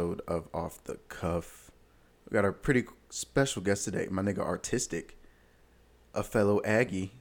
[0.00, 1.70] episode of Off the Cuff.
[2.28, 5.18] We got a pretty special guest today, my nigga Artistic,
[6.14, 7.12] a fellow Aggie,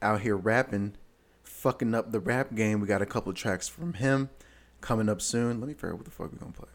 [0.00, 0.94] out here rapping,
[1.42, 2.80] fucking up the rap game.
[2.80, 4.30] We got a couple tracks from him
[4.80, 5.58] coming up soon.
[5.60, 6.68] Let me figure out what the fuck we're gonna play.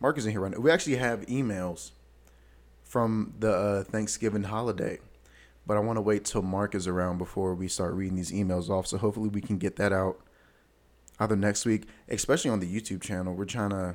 [0.00, 0.58] Mark is in here right now.
[0.58, 1.92] We actually have emails
[2.82, 4.98] from the uh, Thanksgiving holiday,
[5.66, 8.68] but I want to wait till Mark is around before we start reading these emails
[8.70, 8.88] off.
[8.88, 10.18] So hopefully we can get that out
[11.20, 13.34] either next week, especially on the YouTube channel.
[13.34, 13.94] We're trying to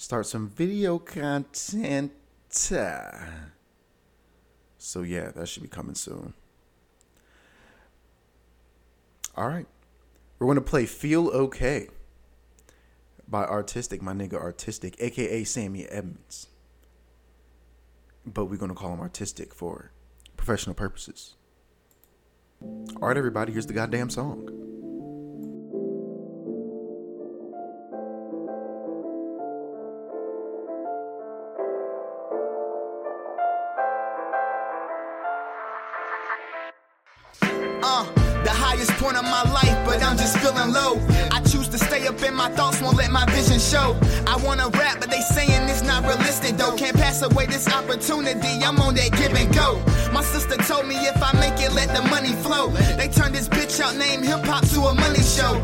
[0.00, 2.12] start some video content.
[4.78, 6.32] So yeah, that should be coming soon.
[9.36, 9.66] All right.
[10.38, 11.88] We're going to play Feel Okay
[13.28, 16.46] by Artistic, my nigga Artistic, aka Sammy Edmonds.
[18.24, 19.92] But we're going to call him Artistic for
[20.38, 21.34] professional purposes.
[22.62, 24.79] All right, everybody, here's the goddamn song.
[39.00, 41.00] Point of my life, but I'm just feeling low.
[41.32, 43.96] I choose to stay up in my thoughts, won't let my vision show.
[44.26, 46.76] I wanna rap, but they saying it's not realistic though.
[46.76, 49.82] Can't pass away this opportunity, I'm on that give and go.
[50.12, 52.68] My sister told me if I make it, let the money flow.
[52.98, 55.54] They turned this bitch out named hip hop to a money show.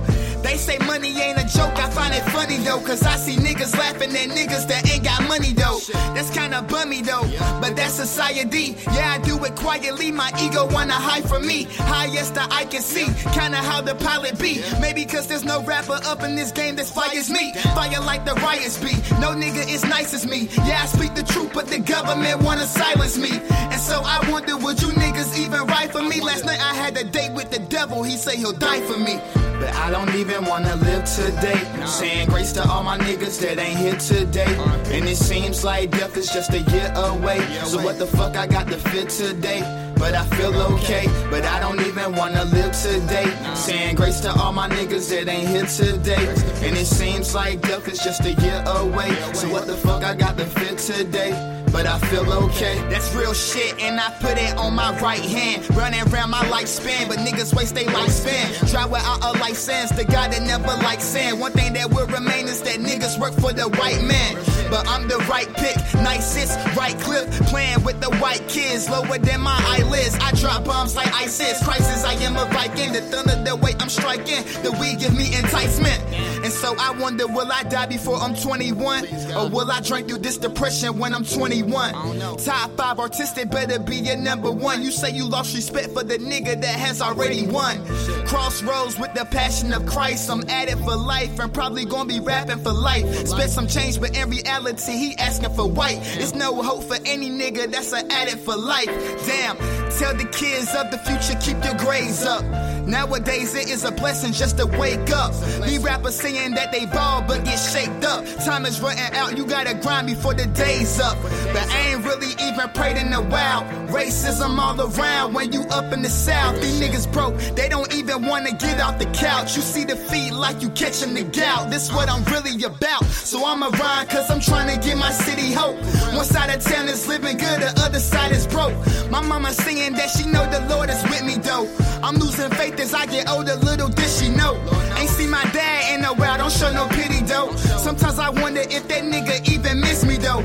[0.47, 2.79] They say money ain't a joke, I find it funny though.
[2.79, 5.81] Cause I see niggas laughing at niggas that ain't got money though.
[6.15, 7.27] That's kinda bummy though,
[7.61, 8.77] but that's society.
[8.95, 11.65] Yeah, I do it quietly, my ego wanna hide from me.
[11.79, 14.63] Highest that I can see, kinda how the pilot be.
[14.81, 17.53] Maybe cause there's no rapper up in this game that's fires me.
[17.75, 18.95] Fire like the riots be.
[19.21, 20.49] No nigga is nice as me.
[20.65, 23.33] Yeah, I speak the truth, but the government wanna silence me.
[23.73, 26.21] And so I wonder, would you niggas even write for me?
[26.21, 29.21] Last night I had a date with the devil, he say he'll die for me.
[29.59, 31.61] But I don't even wanna live today.
[31.87, 34.53] Saying grace to all my niggas that ain't here today.
[34.93, 37.41] And it seems like death is just a year away.
[37.65, 39.63] So what the fuck I got to fit today?
[39.99, 43.27] But I feel okay, but I don't even wanna live today.
[43.55, 46.27] Saying grace to all my niggas that ain't here today.
[46.67, 49.11] And it seems like death is just a year away.
[49.33, 51.56] So what the fuck I got to fit today?
[51.77, 52.79] But I feel okay.
[52.89, 55.69] That's real shit, and I put it on my right hand.
[55.77, 58.71] Running around my lifespan, but niggas waste their lifespan.
[58.71, 61.39] Try without a license, the guy that never likes sin.
[61.39, 64.37] One thing that will remain is that niggas work for the white man.
[64.71, 67.31] But I'm the right pick, nicest, right clip.
[67.49, 70.17] Playing with the white kids, lower than my eyelids.
[70.21, 71.63] I drop bombs like ISIS.
[71.65, 72.93] Crisis, I am a Viking.
[72.93, 74.43] The thunder, the way I'm striking.
[74.63, 76.03] The weed give me enticement.
[76.45, 79.07] And so I wonder, will I die before I'm 21?
[79.37, 81.93] Or will I drink through this depression when I'm 21?
[82.39, 84.83] Top five artistic better be your number one.
[84.83, 87.85] You say you lost respect for the nigga that has already won.
[88.27, 90.31] Crossroads with the passion of Christ.
[90.31, 93.27] I'm at it for life and probably gonna be rapping for life.
[93.27, 96.01] Spent some change, but in reality, he asking for white.
[96.17, 98.87] There's no hope for any nigga that's an addict for life.
[99.27, 99.57] Damn,
[99.91, 102.45] tell the kids of the future, keep your grades up.
[102.87, 105.35] Nowadays, it is a blessing just to wake up.
[105.65, 108.25] These rappers saying that they ball, but get shaked up.
[108.45, 111.21] Time is running out, you gotta grind before the day's up.
[111.53, 113.65] But I ain't really even prayed in a while.
[113.89, 116.61] Racism all around when you up in the south.
[116.63, 119.57] These niggas broke, they don't even wanna get off the couch.
[119.57, 121.71] You see the feet like you catching the gout.
[121.71, 123.05] This what I'm really about.
[123.05, 125.77] So I'ma rhyme cause I'm trying to give my city hope.
[126.15, 128.75] One side of town is living good, the other side is broke.
[129.11, 131.69] My mama saying that she know the Lord is with me though.
[132.03, 134.55] I'm losing faith as I get older, little did she know.
[134.99, 137.55] Ain't see my dad in a while, don't show no pity though.
[137.57, 140.45] Sometimes I wonder if that nigga even miss me though.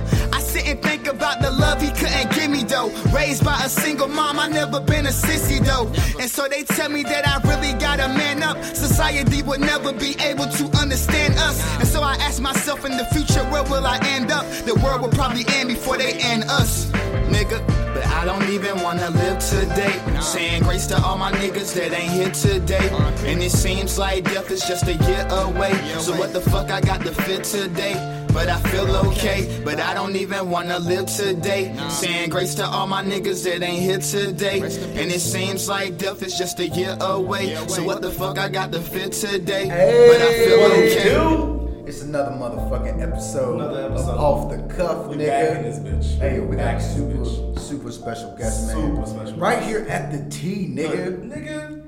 [0.71, 2.91] And think about the love he couldn't give me though.
[3.11, 5.87] Raised by a single mom, I never been a sissy though.
[6.17, 8.63] And so they tell me that I really gotta man up.
[8.63, 11.61] Society would never be able to understand us.
[11.79, 14.45] And so I ask myself in the future, where will I end up?
[14.63, 16.85] The world will probably end before they end us,
[17.27, 17.59] nigga.
[17.93, 19.99] But I don't even wanna live today.
[20.21, 22.87] Saying grace to all my niggas that ain't here today.
[23.29, 25.73] And it seems like death is just a year away.
[25.99, 28.20] So what the fuck I got to fit today?
[28.33, 31.75] But I feel okay, but I don't even wanna live today.
[31.89, 34.59] Saying grace to all my niggas that ain't here today.
[34.61, 37.55] And it seems like death is just a year away.
[37.67, 39.65] So what the fuck I got to fit today?
[39.67, 41.09] But I feel what it okay.
[41.13, 41.85] do?
[41.87, 44.11] It's another motherfucking episode, Another episode.
[44.11, 45.27] of Off the Cuff, We nigga.
[45.27, 46.19] back in this bitch.
[46.19, 48.95] Hey, we got Back a in this super, super special guest, man.
[48.95, 49.37] Super special.
[49.37, 51.19] Right here at the T, nigga.
[51.29, 51.83] Nigga.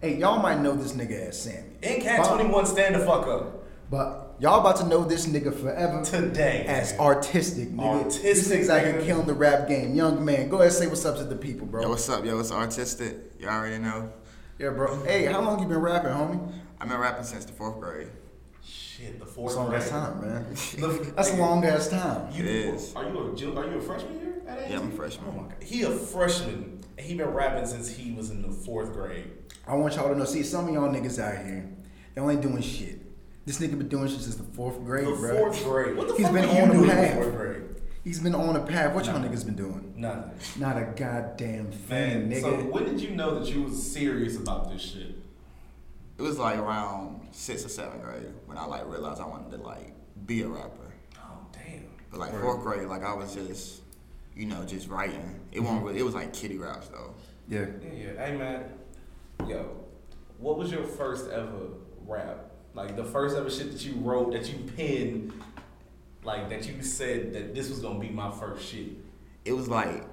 [0.00, 1.68] Hey, y'all might know this nigga as Sammy.
[1.82, 3.64] In Cat But- 21, stand the fuck up.
[3.90, 6.02] But y'all about to know this nigga forever.
[6.04, 6.64] Today.
[6.66, 8.04] As artistic, nigga.
[8.04, 9.04] Artistic, This nigga's out here nigga.
[9.06, 9.94] killing the rap game.
[9.94, 11.82] Young man, go ahead and say what's up to the people, bro.
[11.82, 12.24] Yo, what's up?
[12.24, 13.16] Yo, it's artistic.
[13.38, 14.12] Y'all already know.
[14.58, 15.02] yeah, bro.
[15.04, 16.52] Hey, how long you been rapping, homie?
[16.80, 18.08] I've been rapping since the fourth grade.
[18.66, 20.02] Shit, the That's fourth a long ass grade.
[20.02, 20.46] time, man.
[21.16, 22.32] That's a long ass time.
[22.32, 22.94] You, It is.
[22.94, 24.34] Are you a ju- are you a freshman here?
[24.46, 24.70] At ASU?
[24.70, 25.26] Yeah, I'm a freshman.
[25.28, 26.80] Oh my god, he a freshman.
[26.98, 29.30] He been rapping since he was in the fourth grade.
[29.66, 30.24] I want y'all to know.
[30.24, 31.68] See, some of y'all niggas out here,
[32.14, 33.00] they only doing shit.
[33.46, 35.36] This nigga been doing shit since the fourth grade, The bro.
[35.36, 35.96] fourth grade.
[35.96, 37.08] What the He's fuck been were you on the doing in path.
[37.16, 37.62] the fourth grade?
[38.02, 38.94] He's been on a path.
[38.94, 39.94] What y'all niggas been doing?
[39.96, 40.60] Nothing.
[40.60, 42.40] Not a goddamn thing, Man, nigga.
[42.42, 45.14] so when did you know that you was serious about this shit?
[46.16, 49.62] It was like around sixth or seventh grade when I like realized I wanted to
[49.62, 49.92] like
[50.26, 50.92] be a rapper.
[51.18, 51.84] Oh damn.
[52.10, 53.80] But like fourth grade, like I was just,
[54.36, 55.40] you know, just writing.
[55.50, 55.64] It mm-hmm.
[55.66, 55.98] wasn't really.
[55.98, 57.14] It was like kitty raps though.
[57.48, 57.66] yeah.
[57.82, 58.26] Yeah, yeah.
[58.26, 58.64] Hey man,
[59.48, 59.76] yo,
[60.38, 61.68] what was your first ever
[62.06, 62.50] rap?
[62.74, 65.32] Like the first ever shit that you wrote, that you penned,
[66.24, 68.88] like that you said that this was gonna be my first shit.
[69.44, 70.04] It was like,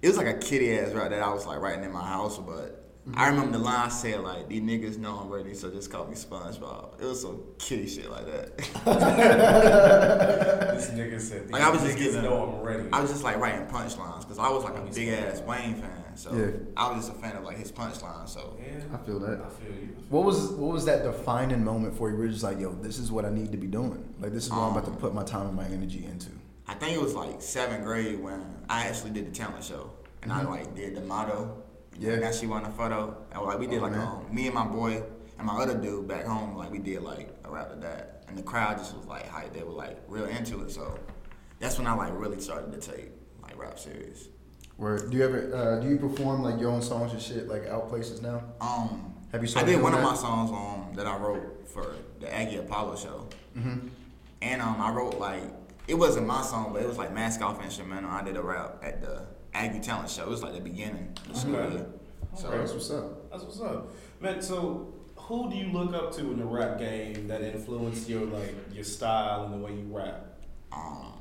[0.00, 2.38] it was like a kitty ass right that I was like writing in my house.
[2.38, 3.34] But I mm-hmm.
[3.34, 7.00] remember the line said like, "These niggas know I'm ready, so just call me SpongeBob."
[7.00, 8.56] It was some kitty shit like that.
[10.80, 13.24] This nigga said, Like, I was just "These niggas know I'm ready." I was just
[13.24, 15.90] like writing punchlines because I was like a big ass Wayne fan.
[16.20, 16.50] So Yeah.
[16.76, 18.28] I was just a fan of like his punchline.
[18.28, 19.40] So yeah, I feel that.
[19.40, 19.96] I feel you.
[20.10, 22.16] What was what was that defining moment for you?
[22.16, 24.02] Where you're just like, yo, this is what I need to be doing.
[24.20, 26.30] Like this is what I'm about to Um, put my time and my energy into.
[26.68, 29.90] I think it was like seventh grade when I actually did the talent show,
[30.22, 31.62] and I like did the motto.
[31.98, 32.16] Yeah.
[32.16, 34.66] Now she want a photo, and like we did Oh, like um, me and my
[34.66, 35.02] boy
[35.38, 38.36] and my other dude back home, like we did like a rap of that, and
[38.36, 39.54] the crowd just was like hype.
[39.54, 40.98] They were like real into it, so
[41.60, 43.10] that's when I like really started to take
[43.42, 44.28] like rap serious.
[44.80, 47.66] Where do you ever uh, do you perform like your own songs and shit like
[47.66, 48.42] out places now?
[48.62, 51.96] Um, Have you I did doing one of my songs um that I wrote for
[52.18, 53.28] the Aggie Apollo show,
[53.58, 53.88] Mm-hmm.
[54.40, 55.42] and um I wrote like
[55.86, 58.10] it wasn't my song, but it was like mask off instrumental.
[58.10, 60.22] I did a rap at the Aggie Talent Show.
[60.22, 61.74] It was like the beginning of the school Okay.
[61.74, 61.86] year.
[62.34, 63.30] So Alright, that's what's up.
[63.30, 64.40] That's what's up, man.
[64.40, 68.54] So, who do you look up to in the rap game that influenced your like
[68.72, 70.24] your style and the way you rap?
[70.72, 71.12] um,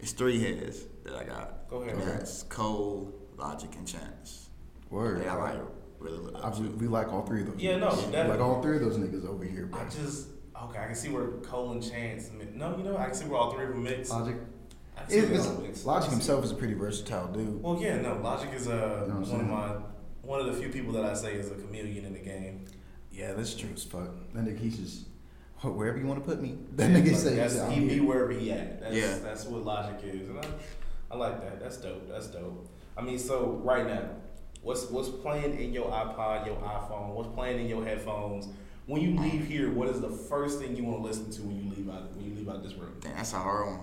[0.00, 1.68] it's three heads that I got.
[1.68, 1.94] Go ahead.
[1.94, 4.48] And That's Cole, Logic, and Chance.
[4.90, 5.20] Word.
[5.20, 5.60] That I like
[5.98, 7.60] really look I, we like all three of those.
[7.60, 8.24] Yeah, no, niggas.
[8.24, 9.80] We like all three of those niggas over here, bro.
[9.80, 10.28] I just
[10.64, 10.78] okay.
[10.78, 12.30] I can see where Cole and Chance.
[12.54, 14.10] No, you know, I can see where all three of them mix.
[14.10, 14.36] Logic.
[14.96, 15.86] I can see It, it's, they all mix.
[15.86, 17.62] I Logic himself is a pretty versatile dude.
[17.62, 18.18] Well, yeah, no.
[18.22, 19.86] Logic is uh, You know what I'm one of my
[20.22, 22.66] one of the few people that I say is a chameleon in the game.
[23.12, 24.10] Yeah, that's true as fuck.
[24.34, 25.06] That nigga, he's just
[25.62, 26.58] wherever you want to put me.
[26.76, 28.80] That nigga Like, say that's, he's out he be wherever he at.
[28.80, 29.18] That's, Yeah.
[29.22, 30.44] that's what Logic is, and I,
[31.10, 31.60] I like that.
[31.60, 32.08] That's dope.
[32.08, 32.68] That's dope.
[32.96, 34.08] I mean, so right now,
[34.62, 37.14] what's what's playing in your iPod, your iPhone?
[37.14, 38.48] What's playing in your headphones?
[38.86, 41.56] When you leave here, what is the first thing you want to listen to when
[41.56, 42.96] you leave out when you leave out this room?
[43.00, 43.80] Damn, that's a hard one.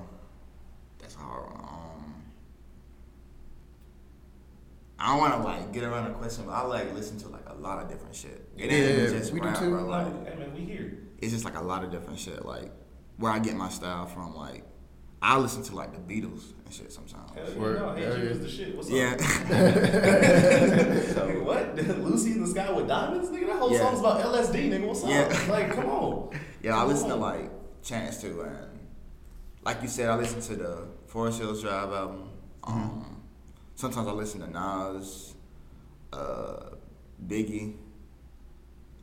[0.99, 1.59] That's a hard one.
[1.63, 2.23] Um,
[4.99, 7.47] I don't want to like get around the question, but I like listen to like
[7.47, 8.47] a lot of different shit.
[8.57, 9.69] It ain't Yeah, even just we do rap, too.
[9.69, 9.85] bro.
[9.85, 10.97] Like, Like, hey man, we here.
[11.19, 12.45] it's just like a lot of different shit.
[12.45, 12.71] Like
[13.17, 14.35] where I get my style from.
[14.35, 14.63] Like
[15.21, 17.31] I listen to like the Beatles and shit sometimes.
[17.33, 17.79] Hell yeah, Word.
[17.79, 18.29] no, hey, Hell you yeah.
[18.31, 18.75] is the shit.
[18.75, 19.11] What's Yeah.
[19.13, 19.19] up?
[21.27, 21.75] Nigga, what?
[22.03, 23.29] Lucy in the Sky with Diamonds?
[23.29, 23.79] Nigga, that whole Yeah.
[23.79, 24.85] song's about LSD, nigga.
[24.87, 25.09] What's up?
[25.09, 25.45] Yeah.
[25.49, 26.37] Like, come on.
[26.61, 27.49] Yeah, I Come listen to like
[27.83, 28.79] Chance too, and
[29.63, 32.29] like you said, I listen to the Forest Hills Drive album.
[32.63, 32.79] Mm-hmm.
[32.79, 33.21] Um,
[33.75, 35.35] sometimes I listen to Nas,
[36.11, 36.71] uh,
[37.25, 37.75] Biggie,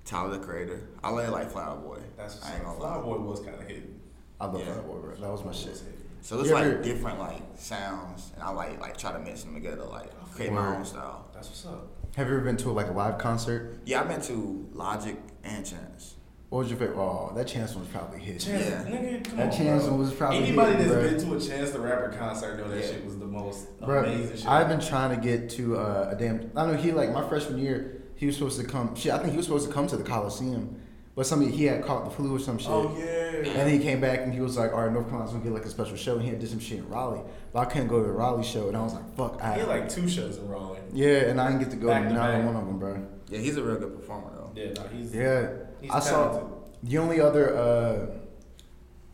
[0.04, 0.83] Tyler the Creator.
[1.02, 2.00] I like like Flower Boy.
[2.18, 2.66] That's what's I ain't up.
[2.66, 3.04] gonna Flower lie.
[3.16, 4.00] Boy was kind of hidden.
[4.38, 4.75] I love Yeah.
[4.75, 5.14] that boy, bro.
[5.14, 5.80] That was my shit.
[6.25, 9.52] So it's You like different like sounds, and I like like try to mix them
[9.52, 11.26] together, like create my own style.
[11.35, 11.87] That's what's up.
[12.16, 13.78] Have you ever been to like a live concert?
[13.85, 16.14] Yeah, I've been to Logic and Chance.
[16.49, 16.97] What was your favorite?
[16.97, 18.43] Oh, that chance one was probably his.
[18.43, 18.85] Chance, Yeah.
[18.85, 19.90] nigga, That on, Chance bro.
[19.93, 21.35] one was probably Anybody hidden, that's bro.
[21.35, 22.87] been to a Chance the Rapper concert know that Yeah.
[22.87, 24.47] shit was the most Bro, amazing shit.
[24.49, 26.50] I've been trying to get to uh, a damn.
[26.57, 28.00] I know he like my freshman year.
[28.14, 28.95] He was supposed to come.
[28.95, 30.81] Shit, I think he was supposed to come to the Coliseum,
[31.16, 32.71] but somebody he had caught the flu or some shit.
[32.71, 33.24] Oh yeah.
[33.38, 35.53] And then he came back and he was like, "All right, North Carolina's gonna get
[35.53, 37.23] like a special show." And he had did some shit in Raleigh,
[37.53, 39.61] but I couldn't go to the Raleigh show, and I was like, "Fuck, I." He
[39.61, 40.79] had like two shows in Raleigh.
[40.93, 43.07] yeah, and I didn't get to go Back to to neither one of them, bro.
[43.29, 44.53] Yeah, he's a real good performer though.
[44.55, 45.49] Yeah, no, he's Yeah,
[45.81, 46.49] He's I saw
[46.83, 48.07] the only other uh,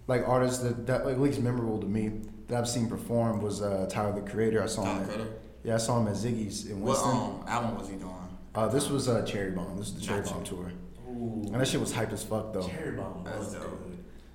[0.07, 3.63] like artist that, that like, at least memorable to me that I've seen perform was
[3.63, 4.63] uh, Tyler the Creator.
[4.63, 4.89] I saw him.
[4.99, 5.31] Tyler At, Creator?
[5.65, 7.11] yeah, I saw him at Ziggy's in What Winston.
[7.11, 8.15] um album was he doing?
[8.55, 9.77] Uh, this was uh, Cherry Bomb.
[9.77, 10.73] This is the Cherry Bomb tour,
[11.09, 11.43] Ooh.
[11.53, 12.67] and that shit was hype as fuck though.
[12.67, 13.87] Cherry Bomb That's was dope.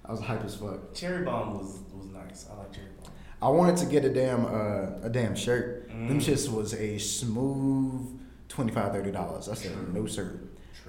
[0.05, 0.09] Good.
[0.09, 0.93] I was hype as fuck.
[0.93, 2.47] Cherry Bomb was was nice.
[2.51, 3.11] I like Cherry Bomb.
[3.41, 5.87] I wanted to get a damn uh, a damn shirt.
[5.89, 6.23] Them Mm.
[6.23, 8.19] shits was a smooth
[8.49, 8.73] $25,
[9.13, 9.49] $30.
[9.49, 10.39] I said no sir.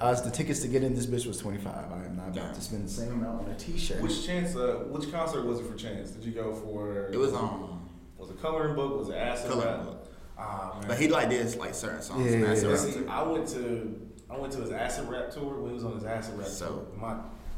[0.00, 1.73] Uh, the tickets to get in this bitch was 25.
[1.75, 4.02] I am not about to spend the same amount on a t-shirt.
[4.02, 4.54] Which Chance?
[4.56, 6.11] Uh, which concert was it for Chance?
[6.11, 7.06] Did you go for?
[7.12, 8.99] It was um Was it Coloring Book?
[8.99, 9.85] Was it Acid Coloring Rap?
[9.85, 10.12] Book.
[10.38, 10.88] Ah man.
[10.88, 12.26] But he like did like certain songs.
[12.26, 13.06] Yeah, and that's yeah, I'm see.
[13.08, 16.04] I went to I went to his acid rap tour when he was on his
[16.04, 16.99] acid rap So- tour.
[17.00, 17.16] My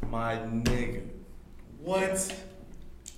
[0.09, 1.09] My nigga.
[1.83, 2.35] What?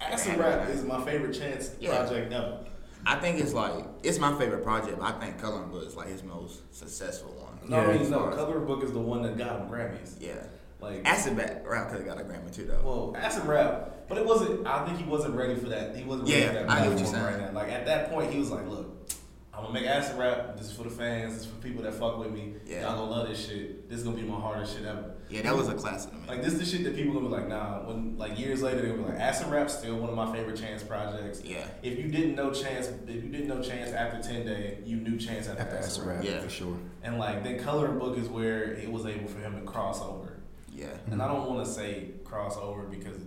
[0.00, 1.96] Acid Rap is my favorite Chance Yeah.
[1.96, 2.58] project ever.
[3.06, 4.98] I think it's like it's my favorite project.
[4.98, 7.68] But I think Coloring Book is like his most successful one.
[7.68, 9.60] No, I Yeah, mean, as no, far as- Color Book is the one that got
[9.60, 10.16] him Grammys.
[10.20, 10.34] Yeah.
[10.80, 12.80] Like, Acid Rap Rap could have got a Grammy too though.
[12.82, 15.94] well, Acid Rap, but it wasn't, I think he wasn't ready for that.
[15.94, 17.42] He wasn't ready Yeah, for that I get what you're platform saying.
[17.42, 17.60] right now.
[17.60, 19.12] Like, at that point, he was like, look,
[19.52, 20.56] I'm gonna make Acid Rap.
[20.56, 21.34] This is for the fans.
[21.34, 22.54] This is for people that fuck with me.
[22.64, 22.82] Yeah.
[22.82, 23.90] Y'all gonna love this shit.
[23.90, 25.12] This is gonna be my hardest shit ever.
[25.30, 26.22] Yeah, that was a classic to me.
[26.28, 27.80] Like this is the shit that people gonna be like, nah.
[27.86, 30.56] When like years later, they're gonna be like, Acid Rap's still one of my favorite
[30.58, 31.42] Chance projects.
[31.44, 31.66] Yeah.
[31.82, 35.16] If you didn't know Chance, if you didn't know Chance after Ten Day, you knew
[35.18, 36.16] Chance after, After Acid Acid Rap.
[36.16, 36.40] Rap, Yeah.
[36.40, 36.76] for sure.
[37.02, 40.40] And like then Coloring Book is where it was able for him to cross over.
[40.74, 40.86] yeah.
[41.10, 43.18] And I don't want to say crossover because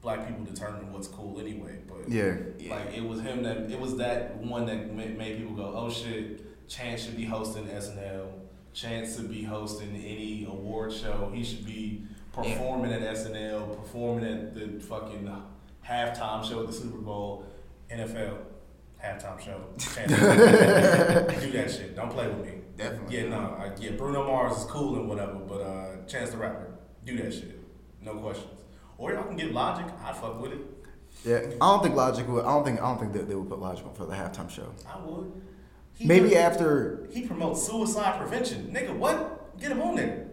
[0.00, 1.78] black people determine what's cool anyway.
[1.88, 2.36] But Yeah.
[2.58, 2.76] Yeah.
[2.76, 6.40] like it was him that it was that one that made people go, oh shit,
[6.68, 8.26] Chance should be hosting SNL.
[8.74, 11.30] Chance to be hosting any award show.
[11.32, 12.02] He should be
[12.32, 15.30] performing at SNL, performing at the fucking
[15.86, 17.46] halftime show at the Super Bowl,
[17.90, 18.38] NFL
[19.02, 19.60] halftime show.
[20.08, 21.94] Do that shit.
[21.94, 22.52] Don't play with me.
[22.76, 23.16] Definitely.
[23.16, 23.92] Yeah, no, I, yeah.
[23.92, 27.60] Bruno Mars is cool and whatever, but uh, Chance the Rapper, do that shit.
[28.02, 28.60] No questions.
[28.98, 29.86] Or y'all can get Logic.
[30.04, 30.60] I'd fuck with it.
[31.24, 32.44] Yeah, I don't think Logic would.
[32.44, 32.80] I don't think.
[32.80, 34.72] I don't think that they would put Logic on for the halftime show.
[34.88, 35.32] I would.
[35.94, 37.06] He Maybe does- after.
[37.10, 38.70] He promotes suicide prevention.
[38.74, 39.58] Nigga, what?
[39.60, 40.26] Get him on there.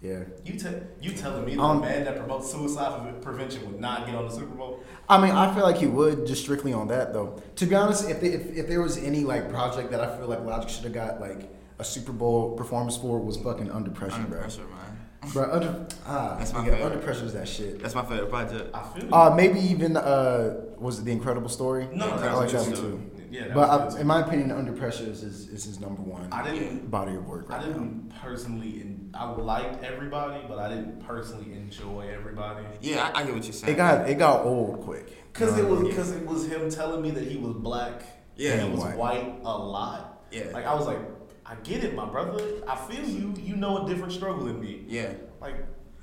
[0.00, 0.24] Yeah.
[0.44, 0.68] You te-
[1.00, 4.32] you telling me that Um, man that promotes suicide prevention would not get on the
[4.34, 4.80] Super Bowl?
[5.08, 7.40] I mean, I feel like he would just strictly on that though.
[7.56, 10.26] To be honest, if, they, if if there was any like project that I feel
[10.26, 11.48] like Logic should have got like
[11.78, 14.40] a Super Bowl performance for was fucking Under Pressure, Under bro.
[14.40, 15.30] pressure, man.
[15.32, 16.82] Bro, under ah, That's my nigga, favorite.
[16.84, 17.80] Under Pressure is that shit.
[17.80, 18.74] That's my favorite project.
[18.74, 21.86] I feel Uh, maybe even uh, was it the Incredible Story?
[21.94, 23.00] no, I like that one good too.
[23.32, 26.42] Yeah, But I, in my opinion, Under Pressure is his, is his number one I
[26.48, 26.90] didn't.
[26.90, 27.72] body of work I right now.
[27.72, 28.80] didn't personally.
[28.82, 32.64] In, I liked everybody, but I didn't personally enjoy everybody.
[32.80, 33.72] Yeah, I, I get what you're saying.
[33.72, 35.32] It got it got old quick.
[35.32, 38.02] Cause You it was because it was him telling me that he was black.
[38.36, 38.96] Yeah, and he was white.
[38.96, 39.40] white.
[39.44, 40.24] a lot.
[40.30, 40.44] Yeah.
[40.52, 40.98] like I was like,
[41.46, 42.42] I get it, my brother.
[42.68, 43.34] I feel you.
[43.38, 44.84] You know a different struggle than me.
[44.86, 45.56] Yeah, Like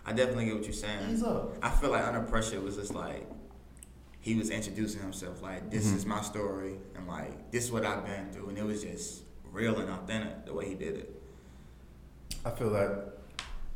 [0.05, 1.11] I definitely get what you're saying.
[1.11, 1.55] ease up.
[1.61, 3.27] I feel like under pressure was just like
[4.21, 5.41] he was introducing himself.
[5.41, 5.95] Like this Mhm.
[5.97, 9.21] is my story, and like this is what I've been through, and it was just
[9.51, 11.21] real and authentic the way he did it.
[12.45, 13.17] I feel that.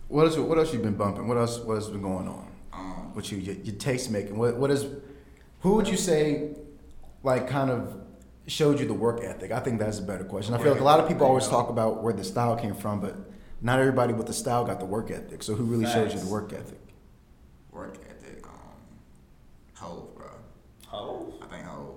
[0.07, 0.37] What else?
[0.37, 1.27] What else you been bumping?
[1.27, 1.59] What else?
[1.59, 2.47] What has been going on?
[2.73, 4.37] Um, What you your, your taste making?
[4.37, 4.85] What what is?
[5.61, 6.55] Who would you say,
[7.23, 7.95] like, kind of
[8.47, 9.51] showed you the work ethic?
[9.51, 10.53] I think that's a better question.
[10.53, 12.99] I feel like a lot of people always talk about where the style came from,
[12.99, 13.15] but
[13.61, 15.41] not everybody with the style got the work ethic.
[15.41, 16.79] So who really showed you the work ethic?
[17.71, 18.51] work ethic, um,
[19.75, 20.12] Hov,
[20.93, 21.01] bro.
[21.01, 21.95] Oh, I think Hov.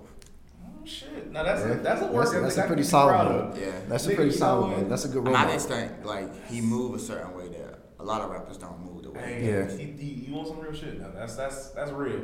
[0.64, 1.32] Oh, shit.
[1.32, 1.72] Now that's Yeah.
[1.72, 3.60] a, that's a work That's that's a pretty solid one.
[3.60, 3.72] Yeah.
[3.88, 4.76] That's a pretty solid what?
[4.78, 4.88] one.
[4.88, 5.36] That's a good I, role.
[5.36, 5.52] I model.
[5.54, 9.02] just think like he move a certain way that a lot of rappers don't move
[9.02, 9.20] the way.
[9.22, 9.70] Hey, Yeah.
[9.76, 11.00] he, he, you want some real shit?
[11.00, 12.20] Now that's that's that's real,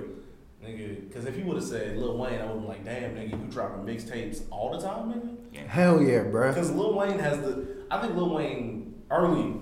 [0.64, 1.08] nigga.
[1.08, 3.30] Because if you would have said Lil Wayne, I would have been like, damn, nigga,
[3.30, 5.36] you dropping mixtapes all the time, nigga.
[5.52, 5.66] Yeah.
[5.66, 6.48] Hell yeah, bro.
[6.48, 9.60] Because Lil Wayne has the, I think Lil Wayne early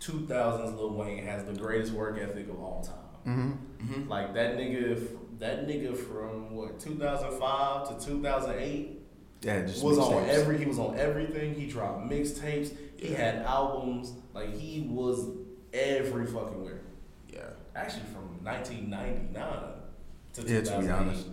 [0.00, 2.96] 2000s Lil Wayne has the greatest work ethic of all time.
[3.36, 3.86] Mm-hmm.
[3.86, 5.00] hmm Like that nigga,
[5.42, 9.00] that nigga from what 2005 to 2008
[9.42, 10.28] Yeah, just was on mixtapes.
[10.28, 10.58] every.
[10.58, 11.54] He was on everything.
[11.54, 12.72] He dropped mixtapes.
[12.96, 13.16] He Yeah.
[13.18, 14.12] had albums.
[14.32, 15.26] Like he was
[15.72, 16.80] every fucking where.
[17.28, 17.40] Yeah.
[17.74, 19.44] Actually, from 1999
[20.34, 20.90] to Yeah, to be 2008.
[20.92, 21.26] honest.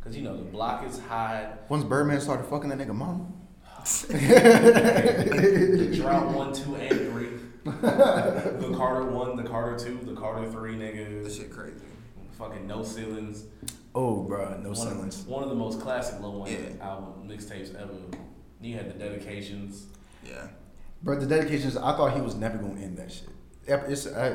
[0.00, 1.52] Because you know the block is high.
[1.68, 3.34] Once Birdman started fucking that nigga mom.
[4.08, 7.28] the drought one, two, and three.
[7.64, 11.36] the Carter one, the Carter two, the Carter three, This nigga.
[11.36, 11.74] shit crazy.
[12.42, 13.44] Fucking no ceilings.
[13.94, 15.20] Oh, bruh, no one, silence.
[15.20, 16.84] Of, one of the most classic Lil Wayne Yeah.
[16.84, 17.92] album mixtapes ever.
[18.60, 19.86] You had the dedications.
[20.28, 20.48] Yeah.
[21.04, 23.28] But the dedications, I thought he was never gonna end that shit.
[23.68, 24.30] Ep- It's, I,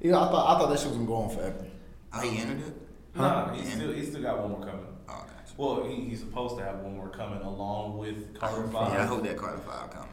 [0.00, 1.64] you know, I thought I thought that shit was gonna go on forever.
[2.12, 2.74] Oh, he ended it.
[3.14, 3.70] Nah, he Yeah.
[3.76, 4.86] still he still got one more coming.
[5.08, 5.52] Oh, gotcha.
[5.56, 8.92] Well, he, he's supposed to have one more coming along with Carter Five.
[8.94, 10.08] Yeah, I hope that Carter Five coming.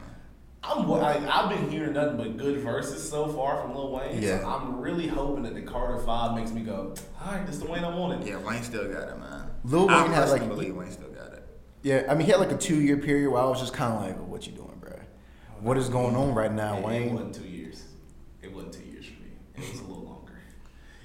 [0.66, 4.22] I'm I, I've been hearing nothing but good verses so far from Lil Wayne.
[4.22, 4.40] Yeah.
[4.40, 6.94] So I'm really hoping that the Carter Five makes me go,
[7.24, 8.26] all right, this the Wayne I wanted.
[8.26, 9.50] Yeah, Wayne still got it, man.
[9.64, 11.46] Lil I Wayne had, like- believe Wayne still got it.
[11.82, 13.92] Yeah, I mean, he had like a two year period where I was just kind
[13.92, 15.00] of like, "What you doing, bruh?
[15.60, 17.84] What is going on right now, It- It wasn't two years.
[18.42, 19.28] It wasn't two years for me.
[19.54, 20.32] It was a little longer.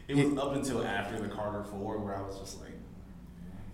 [0.07, 2.71] It was up until after the Carter Four where I was just like,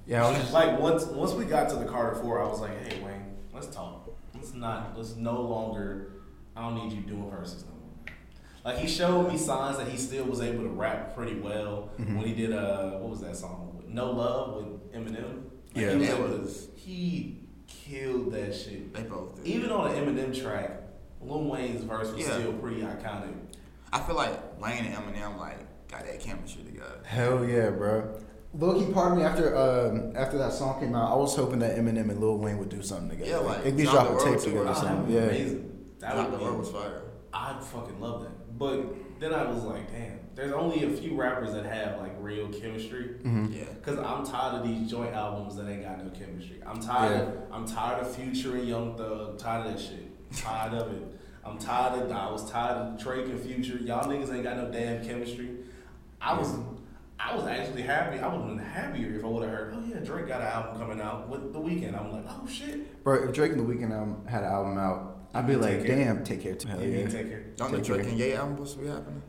[0.08, 2.60] Yeah, I was just like once once we got to the Carter Four, I was
[2.60, 4.05] like, hey Wayne, let's talk.
[4.46, 4.94] Let's not.
[4.96, 6.12] Let's no longer.
[6.56, 8.16] I don't need you doing verses no more.
[8.64, 12.16] Like he showed me signs that he still was able to rap pretty well Mhm.
[12.18, 13.84] when he did uh what was that song?
[13.88, 15.46] No Love with Eminem.
[15.74, 15.92] Like, Yeah.
[15.94, 18.94] he was able to- was- he killed that shit.
[18.94, 19.48] They both did.
[19.48, 20.80] Even on the Eminem track,
[21.22, 22.38] Lil Wayne's verse was Yeah.
[22.38, 23.34] still pretty iconic.
[23.92, 25.58] I feel like Wayne and Eminem like
[25.90, 27.00] got that chemistry together.
[27.04, 28.16] Hell yeah, bro.
[28.58, 31.78] Low key, part me after um, after that song came out, I was hoping that
[31.78, 33.30] Eminem and Lil Wayne would do something together.
[33.32, 34.96] Yeah, like, at least drop drop the a tape together or something.
[34.96, 35.72] That'd be Yeah, amazing.
[36.00, 36.44] That Drop would the be.
[36.46, 37.02] World was fire.
[37.34, 38.58] I'd fucking love that.
[38.58, 42.48] But then I was like, damn, there's only a few rappers that have like real
[42.50, 43.16] chemistry.
[43.24, 43.54] Mm-hmm.
[43.54, 43.64] Yeah.
[43.82, 46.62] Cause I'm tired of these joint albums that ain't got no chemistry.
[46.66, 47.28] I'm tired.
[47.28, 49.32] Of, I'm tired of Future and Young Thug.
[49.32, 50.38] I'm tired of that shit.
[50.38, 51.04] tired of it.
[51.44, 52.12] I'm tired of.
[52.12, 53.78] I was tired of Drake and Future.
[53.78, 55.50] Y'all niggas ain't got no damn chemistry.
[56.22, 56.54] I was.
[57.20, 58.20] I was actually happy.
[58.20, 60.48] I would have been happier if I would have heard, oh yeah, Drake got an
[60.48, 61.98] album coming out with the Weeknd.
[62.00, 63.04] I'm like, oh shit.
[63.04, 63.24] bro.
[63.30, 65.96] If Drake and the Weeknd album had an album out, I'd be Take like, care.
[65.96, 66.56] damn, take care.
[66.56, 66.68] Too.
[66.68, 66.98] Hell You yeah.
[66.98, 67.44] need to take care.
[67.56, 69.22] Don't the Take Drake and Ye album supposed to be happening?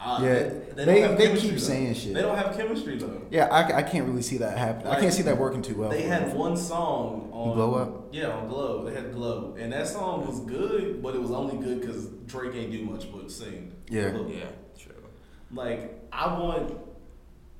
[0.00, 0.84] Uh, Yeah, don't they-
[1.16, 1.56] they keep though.
[1.56, 2.14] saying shit.
[2.14, 3.22] They don't have chemistry though.
[3.30, 4.88] Yeah, I, I can't really see that happening.
[4.88, 5.90] I can't see that working too well.
[5.90, 6.38] They for had them.
[6.38, 8.08] one song on Glow Up?
[8.12, 8.84] Yeah, on Glow.
[8.84, 12.54] They had Glow, and that song was good, but it was only good because Drake
[12.54, 13.72] ain't do much but sing.
[13.88, 14.12] Yeah.
[14.14, 14.46] Look, Yeah,
[14.78, 14.92] true.
[15.52, 16.76] Like I want,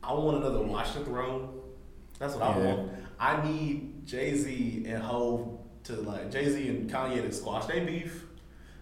[0.06, 1.60] I want another Watch the Throne.
[2.18, 2.90] That's what I want.
[3.18, 7.84] I need Jay Z and Hov to like Jay Z and Kanye to squash their
[7.84, 8.22] beef.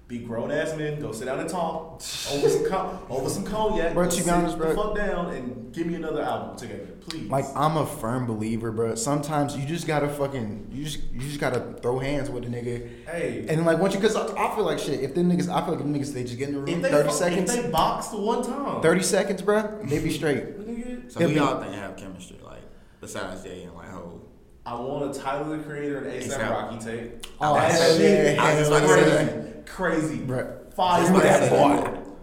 [0.09, 1.95] Be grown ass men, go sit down and talk
[2.33, 3.95] over some con- over some cognac.
[3.95, 6.57] Bro, Go to be sit honest, bro- the fuck down and give me another album
[6.59, 7.31] together, please.
[7.31, 8.95] Like I'm a firm believer, bro.
[8.95, 13.07] Sometimes you just gotta fucking you just you just gotta throw hands with a nigga.
[13.07, 15.01] hey, And like once you, cause I, I feel like shit.
[15.01, 16.69] If them niggas, I feel like if them niggas they just get in the room,
[16.69, 20.11] if they thirty fuck- seconds, if they boxed one time, thirty seconds, bro, they be
[20.11, 20.62] straight.
[21.07, 22.63] Nigga, So He'll who y'all think have chemistry like
[23.01, 24.21] besides Jay and like Ho?
[24.65, 26.51] I want a Tyler the Creator and ASAP ASAP.
[26.51, 27.27] Rocky tape.
[27.41, 30.75] Oh, that hell shit yeah, I was is just about crazy, crazy, Bruh.
[30.75, 32.17] fire Just ass say duo,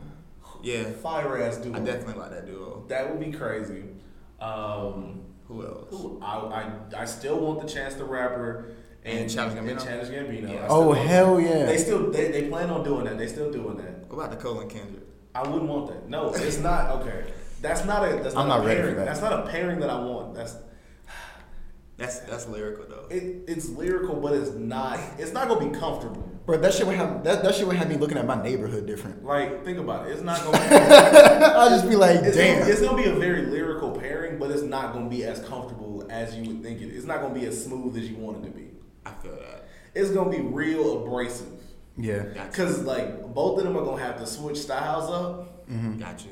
[0.64, 1.76] Yeah, fire ass duo.
[1.76, 2.86] I definitely like that duo.
[2.88, 3.84] That would be crazy.
[4.40, 5.88] Um, Who else?
[5.90, 6.36] who- I,
[6.96, 8.72] I I still want the Chance the Rapper
[9.04, 9.84] and, And Childish and Gambino?
[9.84, 10.50] Childish Gambino.
[10.54, 10.68] Yeah.
[10.70, 11.66] Oh still want- hell yeah!
[11.66, 13.18] They still they, they plan on doing that.
[13.18, 14.08] They still doing that.
[14.10, 15.04] What about the and Kendrick?
[15.36, 16.10] I wouldn't want that.
[16.10, 17.26] No, it's not okay.
[17.62, 18.98] That's not a that's not, I'm not a ready for pairing.
[18.98, 19.06] that.
[19.06, 20.36] That's not a pairing that I want.
[20.36, 20.56] That's
[21.98, 23.08] That's that's lyrical though.
[23.10, 25.00] it, it's lyrical, but it's not.
[25.18, 26.24] It's not gonna be comfortable.
[26.46, 28.88] Bro, that shit would have that, that shit would have me looking at my neighborhood
[28.88, 29.24] different.
[29.26, 30.14] Like, think about it.
[30.14, 30.58] It's not gonna.
[30.70, 30.76] Be,
[31.46, 32.60] I'll just be like, it's, damn.
[32.60, 36.08] Gonna, it's gonna be a very lyrical pairing, but it's not gonna be as comfortable
[36.10, 36.86] as you would think it.
[36.86, 38.70] It's not gonna be as smooth as you want it to be.
[39.06, 39.68] I feel that.
[39.94, 41.48] It's gonna be real abrasive.
[41.98, 42.24] yeah.
[42.34, 42.52] Gotcha.
[42.52, 46.00] Cause like both of them are gonna have to switch styles up, mm-hmm.
[46.00, 46.32] Got you.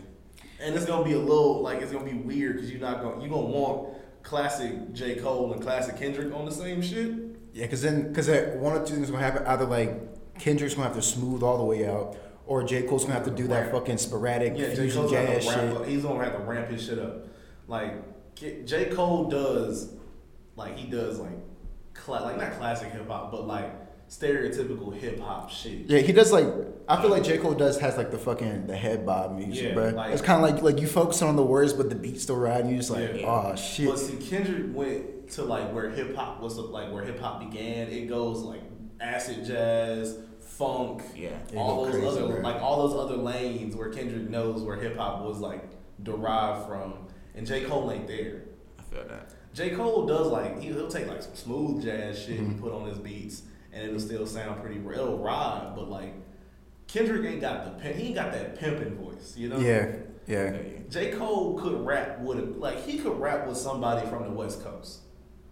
[0.59, 3.23] And it's gonna be a little like it's gonna be weird because you're not gonna
[3.23, 7.13] you gonna want classic J Cole and classic Kendrick on the same shit.
[7.53, 9.45] Yeah, cause then, cause that one or two things gonna happen.
[9.47, 13.15] Either like Kendrick's gonna have to smooth all the way out, or J Cole's gonna
[13.15, 15.87] have to do that fucking sporadic Yeah, J fusion Cole's gonna have jazz shit.
[15.87, 17.27] He's gonna have to ramp his shit up.
[17.67, 17.93] Like
[18.35, 19.93] J Cole does,
[20.55, 21.39] like he does like,
[21.93, 23.71] cla- like not classic hip hop, but like
[24.09, 25.87] stereotypical hip hop shit.
[25.87, 26.45] Yeah, he does like.
[26.89, 29.73] I feel like J Cole does has like the fucking the head bob music, Yeah,
[29.73, 29.89] bro.
[29.89, 32.37] like- it's kind of like like you focus on the words, but the beat still
[32.37, 32.71] riding.
[32.71, 33.27] You just like, Yeah.
[33.51, 33.89] oh shit.
[33.89, 37.89] But see, Kendrick went to like where hip hop was like where hip hop began.
[37.89, 38.61] It goes like
[39.01, 41.31] acid jazz, funk, Yeah.
[41.57, 42.39] All those crazy, other bro.
[42.41, 45.63] like all those other lanes where Kendrick knows where hip hop was like
[46.03, 46.93] derived from,
[47.35, 48.43] and J Cole ain't there.
[48.79, 49.33] I feel that.
[49.53, 52.51] J Cole does like he, he'll take like some smooth jazz shit Mm-hmm.
[52.51, 53.41] and put on his beats,
[53.77, 54.77] and it'll still sound pretty.
[54.77, 56.13] It'll ride, but like
[56.87, 59.59] Kendrick ain't got the pimp, he ain't got that pimping voice, you know.
[59.59, 59.91] yeah,
[60.25, 60.57] yeah,
[60.89, 64.63] J Cole could rap with a, like he could rap with somebody from the West
[64.63, 65.01] Coast.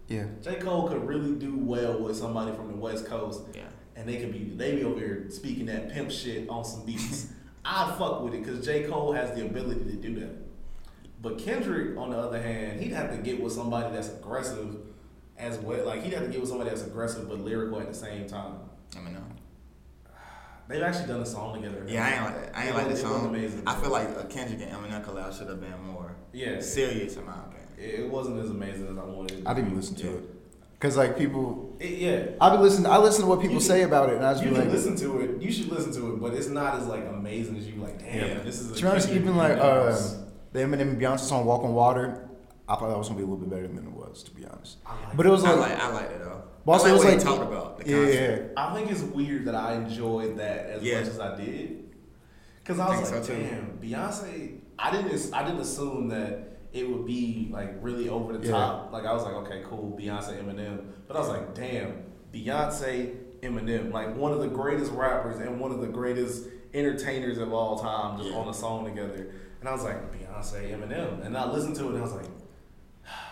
[0.08, 0.26] yeah.
[0.42, 3.62] J Cole could really do well with somebody from the West Coast, Yeah.
[3.96, 7.28] and they could be they be over here speaking that pimp shit on some beats.
[7.64, 10.30] I'd fuck with it because J Cole has the ability to do that.
[11.20, 14.76] But Kendrick, on the other hand, he'd have to get with somebody that's aggressive
[15.38, 15.84] as well.
[15.86, 18.54] Like he'd have to get with somebody that's aggressive but lyrical at the same time.
[18.96, 19.20] I mean, no.
[20.68, 21.84] They've actually done a song together.
[21.86, 22.56] Yeah, I ain't like that.
[22.58, 23.28] I ain't like was- this it was song.
[23.34, 23.62] amazing.
[23.66, 26.60] I feel like a Kendrick and Eminem collab should have been more Yeah.
[26.60, 27.68] serious in my opinion.
[27.78, 29.38] It it wasn't as amazing as I wanted.
[29.40, 29.76] it I didn't be.
[29.76, 30.12] listen to Yeah.
[30.14, 30.24] it,
[30.80, 32.26] cause like people, It, yeah.
[32.40, 32.90] I be listening.
[32.90, 34.70] I listen to what people You- say about it, and I just You be like,
[34.70, 35.40] listen to it.
[35.42, 38.00] You should listen to it, but it's not as like amazing as you like.
[38.00, 38.38] Damn, Yeah.
[38.42, 38.72] this is.
[38.72, 39.88] A to be honest, Kendrick even like Lamar.
[39.90, 40.00] uh,
[40.52, 42.28] the Eminem and Beyonce song "Walk on Water,"
[42.68, 44.46] I thought that was gonna be a little bit better than it was, to be
[44.46, 44.78] honest.
[44.86, 46.42] I like But it was I like, like I like it though.
[46.64, 48.52] But also I it was what like- talked about the yeah, concept.
[48.56, 51.00] yeah, I think it's weird that I enjoyed that as Yeah.
[51.00, 51.82] much as I did.
[52.64, 54.58] Cause I was Think like, so, damn, Beyonce.
[54.78, 55.32] I didn't.
[55.34, 58.52] I didn't assume that it would be like really over the Yeah.
[58.52, 58.92] top.
[58.92, 60.84] Like I was like, okay, cool, Beyonce, Eminem.
[61.06, 62.02] But I was like, damn,
[62.34, 67.52] Beyonce, Eminem, like one of the greatest rappers and one of the greatest entertainers of
[67.52, 68.36] all time, just Yeah.
[68.38, 69.30] on a song together.
[69.60, 72.26] And I was like, Beyonce, Eminem, and I listened to it and I was like,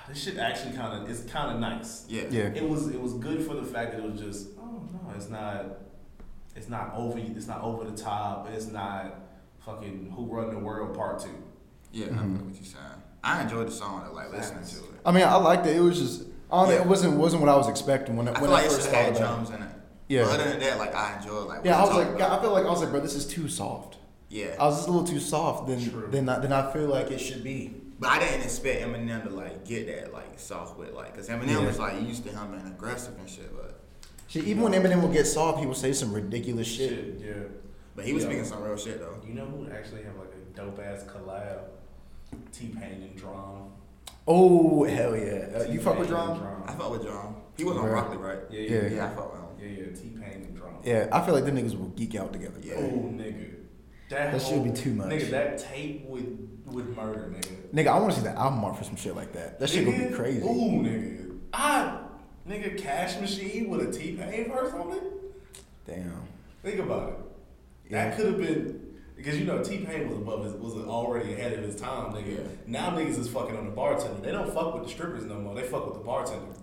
[0.09, 2.05] this shit actually kind of it's kind of nice.
[2.09, 2.25] Yeah.
[2.31, 2.43] yeah.
[2.49, 5.29] It was it was good for the fact that it was just oh no, it's
[5.31, 5.65] not
[6.57, 8.49] it's not over it's not over the top.
[8.53, 9.21] It's not
[9.65, 11.31] fucking Who Run the World Part Two.
[11.93, 12.19] Yeah, Mm-hmm.
[12.19, 13.03] I know what you're saying.
[13.23, 14.03] I enjoyed the song.
[14.05, 15.01] I like listening to it.
[15.07, 15.77] I mean, I liked it.
[15.77, 16.81] It was just, I Yeah.
[16.81, 18.69] it wasn't wasn't what I was expecting when I, I when feel I like it
[18.73, 19.71] first should have thought had drums in it.
[20.09, 20.25] Yeah.
[20.25, 21.65] But other than that, like I enjoyed like.
[21.65, 22.39] Yeah, I was like, about.
[22.39, 23.97] I feel like I was like, bro, this is too soft.
[24.29, 24.55] Yeah.
[24.61, 26.09] I was just a little too soft than True.
[26.11, 27.81] than I, than I feel like it should be.
[28.05, 31.49] But I didn't expect Eminem to like get that like soft with like, cause Eminem
[31.49, 31.67] Yeah.
[31.67, 33.81] was like used to him being aggressive and shit, but
[34.29, 36.91] Shit, even when Eminem would get soft, he would say some ridiculous shit.
[36.91, 37.33] Shit, yeah.
[37.97, 38.29] but he was Yeah.
[38.29, 39.17] speaking some real shit though.
[39.27, 41.61] You know who actually have like a dope ass collab?
[42.53, 43.71] T Pain and Drum.
[44.29, 45.47] Oh hell yeah!
[45.61, 46.63] Uh, you fuck with T-Pain D.R.A.M.?
[46.67, 47.37] I fuck with Drum.
[47.57, 47.91] He was on Bruh.
[47.91, 48.39] Broccoli, right?
[48.51, 48.69] Yeah, Yeah.
[48.83, 49.77] yeah, Yeah, I fuck with him.
[49.77, 49.97] yeah, yeah.
[49.97, 50.75] T Pain and Drum.
[50.85, 52.59] Yeah, I feel like them niggas will geek out together.
[52.63, 52.75] Yeah.
[52.77, 53.54] Oh, nigga.
[54.11, 55.09] That, That should be too much.
[55.09, 56.25] Nigga, that tape with
[56.67, 57.57] with murder, nigga.
[57.73, 59.59] Nigga, I want to see the album art for some shit like that.
[59.61, 60.41] That shit gonna be crazy.
[60.41, 61.39] Ooh, nigga.
[61.53, 61.99] I,
[62.49, 65.03] nigga, Cash Machine with a T Pain verse on it.
[65.87, 66.23] Damn.
[66.63, 67.15] Think about it.
[67.91, 68.09] Yeah.
[68.09, 68.81] That could have been
[69.17, 72.39] because you know T Pain was above his, was already ahead of his time, nigga.
[72.39, 72.45] Yeah.
[72.67, 74.21] Now niggas is fucking on the bartender.
[74.21, 75.55] They don't fuck with the strippers no more.
[75.55, 76.47] They fuck with the bartender.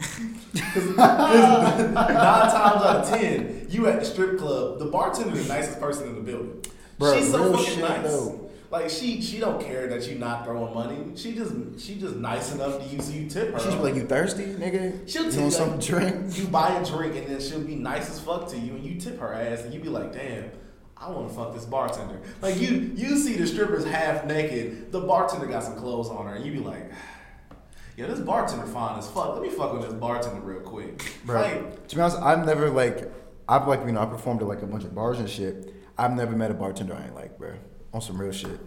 [0.54, 5.54] Because nine times out of ten, you at the strip club, the bartender is the
[5.54, 6.64] nicest person in the building.
[7.02, 8.04] She's so fucking shit, nice.
[8.04, 8.50] though.
[8.72, 11.12] Like she she don't care that you not throwing money.
[11.16, 13.60] She just she just nice enough to use you tip her.
[13.60, 15.10] She's like, you thirsty, nigga?
[15.10, 16.38] She'll you tip want you, something like, drink?
[16.38, 18.98] You buy a drink and then she'll be nice as fuck to you, and you
[19.00, 20.52] tip her ass, and you be like, "Damn,
[20.96, 25.02] I want to fuck this bartender." Like you, you see the strippers half naked, the
[25.02, 26.90] bartender got some clothes on her, and you be like,
[27.98, 29.34] "Yo, this bartender fine as fuck.
[29.34, 32.70] Let me fuck with this bartender real quick." Bro, Like, to be honest, I've never
[32.70, 33.12] like,
[33.50, 35.74] I've like, you know, I performed at like a bunch of bars and shit.
[35.98, 37.54] I've never met a bartender I ain't like, bro.
[37.94, 38.60] On some real shit.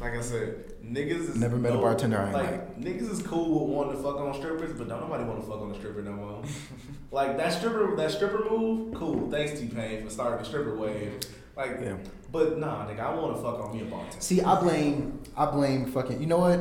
[0.00, 2.80] like I said, niggas is Never met a bartender I ain't like, like.
[2.80, 5.60] niggas is cool with wanting to fuck on strippers, but don't nobody want to fuck
[5.60, 6.42] on a stripper no more.
[7.10, 9.30] like that stripper, that stripper move, cool.
[9.30, 11.18] Thanks T Pain for starting the stripper wave.
[11.56, 11.96] Like, Yeah.
[12.30, 14.20] but nah, nigga, I want to fuck on me a bartender.
[14.20, 16.60] See, I blame, I blame fucking, you know what?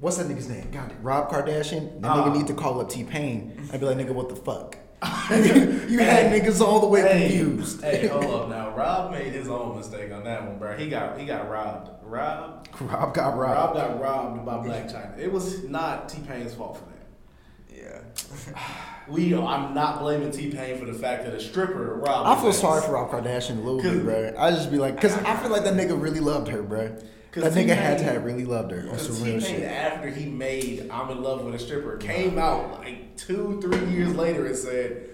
[0.00, 0.68] What's that nigga's name?
[0.72, 2.00] God, Rob Kardashian.
[2.02, 2.24] That Ah.
[2.28, 3.68] nigga need to call up T Pain.
[3.72, 4.76] I'd be like, nigga, what the fuck?
[5.30, 7.82] you had niggas all the way hey, confused.
[7.82, 8.70] Hey, hold up now.
[8.70, 10.76] Rob made his own mistake on that one, bro.
[10.76, 11.90] He got he got robbed.
[12.04, 13.74] Rob Rob got robbed.
[13.74, 15.18] Rob got robbed by Blac Chyna.
[15.18, 16.92] It was not T Pain's fault for that.
[17.74, 18.58] Yeah.
[19.08, 22.28] We I'm not blaming T Pain for the fact that a stripper robbed.
[22.28, 24.34] I feel sorry for Rob Kardashian a little bit, bro.
[24.38, 26.96] I just be like, cause I feel like that nigga really loved her, bro.
[27.32, 29.62] That nigga had to have really loved her on Because some T real shit.
[29.62, 34.14] after he made "I'm in Love with a Stripper," came out like two, three years
[34.14, 35.08] later and said,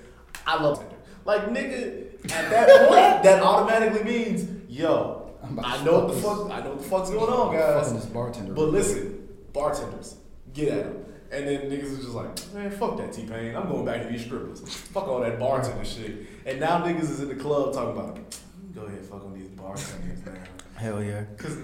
[0.46, 0.88] "I love her."
[1.24, 6.14] Like nigga, at that point, that automatically means, yo, I'm about to I know what
[6.14, 7.82] the fuck I know what the fuck's going on, guys.
[7.84, 8.52] Fucking this bartender.
[8.52, 10.16] But listen, bartenders,
[10.52, 11.04] get at them.
[11.30, 13.54] And then niggas is just like, man, fuck that T Pain.
[13.54, 14.60] I'm going back to these strippers.
[14.62, 16.26] Fuck all that bartender shit.
[16.46, 18.18] And now niggas is in the club talking about,
[18.74, 20.38] go ahead, fuck on these bartenders, man.
[20.74, 21.24] Hell yeah.
[21.36, 21.54] Cause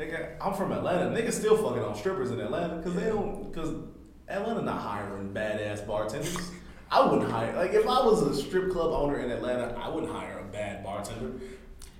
[0.00, 1.10] nigga, I'm from Atlanta.
[1.10, 2.82] Niggas still fucking on strippers in Atlanta.
[2.82, 3.52] Cause they don't.
[3.54, 3.74] Cause
[4.28, 6.50] Atlanta not hiring badass bartenders.
[6.90, 7.54] I wouldn't hire.
[7.54, 10.82] Like if I was a strip club owner in Atlanta, I wouldn't hire a bad
[10.82, 11.32] bartender.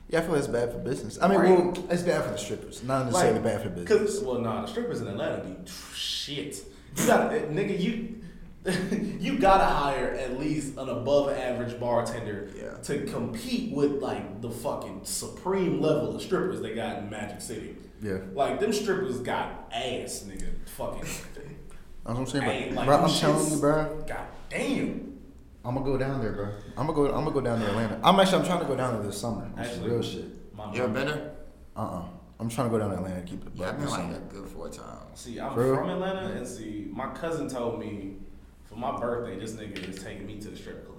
[0.08, 1.18] Yeah, I feel it's bad for business.
[1.22, 1.50] I mean, Right.
[1.50, 3.88] well, it's bad for the strippers, not necessarily bad for business.
[4.16, 5.54] Cause well, nah, the strippers in Atlanta be
[5.94, 6.64] shit.
[6.96, 8.16] You gotta, eh, nigga, you.
[9.18, 12.74] you gotta hire at least an above average bartender Yeah.
[12.82, 17.74] to compete with like the fucking supreme level of strippers they got in Magic City.
[18.00, 18.18] Yeah.
[18.32, 20.48] Like them strippers got ass, nigga.
[20.76, 21.00] Fucking.
[21.02, 21.18] That's
[22.04, 24.04] what I'm saying, Ain't like bro, I'm telling you, bro.
[24.06, 25.18] God damn.
[25.64, 26.48] I'm gonna go down there, bro.
[26.76, 27.06] I'm gonna go.
[27.06, 28.00] I'm gonna go down to Atlanta.
[28.02, 28.38] I'm actually.
[28.38, 29.42] I'm trying to go down there this summer.
[29.42, 30.54] on Actually, real shit.
[30.56, 31.30] My You ever mom- been there?
[31.76, 31.98] Uh uh-uh.
[31.98, 32.04] uh.
[32.38, 33.52] i am trying to go down to Atlanta and keep it.
[33.54, 34.16] Yeah, I've been this like summer.
[34.16, 35.20] a good four times.
[35.20, 35.76] See, I'm For real?
[35.76, 38.16] from Atlanta, and see, my cousin told me
[38.64, 40.96] for my birthday, this nigga is taking me to the strip club.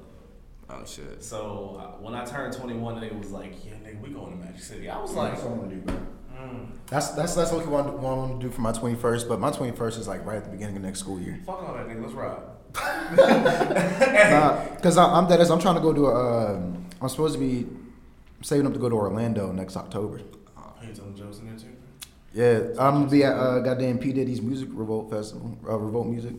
[0.69, 1.23] Oh shit.
[1.23, 4.45] So uh, when I turned 21, the nigga was like, "Yeah, nigga, we going to
[4.45, 5.95] Magic City." I was like, That's what I'm bro.
[6.51, 9.27] Mm, That's that's that's what I want, what I want to do for my 21st.
[9.27, 11.39] But my 21st is like right at the beginning of next school year.
[11.45, 12.01] "Fuck all that, nigga.
[12.01, 12.41] Let's ride."
[14.81, 16.05] Cause I, I'm that is I'm trying to go to.
[16.07, 17.67] a, Um, I'm supposed to be
[18.41, 20.21] saving up to go to Orlando next October.
[20.57, 21.67] Oh, he telling jokes in there too.
[22.33, 26.33] Yeah, I'm gonna be at uh, goddamn P Diddy's Music Revolt Festival, uh, Revolt Music.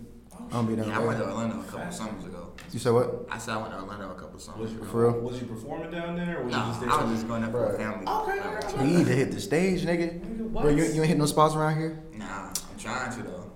[0.52, 1.24] I'm gonna be down Yeah, I went to.
[1.28, 2.52] Orlando a couple summers ago.
[2.72, 3.26] You said what?
[3.30, 4.86] I said I went to Orlando a couple Was summers you, ago.
[4.86, 5.20] For real?
[5.20, 6.90] was you performing down there, or was Nah, you just there?
[6.90, 8.06] I was just going there for a family.
[8.06, 8.84] Okay, family okay.
[8.84, 10.20] We need to hit the stage, nigga.
[10.20, 10.62] Nigga, what?
[10.62, 12.02] Bro, you, you ain't hit no spots around here?
[12.14, 13.50] Nah, I'm trying to though.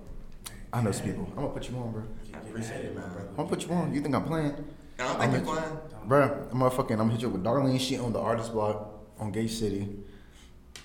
[0.73, 1.27] I know some people.
[1.29, 2.03] I'm gonna put you on, bro.
[2.33, 3.09] I appreciate it, man.
[3.13, 3.21] Bro.
[3.29, 3.93] I'm gonna put you on.
[3.93, 4.65] You think I'm playing?
[4.99, 5.77] I don't I'm think you're playing.
[6.05, 7.79] Bro, I'm motherfucking, I'm gonna hit you up with Darlene.
[7.79, 9.87] She on the artist block on Gate City.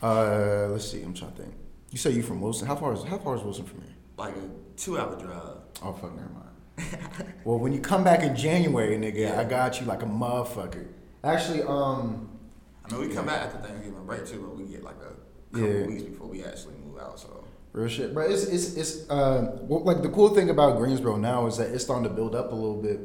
[0.03, 1.03] Uh, let's see.
[1.03, 1.55] I'm trying to think.
[1.91, 2.67] You say you from Wilson?
[2.67, 3.93] How far is how far is Wilson from here?
[4.17, 5.57] Like a two-hour drive.
[5.83, 7.35] Oh fuck, never mind.
[7.45, 10.87] well, when you come back in January, nigga, I got you like a motherfucker.
[11.25, 12.29] Actually, um,
[12.85, 15.69] I mean, we come back after Thanksgiving break too, but we get like a couple
[15.81, 15.87] Yeah.
[15.87, 17.19] weeks before we actually move out.
[17.21, 18.25] So Real shit, bro.
[18.29, 21.85] It's it's it's uh well, like the cool thing about Greensboro now is that it's
[21.85, 23.01] starting to build up a little bit.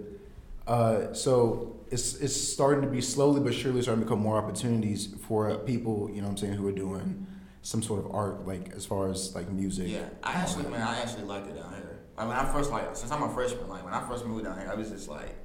[0.67, 5.07] Uh, so it's it's starting to be slowly but surely starting to become more opportunities
[5.27, 6.09] for people.
[6.09, 7.25] You know what I'm saying who are doing
[7.61, 9.87] some sort of art, like as far as like music.
[9.89, 11.96] yeah, I actually man, I actually like it down here.
[12.17, 14.59] Like when I first like since I'm a freshman, like when I first moved down
[14.59, 15.35] here, I was just like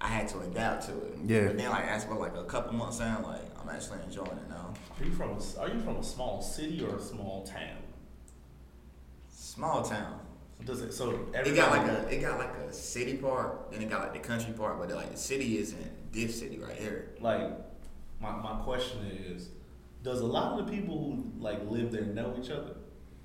[0.00, 1.18] I had to adapt to it.
[1.24, 1.46] Yeah.
[1.46, 4.48] But then like as for like a couple months in, like I'm actually enjoying it
[4.48, 4.74] now.
[4.98, 7.78] Are you from a, Are you from a small city or a small town?
[9.30, 10.18] Small town.
[10.64, 11.26] Does it so?
[11.34, 14.28] It got like a it got like a city part, then it got like the
[14.28, 17.14] country part, but like the city isn't this city right here.
[17.20, 17.50] like
[18.20, 19.50] my my question is,
[20.02, 22.74] does a lot of the people who like live there know each other?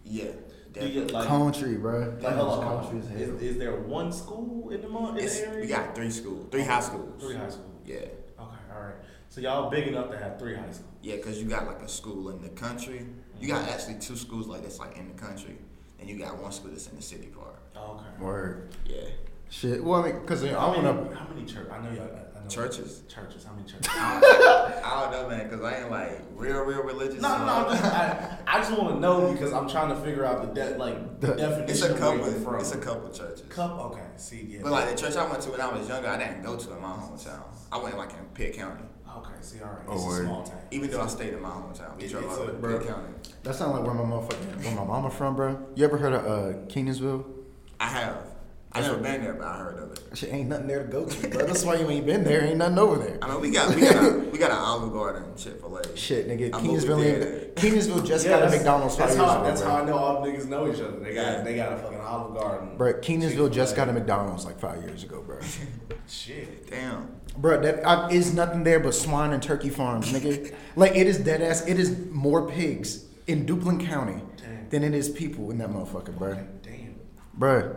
[0.04, 0.32] Yeah.
[0.74, 1.28] Do you like?
[1.28, 2.16] Country, bro.
[2.22, 3.22] like hold on, hold country on.
[3.22, 5.62] Is, is there one school in the mon- in It's, the area?
[5.62, 7.22] we got three schools, three high schools.
[7.22, 7.82] Three high schools.
[7.86, 8.96] Yeah, Okay, all right.
[9.30, 10.92] So y'all big enough to have three high schools.
[11.02, 13.06] yeah, because you got like a school in the country.
[13.40, 13.74] You got mm-hmm.
[13.74, 15.58] actually two schools like that's like in the country,
[16.00, 17.56] and you got one school that's in the city part.
[17.76, 18.24] Okay.
[18.24, 18.76] Word.
[18.86, 19.02] Yeah.
[19.50, 19.84] Shit.
[19.84, 21.16] Well, I mean, cause I How want many, to.
[21.16, 21.68] how many church?
[21.72, 22.04] I know y'all.
[22.36, 23.02] I know Churches?
[23.08, 23.44] Churches.
[23.46, 23.88] How many churches?
[23.90, 27.22] I don't know, man, because I ain't like real, real religious.
[27.22, 27.52] No, no, no.
[27.68, 30.62] I'm just- I, I just want to know because I'm trying to figure out the
[30.62, 32.32] de- like the The- definition It's a of where couple.
[32.32, 32.60] you're from.
[32.60, 33.42] It's a couple churches.
[33.50, 33.80] Cup.
[33.92, 34.04] Okay.
[34.18, 34.60] See, yeah.
[34.64, 36.74] But like the church I went to when I was younger, I didn't go to
[36.74, 37.44] in my hometown.
[37.72, 38.84] I went like in Pitt County,
[39.18, 39.32] Okay.
[39.42, 39.80] See, all right.
[39.88, 40.60] Oh, It's a small town.
[40.72, 41.98] even though I stayed in my hometown.
[41.98, 42.78] We It's- drove it's out a- of bro.
[42.80, 43.14] Pitt County.
[43.44, 45.60] That sounds like where my motherfucking where my mama from, bro.
[45.76, 47.26] You ever heard of uh Kenansville?
[47.80, 48.24] I have.
[48.74, 50.18] I never been there, but I heard of it.
[50.18, 51.46] Shit, ain't nothing there to go to, bro.
[51.48, 52.44] That's why you ain't been there.
[52.44, 53.18] Ain't nothing over there.
[53.22, 55.98] I mean, we got we got a, we got an Olive Garden, Chick Fil A.
[55.98, 56.54] Shit, nigga.
[56.54, 57.44] I'm over Kenansville, there.
[57.46, 59.38] ain't, Kenansville just Yeah, got a McDonald's five That's years how.
[59.40, 59.70] ago, That's bro.
[59.72, 61.00] how I know all the niggas know each other.
[61.00, 61.22] They got.
[61.26, 61.42] Yeah.
[61.42, 62.78] They got a fucking Olive Garden.
[62.78, 64.00] Bro, Kenansville just got a Chick-fil-A.
[64.00, 65.40] McDonald's like five years ago, bro.
[66.08, 66.70] Shit.
[66.70, 67.10] Damn.
[67.38, 70.54] bro, that I, is nothing there but swine and turkey farms, nigga.
[70.76, 71.66] like it is dead ass.
[71.68, 74.70] It is more pigs in Duplin County Damn.
[74.70, 76.36] than it is people in that motherfucker, bro.
[76.64, 76.96] Damn.
[77.34, 77.76] Bro,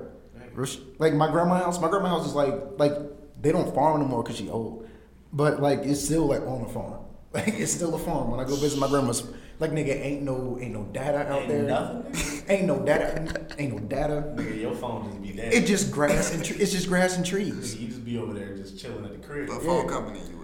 [0.99, 1.81] like my grandma's house.
[1.81, 2.93] My grandma's house is like like
[3.41, 4.89] they don't farm anymore because she old,
[5.33, 6.97] but like it's still like on a farm.
[7.33, 8.33] Like it's still a farm.
[8.33, 9.23] When I go visit my grandma's,
[9.61, 11.63] like nigga, ain't no ain't no data out Ain't there.
[11.63, 12.43] nothing?
[12.49, 13.47] Ain't no data.
[13.57, 14.35] Ain't no data.
[14.35, 15.55] Nigga, your phone just be dead.
[15.55, 17.55] It just grass and tre- it's just grass and trees.
[17.77, 19.49] Nigga, you just be over there just chilling at the crib.
[19.49, 20.40] What phone company you with?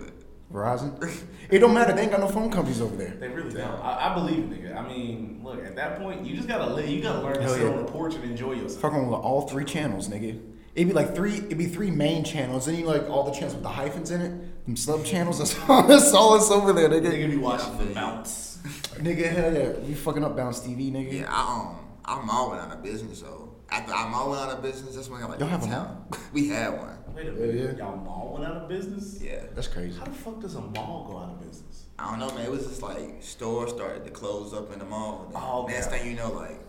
[0.52, 1.22] Verizon.
[1.48, 1.92] It don't matter.
[1.92, 3.10] They ain't got no phone companies over there.
[3.20, 3.80] They really don't.
[3.80, 4.76] I, I believe it, nigga.
[4.76, 6.88] I mean, look, at that point, you just gotta live.
[6.88, 7.68] You gotta learn to Hell sit yeah.
[7.68, 8.80] on the porch and enjoy yourself.
[8.80, 10.40] Fucking with all three channels, nigga.
[10.74, 11.36] It'd be like three.
[11.36, 12.66] It'd be three main channels.
[12.66, 14.64] Then you like all the channels with the hyphens in it.
[14.66, 15.38] Them sub channels.
[15.38, 15.86] That's all.
[15.86, 17.12] That's all that's over there, nigga.
[17.12, 18.58] Nigga be watching the feel bounce.
[18.96, 19.86] Nigga, hell yeah.
[19.86, 21.20] You fucking up Bounce TV, nigga.
[21.20, 23.20] Yeah, I um, I'm all went out of business.
[23.20, 25.62] So after I'm all went out of business, that's when I got like Y'all have
[25.62, 26.04] a town.
[26.32, 26.95] We had one.
[27.16, 27.76] Wait a Yeah, minute.
[27.78, 27.84] yeah.
[27.86, 29.18] Y'all mall went out of business?
[29.22, 29.42] Yeah.
[29.54, 29.98] That's crazy.
[29.98, 31.86] How the fuck does a mall go out of business?
[31.98, 32.44] I don't know, man.
[32.44, 35.28] It was just like stores started to close up in the mall.
[35.32, 35.98] Then Oh, Next okay.
[36.00, 36.60] thing you know, like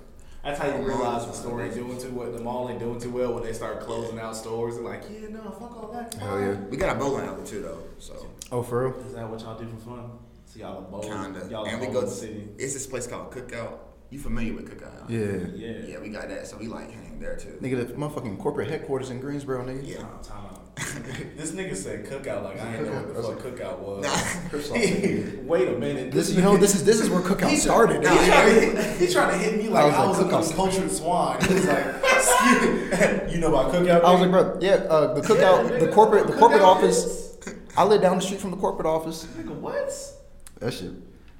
[0.43, 2.31] That's how you realize the store ain't doing too well.
[2.31, 5.27] The mall ain't doing too well when they start closing out stores and like, yeah,
[5.29, 6.13] no, fuck all that.
[6.13, 6.53] Hell yeah.
[6.69, 7.83] we got a bowling alley too, though.
[7.99, 8.99] So Oh, for real?
[9.05, 10.11] Is that what y'all do for fun?
[10.45, 11.45] So y'all a bowl, kinda.
[11.51, 12.47] y'all and we go to the city.
[12.57, 13.79] It's this place called Cookout.
[14.09, 15.09] You familiar with Cookout?
[15.09, 15.47] Yeah.
[15.53, 15.85] Yeah.
[15.85, 16.47] Yeah, we got that.
[16.47, 17.57] So we like hang there too.
[17.61, 19.85] Nigga, the motherfucking corporate headquarters in Greensboro, nigga.
[19.85, 19.97] Yeah.
[19.97, 20.75] Time, time out.
[21.35, 23.41] this nigga said cookout like I didn't know what the Cookout.
[23.41, 24.03] fuck cookout was.
[24.05, 24.09] Nah.
[24.49, 25.43] First off, nigga.
[25.43, 26.11] Wait a minute.
[26.13, 28.01] This, you know, this is this is where cookout He started.
[28.01, 28.31] He nigga.
[28.31, 31.43] trying, to hit, to hit me like I was I was, a cultured swine.
[31.43, 34.03] He was like, excuse you know about cookout?
[34.03, 37.35] I was like, bro, yeah, uh, the cookout, the corporate, the corporate office.
[37.75, 39.25] I live down the street from the corporate office.
[39.37, 39.91] nigga, what?
[40.59, 40.91] That shit.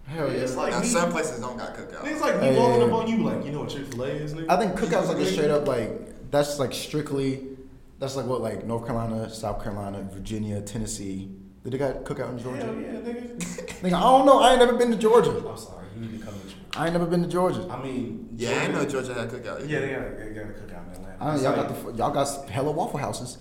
[0.08, 0.38] Hell yeah.
[0.40, 0.86] It's like Now me.
[0.88, 2.06] some places don't got Cookout.
[2.06, 4.04] It's like me Hey, walking yeah, up on you like, you know what Chick Fil
[4.04, 4.50] A is, nigga?
[4.50, 7.44] I think cookout's like a straight up like that's like strictly
[8.00, 11.30] that's like what like North Carolina, South Carolina, Virginia, Tennessee.
[11.64, 12.66] Did they got cookout in Georgia?
[12.66, 13.38] Hell yeah, nigga.
[13.82, 14.40] Nigga, I don't know.
[14.40, 15.32] I ain't never been to Georgia.
[15.32, 16.58] I'm sorry, you need to come with you.
[16.76, 17.68] I ain't never been to Georgia.
[17.70, 19.60] I mean, Yeah, I know Georgia had Cookout.
[19.62, 19.66] either.
[19.66, 21.18] Yeah, they got, they got a cookout in Atlanta.
[21.20, 23.38] I, It's y'all like- got the, y'all got hella waffle houses.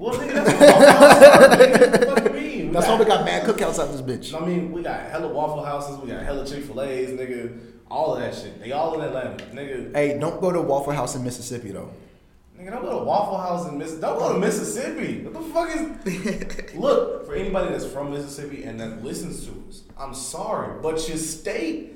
[0.00, 2.06] Well, nigga, that's what Waffle House are, nigga.
[2.08, 2.66] What do you mean?
[2.68, 4.40] We That's got- why we got mad cookouts out this bitch.
[4.40, 7.58] I mean, we got hella Waffle Houses, we got hella Chick Fil A's, nigga.
[7.90, 8.60] All of that shit.
[8.62, 9.94] They all in Atlanta, nigga.
[9.94, 11.90] Hey, don't go to Waffle House in Mississippi though.
[12.58, 13.92] Nigga, don't go to Waffle House in Miss.
[13.94, 15.22] Don't go to Mississippi.
[15.24, 16.74] What the fuck is?
[16.76, 21.16] Look, for anybody that's from Mississippi and that listens to us, I'm sorry, but your
[21.18, 21.92] state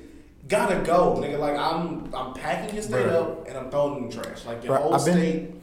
[0.47, 1.39] gotta go, nigga.
[1.39, 3.13] Like I'm, I'm packing your state Bruh.
[3.21, 4.45] up and I'm throwing it in the trash.
[4.45, 5.61] Like your Bruh, whole I've been-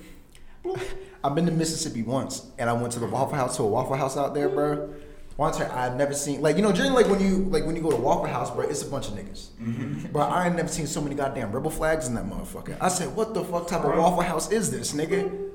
[0.64, 0.88] state.
[1.24, 3.96] I've been to Mississippi once, and I went to the Waffle House to a Waffle
[3.96, 4.92] House out there, bro.
[5.36, 7.80] Once I would never seen like you know generally like when you like when you
[7.82, 9.48] go to Waffle House, bro, it's a bunch of niggas.
[9.60, 10.12] Mm-hmm.
[10.12, 12.76] But I ain't never seen so many goddamn rebel flags in that motherfucker.
[12.80, 15.50] I said, what the fuck type of Waffle House is this, nigga?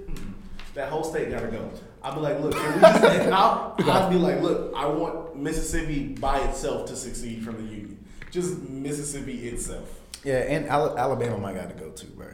[0.74, 1.70] That whole state gotta go.
[2.04, 5.36] I'd be like, look, can we just, and I'll, I'll be like, look, I want
[5.36, 8.06] Mississippi by itself to succeed from the union.
[8.32, 10.00] just Mississippi itself.
[10.24, 12.28] Yeah, and Al- Alabama might got to go too, bro.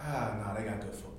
[0.00, 1.09] Ah, nah, they got good football.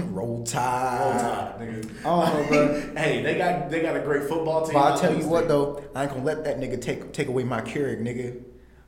[0.00, 1.00] Roll Tide.
[1.00, 1.98] Roll Tide, nigga.
[2.04, 2.94] I bro.
[2.96, 4.74] hey, they got they got a great football team.
[4.74, 7.44] But I tell you what though, I ain't gonna let that nigga take take away
[7.44, 8.42] my Keurig, nigga.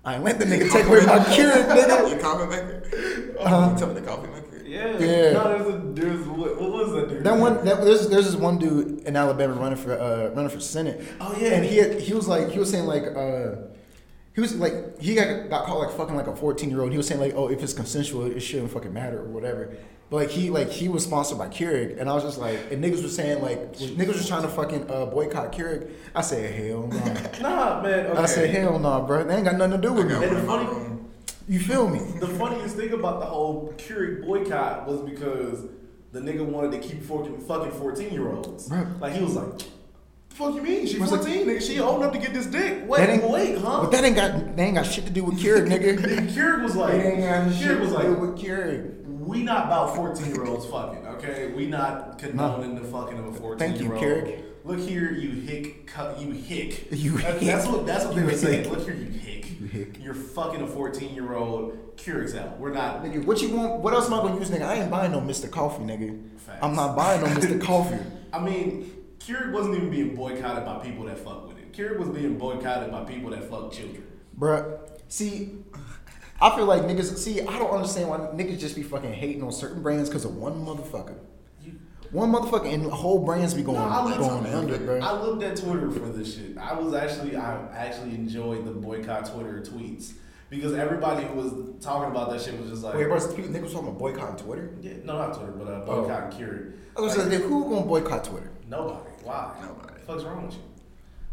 [0.04, 2.10] I ain't let the nigga take away my Keurig, nigga.
[2.10, 3.36] Your coffee maker?
[3.40, 3.70] Uh-huh.
[3.72, 4.44] You tell me the coffee maker?
[4.66, 5.32] Yeah, Yeah.
[5.32, 7.24] No, there's a there's what, what was that dude?
[7.24, 10.60] That one, that, there's there's this one dude in Alabama running for uh, running for
[10.60, 11.06] senate.
[11.20, 11.54] Oh, yeah.
[11.54, 13.56] and he had, he was like he was saying like uh,
[14.34, 16.90] he was like he got got caught like fucking like a 14 year old.
[16.90, 19.76] He was saying like oh if it's consensual it shouldn't fucking matter or whatever.
[20.10, 22.84] But like he like he was sponsored by Keurig, and I was just like and
[22.84, 25.90] niggas was saying like niggas was trying to fucking uh, boycott Keurig.
[26.14, 26.96] I said hell no.
[27.40, 28.06] Nah, man.
[28.06, 28.18] Okay.
[28.18, 29.24] I said hell no, bro.
[29.24, 30.14] They ain't got nothing to do with me.
[30.14, 30.90] And the one in my funny.
[31.48, 31.98] You feel me?
[32.20, 35.64] the funniest thing about the whole Keurig boycott was because
[36.12, 38.70] the nigga wanted to keep fucking fucking fourteen year olds.
[39.00, 39.62] Like he was like,
[40.30, 40.86] fuck you mean?
[40.86, 41.60] She Was like- fourteen, nigga.
[41.60, 42.80] She old enough to get this dick.
[42.80, 45.38] That Wait, wait, huh?" But that ain't got they ain't got shit to do with
[45.40, 46.18] Keurig, nigga.
[46.18, 49.03] And Keurig was like, It ain't got shit Keurig was to like, do with Keurig.
[49.26, 51.52] We not about 14 year olds fucking, okay?
[51.52, 54.34] We not condoning the fucking of a 14 Thank you, year old.
[54.64, 56.88] Look here, you hick, cu- you hick.
[56.92, 57.40] You hick.
[57.40, 58.70] That's what that's what they were saying.
[58.70, 59.60] Look here, you hick.
[59.60, 59.96] You hick.
[60.00, 61.96] You're fucking a 14 year old.
[61.96, 62.58] Keurig's out.
[62.58, 63.04] We're not.
[63.04, 63.80] Nigga, what you want?
[63.82, 64.62] What else am I gonna use, nigga?
[64.62, 65.50] I ain't buying no Mr.
[65.50, 66.38] Coffee, nigga.
[66.40, 66.58] Facts.
[66.62, 67.60] I'm not buying no Mr.
[67.70, 67.98] Coffee.
[68.32, 71.72] I mean, Keurig wasn't even being boycotted by people that fuck with it.
[71.72, 74.02] Keurig was being boycotted by people that fuck children.
[74.38, 75.50] Bruh, see,
[76.44, 79.50] I feel like niggas, see, I don't understand why niggas just be fucking hating on
[79.52, 81.16] certain brands because of one motherfucker.
[81.62, 81.72] You,
[82.10, 85.00] One motherfucker and whole brands be going, No, going under, bro.
[85.00, 86.58] I looked at Twitter for this shit.
[86.58, 90.12] I was actually, I actually enjoyed the boycott Twitter tweets
[90.50, 93.88] because everybody who was talking about that shit was just like, Wait, bro, niggas talking
[93.88, 94.74] about boycotting Twitter?
[94.82, 96.02] yeah, no, not Twitter, but uh, Oh.
[96.02, 96.72] boycott and Keurig.
[96.96, 98.50] I was Like, who gonna boycott Twitter?
[98.68, 99.10] nobody.
[99.22, 99.54] Why?
[99.62, 99.94] Nobody.
[99.94, 100.60] The fuck's wrong with you?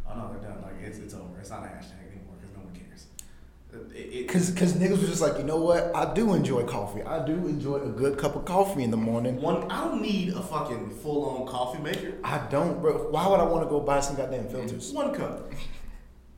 [0.09, 0.61] Oh no, they're done.
[0.61, 1.37] Like it's it's over.
[1.39, 3.07] It's not a hashtag anymore because no one cares.
[3.73, 5.95] It, it, Cause, Cause niggas was just like, you know what?
[5.95, 7.01] I do enjoy coffee.
[7.03, 9.39] I do enjoy a good cup of coffee in the morning.
[9.41, 12.13] one, I don't need a fucking full on coffee maker.
[12.23, 13.09] I don't, bro.
[13.09, 14.91] Why would I want to go buy some goddamn filters?
[14.91, 15.53] One cup.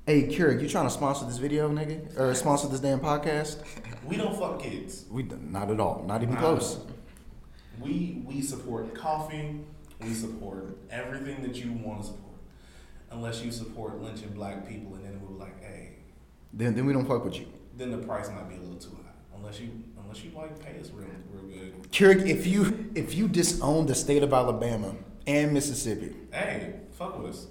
[0.06, 3.64] Hey, Keurig, you trying to sponsor this video, nigga, or sponsor this damn podcast?
[4.06, 5.06] We don't fuck kids.
[5.10, 6.78] We d- not at all, not even close.
[7.80, 9.62] We we support coffee.
[10.02, 12.36] We support everything that you want to support,
[13.12, 15.23] unless you support lynching black people, and then we're like, hey,
[16.54, 17.48] Then, then we don't fuck with you.
[17.76, 19.10] then the price might be a little too high.
[19.38, 19.70] Unless you
[20.02, 21.92] unless you like pay us real real good.
[21.92, 24.96] Keurig, if you if you disown the state of Alabama
[25.28, 27.48] and Mississippi, Hey, fuck with us.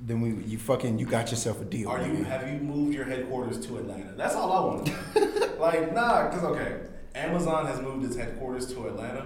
[0.00, 1.88] then we you fucking you got yourself a deal.
[1.88, 2.24] Are you nigga.
[2.26, 4.12] have you moved your headquarters to Atlanta?
[4.16, 6.80] That's all I want to like, nah, cause okay,
[7.14, 9.24] Amazon has moved its headquarters to Atlanta,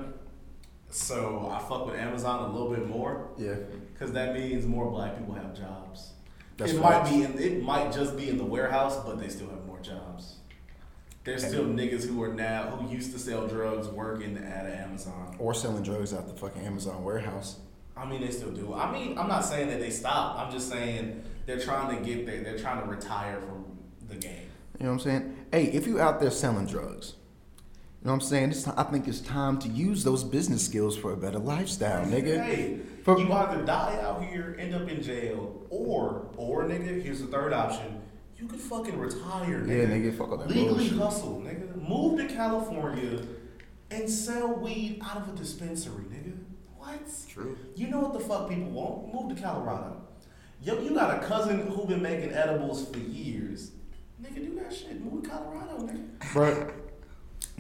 [0.91, 3.55] so I fuck with Amazon a little bit more, Yeah.
[3.99, 6.11] cause that means more black people have jobs.
[6.57, 9.49] That's it might be in, it might just be in the warehouse, but they still
[9.51, 10.37] have more jobs.
[11.25, 15.35] There's still niggas who are now who used to sell drugs working at Amazon.
[15.39, 17.61] Or selling drugs out the fucking Amazon warehouse.
[17.97, 18.75] I mean, they still do.
[18.75, 20.39] I mean, I'm not saying that they stop.
[20.39, 22.43] I'm just saying they're trying to get there.
[22.43, 23.65] They're trying to retire from
[24.09, 24.51] the game.
[24.79, 25.37] You know what I'm saying?
[25.51, 27.15] Hey, if you out there selling drugs,
[28.05, 28.51] you know what I'm saying?
[28.51, 32.45] It's, I think it's time to use those business skills for a better lifestyle, nigga.
[32.45, 37.21] Hey, For- you either die out here, end up in jail, or or nigga, here's
[37.23, 38.03] the third option.
[38.37, 39.69] You could fucking retire, nigga.
[39.69, 40.99] Yeah, nigga, fuck all that Legally bullshit.
[40.99, 41.89] hustle, nigga.
[41.89, 43.23] Move to California
[43.91, 46.37] and sell weed out of a dispensary, nigga.
[46.77, 47.01] What?
[47.27, 47.57] True.
[47.75, 49.15] You know what the fuck people want?
[49.15, 50.03] Move to Colorado.
[50.63, 53.71] Yo, you got a cousin who been making edibles for years.
[54.23, 55.01] Nigga, do that shit.
[55.03, 56.33] Move to Colorado, nigga.
[56.35, 56.71] Bro,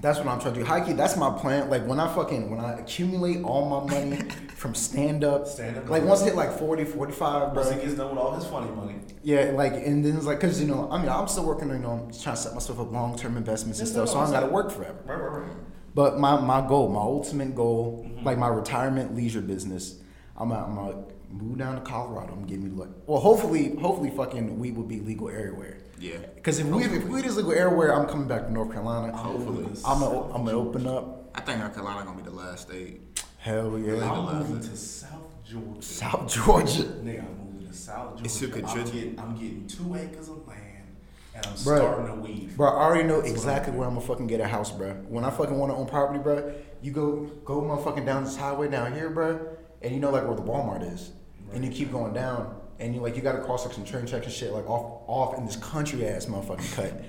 [0.00, 0.66] that's what I'm trying to do.
[0.66, 1.70] Hikey, that's my plan.
[1.70, 4.16] Like when I fucking when I accumulate all my money
[4.54, 5.88] from stand up, Stand-up.
[5.88, 7.82] like once I hit like 40, 45, Once he bro.
[7.84, 8.96] gets done with all his funny money.
[9.22, 11.76] Yeah, like and then it's like cause you know, I mean I'm still working on
[11.76, 14.18] you know, I'm trying to set myself up long term investments and stuff, what so
[14.18, 14.54] I I'm don't gotta saying.
[14.54, 14.98] work forever.
[15.06, 15.56] Right, right, right.
[15.94, 18.24] But my, my goal, my ultimate goal, Mm-hmm.
[18.26, 20.00] like my retirement leisure business,
[20.36, 22.32] I'm gonna, I'm gonna move down to Colorado.
[22.32, 25.78] I'm getting me like, well, hopefully, hopefully, fucking weed will be legal everywhere.
[26.04, 26.18] Yeah.
[26.34, 29.16] Because if weed, if weed is legal everywhere, I'm coming back to North Carolina.
[29.16, 29.66] Hopefully.
[29.86, 31.30] I'm gonna, I'm gonna open up.
[31.34, 33.00] I think North Carolina gonna be the last state.
[33.38, 35.82] Hell yeah, I'm moving to South Georgia.
[35.82, 36.82] South Georgia.
[36.82, 38.24] Nigga, I'm moving to South Georgia.
[38.24, 40.96] It's super I'm getting, I'm getting two acres of land,
[41.34, 41.76] and I'm Bruh.
[41.78, 42.54] starting a weed.
[42.54, 44.92] Bro, I already know That's exactly I'm where I'm gonna fucking get a house, bro.
[45.08, 46.52] When I fucking want to own property, bro,
[46.82, 50.36] you go go motherfucking down this highway down here, bro, and you know like where
[50.36, 51.12] the Walmart is,
[51.54, 54.26] and you keep going down, and you like you gotta cross like some train tracks
[54.26, 57.04] and shit like off off in this country ass motherfucking cut,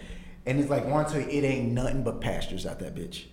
[0.46, 3.26] and it's like want to it ain't nothing but pastures out that bitch.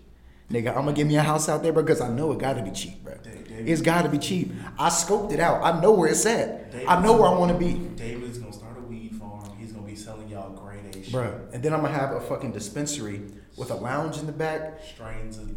[0.50, 2.70] Nigga, I'm gonna give me a house out there because I know it gotta be
[2.70, 3.14] cheap, bro.
[3.22, 4.52] Dave- It's gotta be cheap.
[4.78, 5.62] I scoped it out.
[5.62, 6.70] I know where it's at.
[6.72, 7.74] David's- I know where I want to be.
[7.96, 9.44] David's gonna start a weed farm.
[9.58, 11.12] He's gonna be selling y'all grade A shit.
[11.12, 11.38] Bruh.
[11.54, 13.22] And then I'm gonna have a fucking dispensary
[13.56, 14.80] with a lounge in the back.
[14.94, 15.48] Strains of.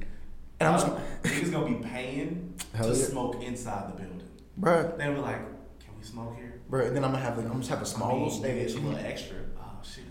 [0.60, 0.88] And I'm just-
[1.24, 3.06] niggas gonna be paying Hell to yeah.
[3.06, 4.22] smoke inside the building.
[4.58, 4.94] Bro.
[4.98, 5.40] They'll be like,
[5.80, 6.88] "Can we smoke here?" Bruh.
[6.88, 8.72] And then I'm gonna have like, I'm just have a small I mean, little stage.
[8.74, 9.38] A little extra.
[9.58, 10.04] Oh shit!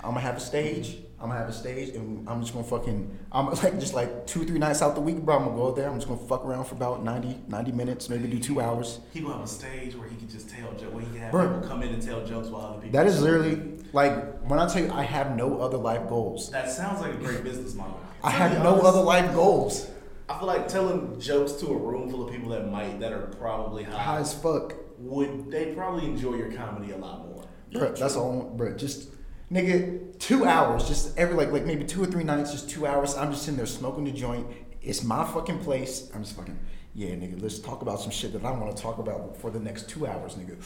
[0.00, 0.98] I'm gonna have a stage.
[1.20, 3.18] I'm gonna have a stage, and I'm just gonna fucking.
[3.32, 5.36] I'm like just like two, three nights out the week, bro.
[5.36, 5.88] I'm gonna go out there.
[5.88, 9.00] I'm just gonna fuck around for about 90, 90 minutes, maybe do two hours.
[9.12, 10.92] He gonna have a stage where he can just tell jokes.
[10.92, 11.54] Where he can have Bruh.
[11.54, 12.92] people come in and tell jokes while other people.
[12.92, 16.50] That is literally like when I tell you I have no other life goals.
[16.50, 17.98] That sounds like a great business model.
[18.22, 19.90] I have no other life goals.
[20.28, 23.26] I feel like telling jokes to a room full of people that might that are
[23.38, 24.74] probably high, High as fuck.
[25.04, 27.44] Would they probably enjoy your comedy a lot more.
[27.72, 28.76] Bro, that's all, bro.
[28.76, 29.10] Just
[29.50, 33.16] nigga, two hours, just every like like maybe two or three nights, just two hours.
[33.16, 34.46] I'm just sitting there smoking the joint.
[34.80, 36.10] It's my fucking place.
[36.14, 36.58] I'm just fucking
[36.94, 37.42] yeah, nigga.
[37.42, 40.06] Let's talk about some shit that I want to talk about for the next two
[40.06, 40.56] hours, nigga.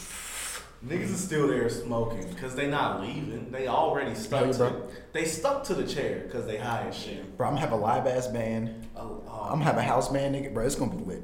[0.86, 3.50] Niggas is still there smoking because they not leaving.
[3.50, 4.70] They already stuck Hell yeah, to.
[4.70, 4.88] bro.
[5.12, 7.36] They stuck to the chair because they high as shit.
[7.36, 8.86] Bro, I'm gonna have a live ass band.
[8.94, 10.54] Oh, oh, I'm gonna have a house band, nigga.
[10.54, 11.22] Bro, it's gonna be lit.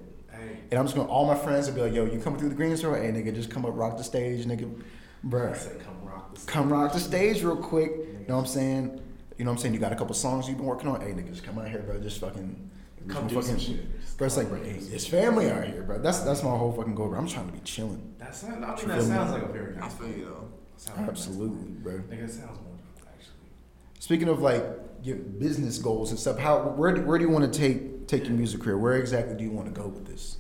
[0.49, 2.49] Hey, And I'm just gonna all my friends will be like, yo, you coming through
[2.51, 2.95] the Greensboro?
[3.01, 4.71] Hey, nigga, just come up, rock the stage, nigga.
[4.79, 4.83] I
[5.25, 6.45] Bro, said come rock this.
[6.45, 7.91] come rock the stage real quick.
[7.97, 9.01] You know what I'm saying?
[9.39, 9.75] You know what I'm saying?
[9.75, 11.01] You got a couple songs you've been working on.
[11.01, 11.99] Hey, nigga, just come out here, bro.
[12.01, 12.71] Just fucking.
[13.09, 14.17] Come just do some shit.
[14.17, 15.99] Bro, it's like, bro, hey, it's family out here, bro.
[15.99, 17.19] That's that's my whole fucking goal, bro.
[17.19, 18.15] I'm trying to be chilling.
[18.19, 18.65] That sounds.
[18.65, 19.95] I mean, You that sounds like a very I nice.
[19.95, 20.49] feel you though.
[20.77, 21.95] sounds like nice Absolutely, bro.
[21.95, 23.51] Nigga, it sounds wonderful, actually.
[23.99, 24.65] Speaking of like
[25.03, 28.25] your business goals and stuff, how where do, where do you want to take take
[28.25, 28.79] your music career?
[28.79, 30.39] Where exactly do you want to go with this?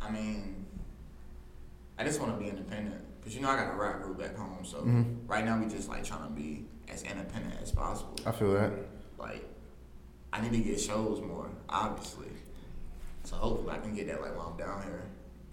[0.00, 0.66] I mean,
[1.98, 4.36] I just want to be independent because you know I got a rap group back
[4.36, 4.64] home.
[4.64, 5.18] So Mhm.
[5.28, 8.16] right now we just like trying to be as independent as possible.
[8.26, 8.72] I feel that.
[9.18, 9.44] Like
[10.32, 12.28] I need to get shows more, obviously.
[13.24, 15.02] So hopefully I can get that like while I'm down here.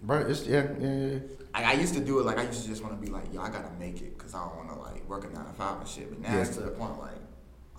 [0.02, 1.20] Bro, it's yeah, yeah, yeah.
[1.54, 3.32] I, I used to do it like I used to just want to be like,
[3.34, 5.54] yo, I gotta make it because I don't want to like work a nine to
[5.54, 6.10] five and shit.
[6.10, 6.42] But now Yeah.
[6.42, 7.18] it's to the point like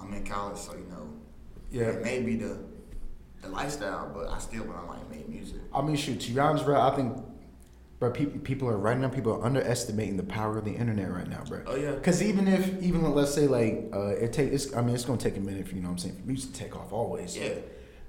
[0.01, 1.09] I'm in college, so you know,
[1.73, 1.85] Yeah.
[1.87, 2.59] it may be the
[3.43, 5.57] the lifestyle, but I still want to like make music.
[5.75, 7.17] I mean, shoot, to be honest, bro, I think,
[7.99, 9.09] bro, people, people are right now.
[9.09, 11.63] People are underestimating the power of the internet right now, bro.
[11.67, 11.93] Oh, yeah.
[11.93, 15.19] Because even if, even let's say, like, uh, it take, it's, I mean, it's gonna
[15.19, 17.37] take a minute for you know what I'm saying, for music to take off always.
[17.37, 17.51] Yeah.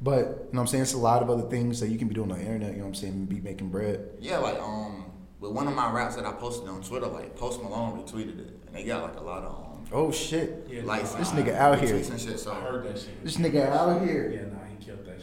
[0.02, 2.08] But you know what I'm saying, it's a lot of other things that you can
[2.08, 2.72] be doing on the internet.
[2.72, 4.10] You know what I'm saying, be making bread.
[4.20, 5.06] Yeah, like um,
[5.40, 8.60] with one of my raps that I posted on Twitter, like Post Malone retweeted it,
[8.66, 11.12] and they got like a lot of um, Oh shit, Yeah, likes.
[11.12, 12.02] this and nigga out here.
[12.04, 12.40] shit.
[12.40, 13.24] So I heard that shit.
[13.24, 14.32] This nigga out here.
[14.34, 14.51] Yeah,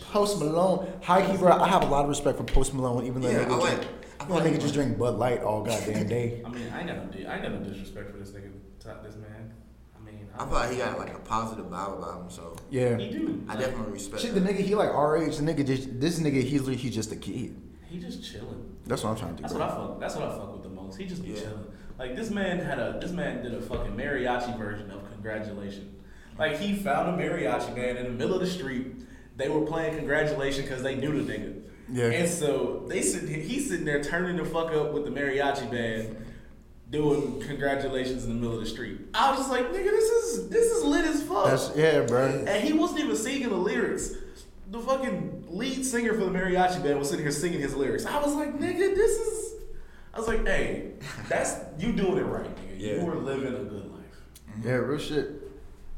[0.00, 1.52] Post Malone, high key, bro.
[1.52, 3.76] I have a lot of respect for Post Malone, even though Yeah, nigga I like-
[3.76, 3.90] drink,
[4.20, 6.42] I you know, like- nigga just drink Bud Light all goddamn day.
[6.46, 8.96] I mean, I ain't got no, I ain't got no disrespect for this nigga, to
[9.04, 9.52] this man.
[9.96, 12.30] I mean, I feel like he got like a positive vibe about him.
[12.30, 12.96] So Yeah.
[12.96, 13.42] he do.
[13.48, 14.22] I Like, definitely respect.
[14.22, 15.36] Shit, the nigga, he like our age.
[15.36, 17.56] The nigga just this nigga, he's li- he's just a kid.
[17.88, 18.64] He just chilling.
[18.86, 19.42] That's what I'm trying to do.
[19.42, 19.62] That's bro.
[19.66, 20.00] what I fuck.
[20.00, 20.96] That's what I fuck with the most.
[20.98, 21.40] He just be Yeah.
[21.40, 21.64] chilling.
[21.98, 25.94] Like this man had a this man did a fucking mariachi version of Congratulations.
[26.38, 28.86] Like he found a mariachi band in the middle of the street.
[29.38, 31.62] They were playing Congratulations because they knew the nigga.
[31.90, 32.10] Yeah.
[32.10, 33.28] And so they sit.
[33.28, 36.26] He's sitting there turning the fuck up with the mariachi band,
[36.90, 38.98] doing Congratulations in the middle of the street.
[39.14, 41.46] I was just like, nigga, this is this is lit as fuck.
[41.46, 42.26] That's yeah, bro.
[42.46, 44.12] And he wasn't even singing the lyrics.
[44.70, 48.04] The fucking lead singer for the mariachi band was sitting here singing his lyrics.
[48.04, 49.54] I was like, nigga, this is.
[50.12, 50.94] I was like, hey,
[51.28, 52.76] that's you doing it right, nigga.
[52.76, 53.02] Yeah.
[53.02, 54.04] You are living a good life.
[54.64, 55.47] Yeah, real shit.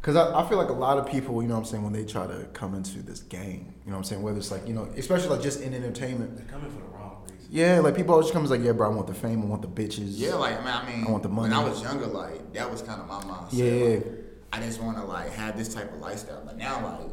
[0.03, 1.93] Cause I, I feel like a lot of people, you know what I'm saying, when
[1.93, 4.67] they try to come into this game, you know what I'm saying, whether it's like,
[4.67, 6.37] you know, especially like just in entertainment.
[6.39, 7.49] They're coming for the wrong reason.
[7.51, 9.69] Yeah, like people always comes like, yeah, bro, I want the fame, I want the
[9.69, 10.13] bitches.
[10.17, 11.51] Yeah, like I mean, I mean, I want the money.
[11.55, 13.49] When I was younger, like that was kind of my mindset.
[13.53, 13.95] Yeah.
[13.97, 14.07] like,
[14.55, 16.43] I just want to like have this type of lifestyle.
[16.47, 17.11] But now, like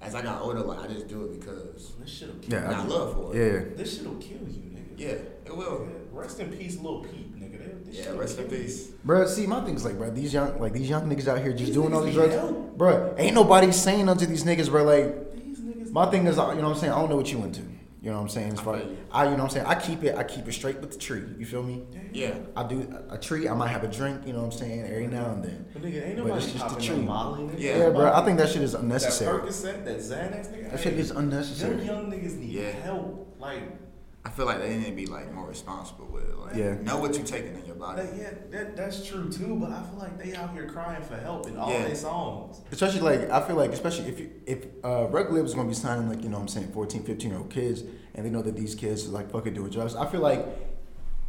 [0.00, 2.82] as I got older, like I just do it because This shit'll kill Yeah, I,
[2.82, 3.38] I- love for it.
[3.52, 3.76] Yeah.
[3.76, 4.94] This shit'll kill you, nigga.
[4.96, 5.08] Yeah,
[5.44, 5.88] it will.
[6.12, 7.27] Rest in peace, Lil Peep, nigga.
[7.27, 7.27] This
[7.90, 8.88] Yeah, shit'll rest in peace.
[9.04, 11.66] Bro, see, my thing's like, bro, these young, like these young niggas out here just
[11.66, 12.34] These doing all these drugs.
[12.34, 12.76] help.
[12.76, 14.84] Bro, ain't nobody saying nothing to these niggas, bro.
[14.84, 15.90] Like, These niggas.
[15.92, 17.62] my thing is, uh, you know what I'm saying, I don't know what you into.
[18.00, 18.52] You know what I'm saying?
[18.52, 18.96] As far feel you.
[19.10, 20.98] I, you know what I'm saying, I keep it, I keep it straight with the
[20.98, 21.24] tree.
[21.36, 21.82] You feel me?
[22.12, 22.34] Yeah.
[22.56, 23.48] I do a tree.
[23.48, 24.24] I might have a drink.
[24.24, 24.82] You know what I'm saying?
[24.84, 25.66] Every now and then.
[25.72, 27.02] But nigga, ain't But nobody it's just the popping no.
[27.06, 27.50] Molly.
[27.58, 27.78] Yeah.
[27.78, 28.12] Yeah, bro.
[28.12, 29.32] I think that shit is unnecessary.
[29.32, 29.78] That unnecessary.
[29.80, 30.70] Percocet, that Xanax, nigga.
[30.70, 31.76] That shit is unnecessary.
[31.76, 32.70] Them young niggas need Yeah.
[32.70, 33.36] help.
[33.40, 33.62] Like,
[34.24, 36.36] I feel like they need to be like more responsible with it.
[36.38, 36.74] Like, Yeah.
[36.82, 38.02] know what you're taking in your body.
[38.02, 39.56] that, yeah, that, that's true too.
[39.60, 41.86] But I feel like they out here crying for help in all Yeah.
[41.86, 42.60] their songs.
[42.72, 45.74] Especially like I feel like especially if you, if uh Red Lib is gonna be
[45.74, 47.82] signing like you know what I'm saying 14, 15 year old kids
[48.14, 49.94] and they know that these kids are like fucking doing drugs.
[49.94, 50.44] I feel like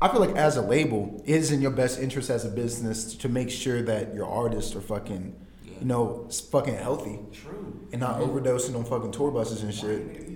[0.02, 3.14] I feel like as a label, it is in your best interest as a business
[3.16, 5.36] to make sure that your artists are fucking
[5.66, 5.74] Yeah.
[5.80, 7.80] you know fucking healthy True.
[7.92, 10.29] and not overdosing on fucking tour buses and shit.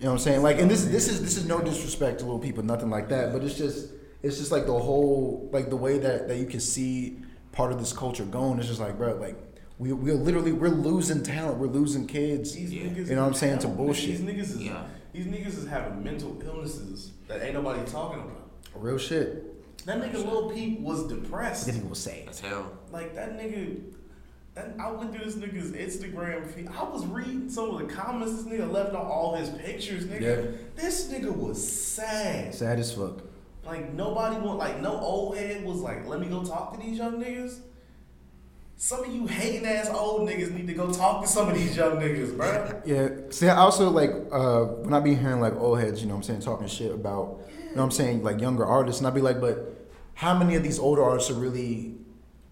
[0.00, 0.42] Nigga, I'm- You know what I'm saying?
[0.42, 3.32] Like, and this this is this is no disrespect to Lil Peep, nothing like that.
[3.32, 3.88] But it's just
[4.22, 7.18] it's just like the whole like the way that that you can see
[7.52, 8.58] part of this culture going.
[8.58, 9.36] It's just like, bro, like
[9.78, 11.58] we we're literally we're losing talent.
[11.58, 12.52] We're losing kids.
[12.54, 12.82] These Yeah.
[12.84, 14.18] niggas You know what I'm saying, to bullshit.
[14.18, 14.84] These niggas is Yeah.
[15.12, 18.50] these niggas is having mental illnesses that ain't nobody talking about.
[18.74, 19.50] Real shit.
[19.86, 21.66] That nigga Lil Peep was depressed.
[21.66, 22.22] Then he will say.
[22.24, 22.66] That's hell.
[22.90, 23.80] Like that nigga.
[24.54, 26.68] That, I went through this nigga's Instagram feed.
[26.68, 30.20] I was reading some of the comments this nigga left on all his pictures, nigga.
[30.20, 30.58] Yeah.
[30.76, 32.54] This nigga was sad.
[32.54, 33.18] Sad as fuck.
[33.64, 36.98] Like nobody want like no old head was like, let me go talk to these
[36.98, 37.60] young niggas.
[38.76, 41.76] Some of you hating ass old niggas need to go talk to some of these
[41.76, 42.82] young niggas, bro.
[42.84, 43.08] Yeah.
[43.30, 46.18] See, I also like uh, when I be hearing like old heads, you know what
[46.18, 49.14] I'm saying, talking shit about, you know what I'm saying, like younger artists, and I'd
[49.14, 51.93] be like, but how many of these older artists are really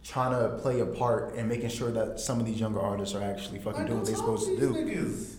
[0.05, 3.22] trying to play a part and making sure that some of these younger artists are
[3.22, 4.72] actually fucking doing what they're supposed to do?
[4.74, 5.36] Niggas.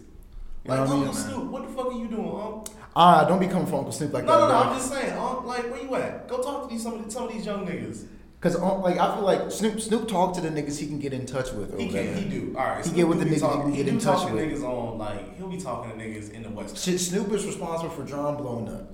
[0.65, 2.67] You Like know what I mean, Snoop, what the fuck are you doing, Unc?
[2.95, 4.31] Ah, don't be coming from Uncle Snoop like that.
[4.31, 4.55] No, no, no.
[4.55, 5.17] I'm just saying.
[5.17, 6.27] Like, where you at?
[6.27, 8.05] Go talk to these some of these, some of these young niggas.
[8.39, 11.13] Cause um, like I feel like Snoop Snoop talk to the niggas he can get
[11.13, 11.79] in touch with.
[11.79, 12.53] He can, he do.
[12.57, 12.77] All right.
[12.77, 14.41] He Snoop get with the niggas he can get in touch with.
[14.43, 16.77] niggas on like he'll be talking to niggas in the West.
[16.77, 18.93] Shit, Snoop is responsible for John blowing up.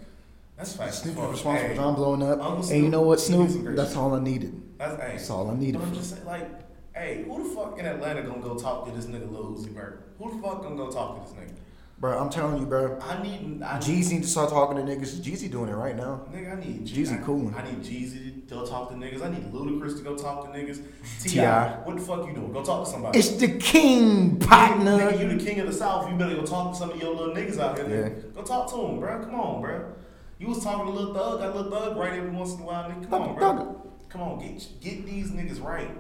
[0.55, 1.01] That's fast.
[1.03, 2.39] Snoop is responsible Hey, for John blowing up.
[2.43, 4.61] Uncle and you know what, Snoop, he do some That's all I needed.
[4.79, 6.49] That's, hey, That's all I needed But I'm just saying, like,
[6.95, 10.13] hey, who the fuck in Atlanta gonna go talk to this nigga Lil Uzi Vert?
[10.17, 11.53] Who the fuck gonna go talk to this nigga?
[11.99, 12.97] Bro, I'm telling you, bro.
[13.01, 15.19] I need, I Jeezy need to start talking to niggas.
[15.19, 16.21] Jeezy doing it right now.
[16.33, 17.53] nigga, I need Jeezy I- coolin'.
[17.53, 19.21] I need Jeezy to go talk to niggas.
[19.21, 20.81] I need Ludacris to go talk to niggas.
[21.23, 22.53] T.I., what the fuck you doing?
[22.53, 23.19] Go talk to somebody.
[23.19, 24.97] It's the king, partner.
[24.97, 26.09] Nigga, you the king of the South.
[26.09, 27.85] You better go talk to some of your little niggas out here.
[27.85, 28.15] Nigga.
[28.15, 28.29] Yeah.
[28.33, 29.19] Go talk to them, bro.
[29.21, 29.91] Come on, bro.
[30.37, 31.41] You was talking to Lil Thug.
[31.41, 32.89] Got Lil Thug right every once in a while.
[32.89, 33.09] Nigga.
[33.09, 33.57] Come on, bro.
[33.57, 33.88] Thug.
[34.09, 35.91] Come on, get get these niggas right.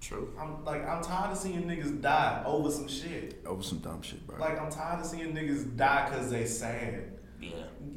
[0.00, 0.32] True.
[0.38, 3.42] I'm like I'm tired of seeing niggas die over some shit.
[3.46, 4.38] Over some dumb shit, bro.
[4.38, 7.12] Like I'm tired of seeing niggas die because they sad.
[7.40, 7.50] Yeah.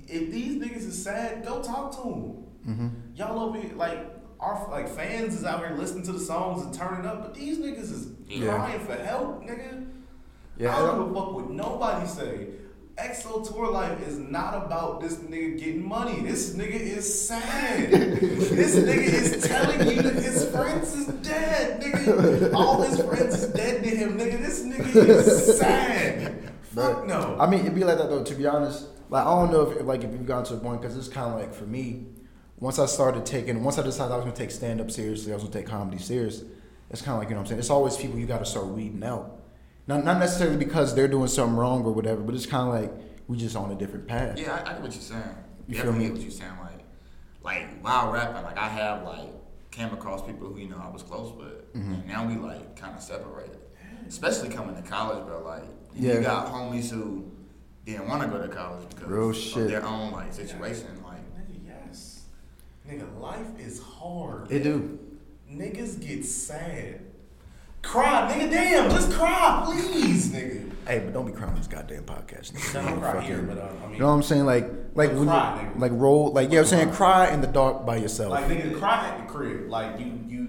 [0.08, 2.44] If these niggas is sad, go talk to them.
[2.68, 2.88] Mm-hmm.
[3.16, 4.00] Y'all over here like
[4.40, 7.58] our like fans is out here listening to the songs and turning up, but these
[7.60, 8.54] niggas is Yeah.
[8.56, 9.86] crying for help, nigga.
[10.58, 12.48] Yeah, I don't- give a fuck what nobody say.
[13.00, 16.22] XO Tour Llif3 is not about this nigga getting money.
[16.22, 17.92] This nigga is sad.
[17.92, 22.54] this nigga is telling you that his friends is dead, nigga.
[22.54, 24.40] All his friends is dead to him, nigga.
[24.40, 26.52] This nigga is sad.
[26.64, 27.38] Fuck no.
[27.40, 28.24] I mean, it'd be like that though.
[28.24, 30.82] To be honest, like I don't know if like if you've gotten to a point
[30.82, 32.06] because it's kind of like for me,
[32.58, 35.36] once I started taking, once I decided I was gonna take stand up seriously, I
[35.36, 36.44] was gonna take comedy serious.
[36.90, 37.60] It's kind of like you know what I'm saying.
[37.60, 39.39] It's always people you got to start weeding out.
[39.90, 42.94] Not not necessarily because they're doing something wrong or whatever, but it's kind of like
[43.28, 44.38] we just on a different path.
[44.38, 45.36] Yeah, I, I get what you're saying.
[45.68, 46.04] You feel me?
[46.06, 46.52] get what you're saying.
[46.62, 46.84] Like,
[47.44, 49.30] like while rapping, like I have like
[49.72, 51.94] came across people who you know I was close with, Mm-hmm.
[51.94, 53.58] and now we like kind of separated.
[54.08, 55.42] Especially coming to college, bro.
[55.44, 55.64] Like,
[55.96, 56.14] Yeah.
[56.14, 57.26] you got homies who
[57.86, 60.88] didn't want to go to college because Real of their own like situation.
[61.04, 62.26] Like, Nigga, yes.
[62.88, 64.52] Nigga, life is hard.
[64.52, 65.00] It do.
[65.52, 67.02] Niggas get sad.
[67.82, 70.70] Cry, nigga, damn, just cry, please, nigga.
[70.88, 72.52] Hey, but don't be crying on this goddamn podcast.
[72.54, 72.74] nigga.
[72.84, 74.46] No, don't cry Fucking- here, but uh, I mean, You know what I'm saying?
[74.46, 75.80] Like, like when cry, you, nigga.
[75.80, 78.32] like roll, like yeah, I'm saying cry in the dark by yourself.
[78.32, 79.70] like nigga, cry at the crib.
[79.70, 80.48] Like you, you,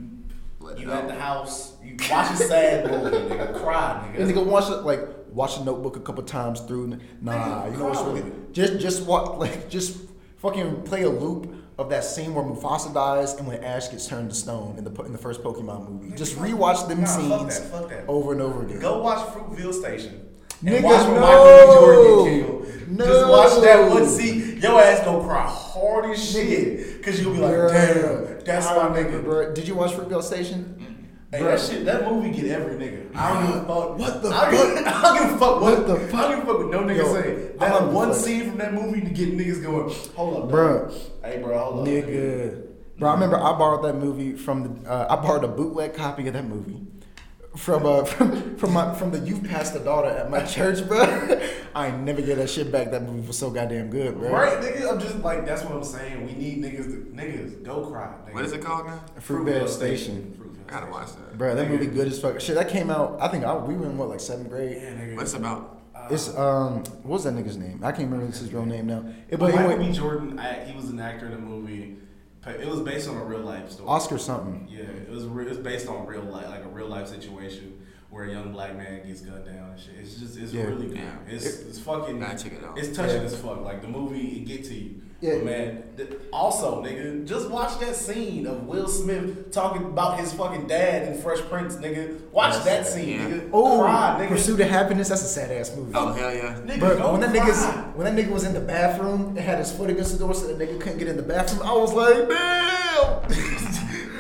[0.61, 1.77] Let you at the house.
[1.85, 3.55] You watch a sad movie, nigga.
[3.63, 4.21] Cry, nigga.
[4.21, 4.35] And nigga.
[4.43, 5.01] nigga watch it like
[5.31, 6.99] watch the Notebook a couple times through.
[7.21, 7.33] Nah,
[7.67, 9.99] Nigga, you know what's cry really with just just what like just
[10.39, 14.29] fucking play a loop of that scene where Mufasa dies and when Ash gets turned
[14.31, 16.15] to stone in the in the first Pokemon movie.
[16.17, 18.05] Just rewatch them Nah, fuck scenes that, fuck that.
[18.07, 18.81] over and over again.
[18.81, 20.27] Go watch Fruitvale Station.
[20.61, 21.21] And Nigga, watch when no.
[21.23, 21.81] Michael B.
[21.81, 22.99] Jordan get killed.
[22.99, 23.05] No.
[23.07, 24.61] Just watch that one scene.
[24.61, 27.03] Your ass gonna cry hard as shit.
[27.03, 29.25] Cause you'll be like, damn, that's my nigga.
[29.25, 29.55] bruh.
[29.55, 30.77] Did you watch Fruitvale Station?
[31.33, 31.57] Hey, Bruh.
[31.57, 33.15] that shit, that movie get every nigga.
[33.15, 33.99] I don't give a ah, fuck.
[34.01, 36.39] What the I don't I don't give a fuck what, What the I don't give
[36.41, 37.51] a fuck what no nigga Yo, say.
[37.59, 38.17] That one fuck.
[38.19, 39.95] scene from that movie to get niggas going.
[40.17, 41.10] Hold up, Bruh.
[41.23, 41.31] Dog.
[41.31, 42.67] Hey, bro, hold up, Nigga.
[42.99, 44.91] Bro, I remember I borrowed that movie from the.
[44.91, 46.87] Uh, I borrowed a bootleg copy of that movie
[47.57, 51.01] from uh from from my from the youth pastor daughter at my church, bro.
[51.75, 52.91] I ain't never get that shit back.
[52.91, 54.31] That movie was so goddamn good, bro.
[54.31, 54.91] Right, nigga.
[54.91, 56.27] I'm just like that's what I'm saying.
[56.27, 56.85] We need niggas.
[56.85, 58.15] To, niggas, go cry.
[58.27, 58.35] Nigga.
[58.35, 59.03] what is it called now?
[59.19, 60.37] Fruitvale Station.
[60.39, 61.37] Fruitvale I gotta watch that.
[61.37, 61.71] Bro, that Nigga.
[61.71, 62.41] movie good as fuck.
[62.41, 63.19] Shit, that came out.
[63.21, 64.77] I think I, we were in what like seventh grade.
[64.81, 65.17] Yeah, nigga.
[65.17, 65.80] What's about?
[66.11, 67.81] It's um, what was that nigga's name?
[67.83, 69.05] I can't remember his real name now.
[69.29, 69.93] It, But but Michael anyway, B.
[69.93, 71.97] Jordan, I, he was an actor in a movie.
[72.47, 73.89] It was based on a real life story.
[73.89, 74.67] Oscar something.
[74.71, 75.25] Yeah, it was.
[75.25, 77.80] Re- it was based on real life, like a real life situation
[78.11, 79.95] where a young black man gets gunned down and shit.
[80.01, 80.65] It's just, it's Yeah.
[80.65, 80.99] really good.
[80.99, 81.13] Yeah.
[81.29, 82.19] It's, it's fucking.
[82.21, 82.77] Gotta check it out.
[82.79, 83.23] It's touching Yeah.
[83.27, 83.63] as fuck.
[83.65, 84.97] Like the movie, it get to you.
[85.21, 85.35] Yeah.
[85.35, 90.33] But man, th- also, nigga, just watch that scene of Will Smith talking about his
[90.33, 92.19] fucking dad in Fresh Prince, nigga.
[92.31, 93.29] Watch That's that scene, yeah.
[93.29, 93.51] nigga.
[93.53, 94.29] Oh, Cry, nigga.
[94.29, 95.11] Pursuit of Happiness.
[95.11, 95.93] That's a sad ass movie.
[95.95, 96.55] Oh hell yeah!
[96.65, 97.41] Nigga, Bro, go when that cry.
[97.51, 100.33] niggas when that nigga was in the bathroom and had his foot against the door
[100.35, 103.21] so the nigga couldn't get in the bathroom, I was like, damn.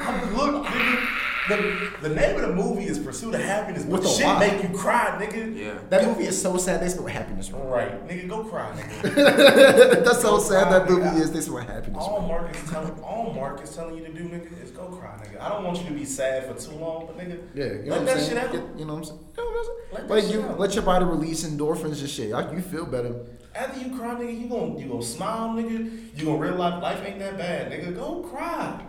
[0.02, 1.19] I'm- Look, nigga,
[1.50, 4.38] the, the name of the movie is Pursuit of Happiness, but With a shit Y.
[4.38, 5.56] make you cry, nigga.
[5.56, 5.78] Yeah.
[5.90, 6.80] That movie is so sad.
[6.80, 7.68] They spell happiness wrong.
[7.68, 9.14] Right, nigga, go cry, nigga.
[10.04, 11.20] That's how sad that movie nigga.
[11.20, 11.32] is.
[11.32, 12.28] They spell happiness all wrong.
[12.28, 15.40] Mark is telling, all Mark is telling you to do, nigga, is go cry, nigga.
[15.40, 17.78] I don't want you to be sad for too long, but nigga, Yeah, you know
[17.82, 18.28] let what I'm that saying?
[18.28, 18.78] shit out.
[18.78, 19.20] You know what I'm saying?
[19.36, 19.76] You know what I'm saying?
[19.92, 20.60] Let that Like shit you out.
[20.60, 22.30] let your body release endorphins and shit.
[22.30, 23.14] Like, You feel better.
[23.54, 26.16] After you cry, nigga, you gon' you gonna smile, nigga.
[26.18, 27.96] You gonna realize life ain't that bad, nigga.
[27.96, 28.80] Go cry.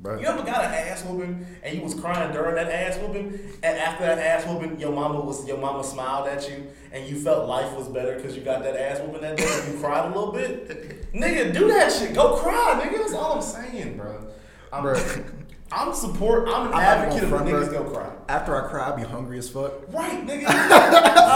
[0.00, 0.02] Yeah.
[0.02, 0.20] Bro.
[0.20, 3.78] You ever got an ass whooping and you was crying during that ass whooping, and
[3.78, 7.46] after that ass whooping, your mama was your mama smiled at you, and you felt
[7.48, 10.08] life was better because you got that ass whooping that day, and you cried a
[10.08, 11.12] little bit.
[11.12, 12.14] nigga, do that shit.
[12.14, 12.98] Go cry, nigga.
[12.98, 14.26] That's all I'm saying, bro.
[14.72, 15.34] I'm, Bruh.
[15.72, 16.48] I'm support.
[16.48, 18.10] I'm an I'm advocate of gonna the front, niggas go cry.
[18.28, 19.72] After I cry, I be hungry as fuck.
[19.92, 20.46] Right, nigga.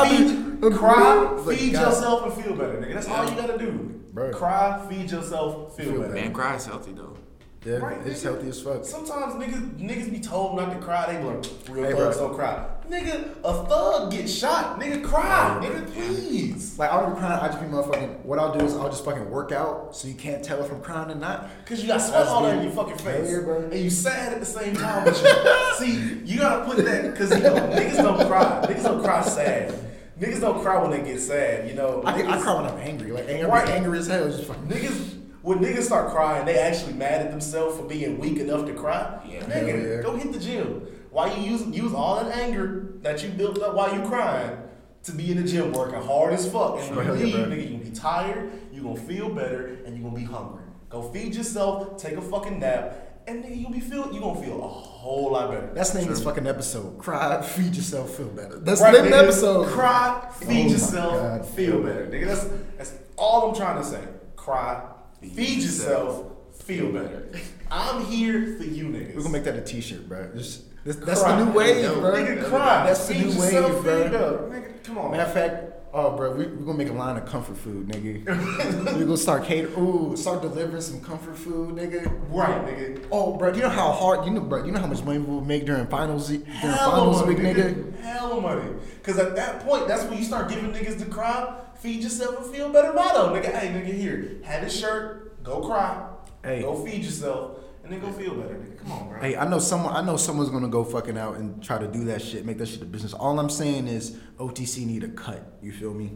[0.09, 1.89] feed, I'm cry, like, feed God.
[1.93, 2.95] yourself, and feel better, nigga.
[2.95, 4.01] That's all you gotta do.
[4.12, 4.33] Bro.
[4.33, 6.15] Cry, feed yourself, feel, Feel better.
[6.15, 7.17] Man, cry is healthy though.
[7.65, 8.25] Yeah, Right, it's nigga.
[8.25, 8.85] healthy as fuck.
[8.85, 11.11] Sometimes niggas niggas be told not to cry.
[11.12, 12.29] They be like, real Hey, thugs bro.
[12.29, 12.67] don't cry.
[12.91, 14.79] Nigga, a thug get shot.
[14.79, 15.59] Nigga, cry.
[15.62, 16.79] Nigga, please.
[16.79, 17.41] Like I don't be crying.
[17.41, 18.23] I just be motherfucking.
[18.27, 20.83] What I'll do is I'll just fucking work out, so you can't tell if I'm
[20.83, 21.49] crying or not.
[21.65, 23.62] Cause you got sweat all over your fucking face, Yeah, bro.
[23.62, 25.05] and you sad at the same time.
[25.07, 28.67] But you see, you gotta put that because you know niggas don't cry.
[28.69, 29.73] Niggas don't cry sad.
[30.21, 31.67] Niggas don't cry when they get sad.
[31.67, 33.11] You know, I, I cry when I'm angry.
[33.11, 33.69] Like angry, Right.
[33.71, 34.29] angry as hell.
[34.29, 34.67] Just fucking.
[34.69, 38.72] Niggas, when niggas start crying, they actually mad at themselves for being weak enough to
[38.72, 39.20] cry.
[39.28, 39.40] Yeah.
[39.42, 40.03] Nigga, yeah.
[40.03, 40.86] go hit the gym.
[41.11, 44.57] Why you use use all that anger that you built up while you crying
[45.03, 46.78] to be in the gym working hard as fuck.
[46.80, 49.95] And when Hell you yeah, nigga, you gonna be tired, you gonna feel better, and
[49.97, 50.64] you gonna be hungry.
[50.88, 54.64] Go feed yourself, take a fucking nap, and nigga, you be feel you gonna feel
[54.64, 55.70] a whole lot better.
[55.74, 56.99] That's the name of this fucking episode.
[56.99, 58.59] Cry, feed yourself, feel better.
[58.59, 59.66] That's Right, the name of the episode.
[59.68, 62.26] Cry, Oh feed my yourself, feel better, nigga.
[62.26, 62.45] That's
[62.78, 64.03] that's all I'm trying to say.
[64.36, 64.82] Cry,
[65.25, 67.29] feed yourself, feel better.
[67.70, 69.14] I'm here for you, niggas.
[69.14, 70.31] We're gonna make that a T-shirt, bro.
[70.35, 72.12] Just, this, that's the new wave, Yo, bro.
[72.12, 72.87] Nigga, cry.
[72.87, 74.03] That's the feed new yourself, wave, bro.
[74.03, 74.39] feel better.
[74.51, 75.11] Nigga, come on.
[75.12, 78.25] Matter of fact, oh, bro, we, we're gonna make a line of comfort food, nigga.
[78.95, 79.68] we're gonna start cater.
[79.79, 82.07] Ooh, start delivering some comfort food, nigga.
[82.31, 83.05] right, nigga.
[83.11, 84.64] Oh, bro, you know how hard you know, bro?
[84.64, 88.01] You know how much money we'll make during finals, during Hella finals money, week, nigga.
[88.01, 88.70] Hella money.
[89.03, 92.55] Cause at that point, that's when you start giving niggas the cry, feed yourself and
[92.55, 93.35] feel better motto.
[93.35, 96.09] Nigga, hey nigga, here, have this shirt, go cry,
[96.43, 96.62] Hey.
[96.62, 98.78] go feed yourself, and then go feel better, nigga.
[98.78, 99.20] Come on, bro.
[99.20, 99.95] Hey, I know someone.
[99.95, 102.68] I know someone's gonna go fucking out and try to do that shit, make that
[102.68, 103.12] shit a business.
[103.12, 105.59] All I'm saying is OTC need a cut.
[105.62, 106.12] You feel me?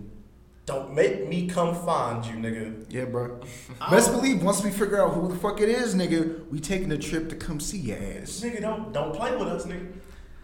[0.65, 2.87] Don't make me come find you, nigga.
[2.89, 3.41] Yeah, bro.
[3.91, 6.99] Best believe once we figure out who the fuck it is, nigga, we taking a
[6.99, 8.41] trip to come see your ass.
[8.43, 9.93] Nigga, don't don't play with us, nigga.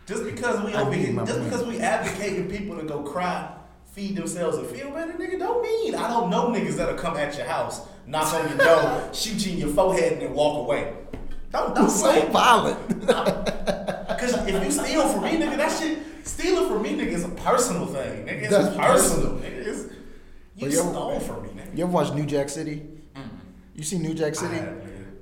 [0.07, 1.45] Just because we over here, just money.
[1.45, 3.51] because we advocating people to go cry,
[3.95, 7.37] feed themselves and feel better, nigga, don't mean I don't know niggas that'll come at
[7.37, 10.93] your house, knock on your door, shoot you in your forehead, and then walk away.
[11.53, 12.29] Don't don't That's so play.
[12.31, 13.07] violent.
[14.19, 17.29] Cause if you steal from me, nigga, that shit stealing from me, nigga, is a
[17.29, 18.43] personal thing, nigga.
[18.43, 19.67] It's That's personal, nigga.
[19.67, 19.93] It's,
[20.57, 21.77] you stole from me, nigga.
[21.77, 22.83] You ever watch New Jack City?
[23.77, 24.59] You see New Jack City?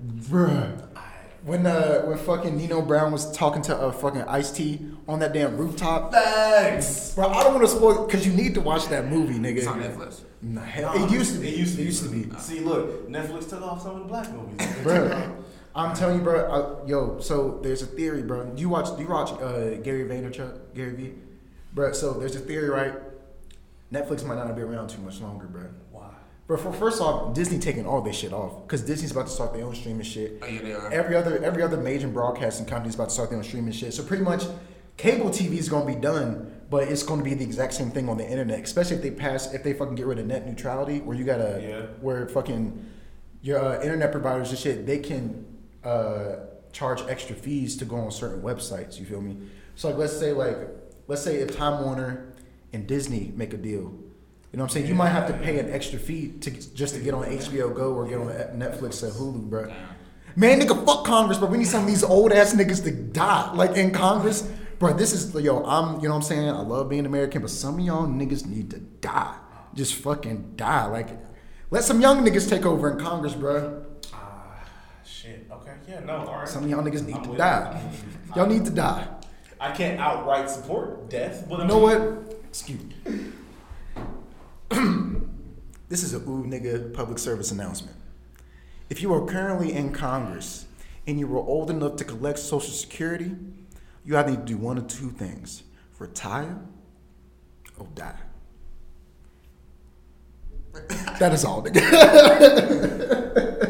[0.05, 0.89] Bruh.
[1.45, 4.79] When uh when fucking Nino Brown was talking to uh fucking Ice T
[5.09, 7.15] on that damn rooftop, Thanks.
[7.15, 9.57] bro, I don't want to spoil because you need to watch that movie, nigga.
[9.59, 10.21] It's on Netflix.
[10.41, 11.49] Nah, hell, it used to be.
[11.49, 11.83] It used to.
[11.83, 12.39] It used to be.
[12.39, 14.69] See, look, Netflix took off some of the black movies.
[14.85, 15.37] bro.
[15.75, 16.83] I'm telling you, bro.
[16.85, 18.45] I, yo, so there's a theory, bro.
[18.45, 18.95] Do you watch?
[18.97, 20.75] Do you watch uh, Gary Vaynerchuk?
[20.75, 21.13] Gary V,
[21.73, 21.93] bro.
[21.93, 22.95] So there's a theory, right?
[23.93, 25.65] Netflix might not be around too much longer, bro.
[26.53, 26.63] Why?
[26.63, 29.53] But for first off, Disney taking all this shit off because Disney's about to start
[29.55, 30.39] their own streaming shit.
[30.43, 30.93] Oh, yeah, they are.
[30.93, 33.95] Every other every other major broadcasting company is about to start their own streaming shit.
[33.95, 34.45] So pretty much,
[34.97, 37.91] cable TV is going to be done, but it's going to be the exact same
[37.91, 38.61] thing on the internet.
[38.61, 41.61] Especially if they pass, if they fucking get rid of net neutrality, where you gotta,
[41.63, 41.81] Yeah.
[42.01, 42.87] where fucking
[43.43, 45.45] your uh, internet providers and shit, they can
[45.85, 46.37] uh,
[46.73, 48.99] charge extra fees to go on certain websites.
[48.99, 49.37] You feel me?
[49.75, 50.57] So like, let's say like,
[51.09, 52.33] let's say if Time Warner
[52.73, 53.93] and Disney make a deal.
[54.53, 54.87] You know what I'm saying?
[54.87, 57.95] You might have to pay an extra fee to just to get on HBO Go
[57.95, 58.27] or get on
[58.59, 59.73] Netflix or Hulu, bro.
[60.37, 61.49] Man, nigga, fuck Congress, bro.
[61.49, 63.51] We need some of these old ass niggas to die.
[63.55, 64.43] Like in Congress,
[64.79, 64.93] bro.
[64.93, 65.65] This is yo.
[65.65, 66.51] I'm, you know what I'm saying.
[66.51, 69.37] I love being American, but some of y'all niggas need to die.
[69.75, 70.85] Just fucking die.
[70.85, 71.09] Like,
[71.71, 73.87] let some young niggas take over in Congress, bro.
[74.13, 74.65] Ah,
[75.03, 75.47] shit.
[75.51, 75.73] Okay.
[75.89, 76.01] Yeah.
[76.01, 76.27] No.
[76.27, 76.49] All right.
[76.49, 77.91] Some of y'all niggas need I'm to die.
[78.37, 79.09] Y'all need to die.
[79.59, 82.37] I can't outright support death, but You know what?
[82.51, 83.33] Excuse me.
[85.89, 87.97] this is a ooh nigga public service announcement.
[88.91, 90.67] If you are currently in Congress
[91.07, 93.35] and you were old enough to collect Social Security,
[94.05, 95.63] you either need to do one of two things:
[95.99, 96.61] retire
[97.79, 98.19] or die.
[101.19, 103.09] that is all, nigga.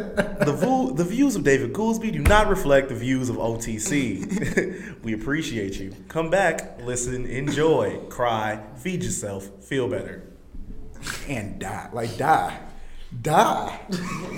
[0.45, 5.01] The, vo- the views of David Goolsby do not reflect the views of OTC.
[5.05, 5.95] we appreciate you.
[6.09, 10.32] Come back, listen, enjoy, cry, feed yourself, feel better.
[11.29, 11.89] And die.
[11.93, 12.59] Like die.
[13.21, 13.81] Die.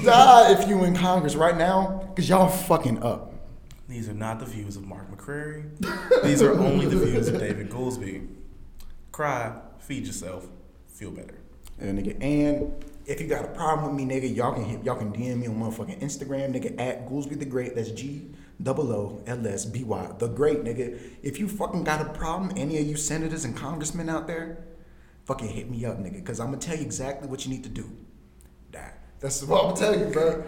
[0.05, 3.33] die if you in Congress right now, because y'all fucking up.
[3.89, 5.69] These are not the views of Mark McCrary.
[6.23, 8.27] These are only the views of David Goolsby.
[9.13, 10.49] Cry, feed yourself,
[10.89, 11.39] feel better.
[11.79, 14.97] And nigga, and if you got a problem with me, nigga, y'all can hit, y'all
[14.97, 17.75] can DM me on motherfucking Instagram, nigga, at Goolsby the Great.
[17.75, 18.31] That's G
[18.63, 20.99] double O L S B Y the Great, nigga.
[21.23, 24.65] If you fucking got a problem, any of you senators and congressmen out there,
[25.25, 27.69] fucking hit me up, nigga, because I'm gonna tell you exactly what you need to
[27.71, 27.91] do.
[28.73, 28.93] Die.
[29.21, 30.45] That's what I'm gonna tell you, bro.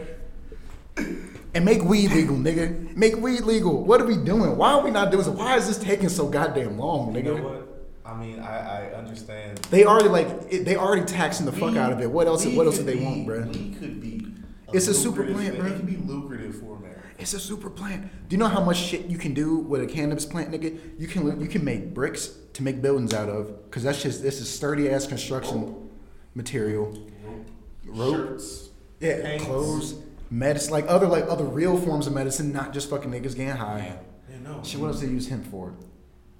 [1.54, 2.94] And make weed legal, nigga.
[2.96, 3.82] Make weed legal.
[3.84, 4.56] What are we doing?
[4.56, 5.32] Why are we not doing this?
[5.32, 7.16] Why is this taking so goddamn long, nigga?
[7.24, 7.62] You know what?
[8.04, 9.58] I mean, I, I understand.
[9.70, 12.10] They already like it, they already taxing the fuck We- out of it.
[12.10, 12.46] What else?
[12.46, 13.40] What else do they be- want, bro?
[13.42, 14.26] We could be.
[14.72, 15.66] It's a super plant, bro.
[15.68, 16.76] It could be lucrative for.
[17.18, 18.28] It's a super plant.
[18.28, 20.78] Do you know how much shit you can do with a cannabis plant, nigga?
[20.98, 24.40] You can you can make bricks to make buildings out of, cause that's just this
[24.40, 25.90] is sturdy ass construction
[26.34, 26.86] material.
[26.86, 27.98] Mm-hmm.
[27.98, 28.14] Rope.
[28.16, 28.68] Shirts.
[29.00, 29.44] Yeah, paints.
[29.44, 29.94] clothes,
[30.30, 33.98] medicine, like other like other real forms of medicine, not just fucking niggas getting high.
[34.30, 34.62] Yeah, no.
[34.62, 35.74] Shit, what else they use hemp for?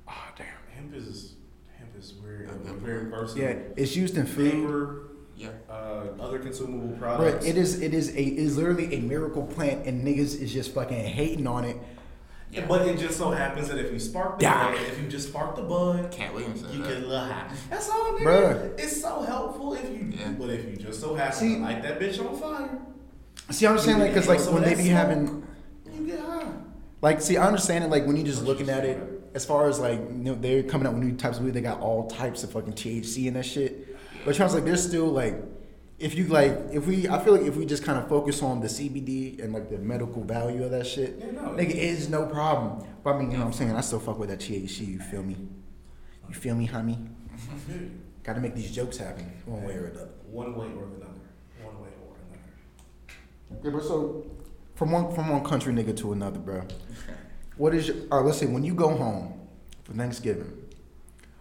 [0.09, 0.47] Oh damn.
[0.75, 1.35] Hemp is
[1.79, 3.45] hemp is very Yeah, very versatile.
[3.45, 4.53] Yeah, it's used in food.
[4.53, 5.06] Paper,
[5.37, 5.49] Yeah.
[5.71, 7.45] uh, other consumable But products.
[7.47, 10.73] it is it is a it is literally a miracle plant, and niggas is just
[10.75, 11.77] fucking hating on it.
[12.51, 14.73] Yeah, but it just so happens that if you spark the Die.
[14.73, 16.89] bud, if you just spark the bud, Katt Williams said you that.
[16.89, 17.51] get a little high.
[17.69, 18.23] That's all, nigga.
[18.25, 18.79] Bruh.
[18.81, 20.13] It's so helpful if you.
[20.17, 20.31] Yeah.
[20.39, 22.79] But if you just so happen See- to light that bitch on fire,
[23.51, 25.47] See, I'm saying like, cause like when they be smoke, having
[25.93, 26.47] you get high.
[27.03, 27.91] Like, see, I understand it.
[27.91, 28.99] Like when you just looking at it,
[29.35, 31.53] as far as like, you know, they're coming out with new types of weed.
[31.55, 33.86] They got all types of fucking THC and that shit.
[34.27, 35.37] But Trump's like, there's still like,
[36.01, 38.61] if you like, if we, I feel like if we just kind of focus on
[38.61, 41.41] the CBD and like the medical value of that shit, Yeah, no.
[41.51, 42.85] nigga, is no problem.
[43.05, 43.71] But I mean, you know what I'm saying?
[43.77, 44.87] I still fuck with that THC.
[44.89, 45.37] You feel me?
[46.29, 47.07] You feel me, homie?
[48.25, 50.09] Got to make these jokes happen one way or another.
[50.29, 51.07] One way or another.
[51.63, 53.63] One way or another.
[53.65, 54.27] Yeah, but so
[54.75, 56.65] from one from one country nigga to another, bro.
[57.57, 57.97] What is your?
[58.11, 59.41] Or let's say when you go home
[59.85, 60.53] for Thanksgiving,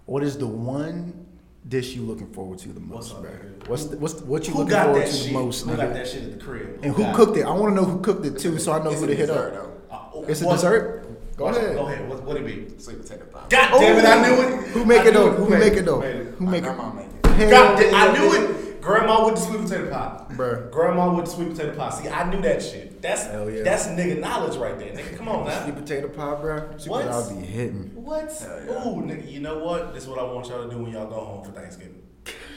[0.05, 1.24] what is the one
[1.67, 3.31] dish you looking forward to the What's most, up, bro?
[3.31, 3.67] nigga?
[3.67, 5.27] What's the, what's the, what you Who looking forward to shit?
[5.27, 5.77] the most, Who nigga?
[5.77, 6.79] got that shit at the crib?
[6.83, 7.43] And who got cooked it?
[7.43, 9.27] I want to know who cooked it too, so I know It's who to hit
[9.27, 9.89] dessert, up.
[9.89, 10.19] though.
[10.21, 11.01] Uh, It's a what- dessert.
[11.37, 11.75] Go ahead.
[11.75, 12.07] Go ahead.
[12.07, 12.79] What what it be?
[12.81, 13.41] Sweet potato pie.
[13.49, 14.05] God Oh, damn it!
[14.05, 14.67] I knew it.
[14.69, 15.31] Who make I it knew though?
[15.31, 15.99] Who make it though?
[15.99, 16.63] Who make it?
[16.63, 17.25] grandma make it.
[17.31, 18.49] Hell God damn, I knew nigga.
[18.61, 18.64] it.
[18.85, 20.25] Grandma with the sweet potato pie.
[20.35, 20.69] Bruh.
[20.71, 21.89] Grandma with the sweet potato pie.
[21.89, 23.01] See, I knew that shit.
[23.01, 23.63] That's Hell yeah.
[23.63, 24.93] that's nigga knowledge right there.
[24.93, 25.79] Nigga, come on Sweet now.
[25.81, 26.77] potato pie, bro.
[26.77, 27.07] Sweet What?
[27.07, 27.91] I'll be hitting.
[27.95, 28.31] What?
[28.31, 28.71] Hell yeah.
[28.87, 29.93] Ooh, nigga, you know what?
[29.95, 32.03] This is what I want y'all to do when y'all go home for Thanksgiving.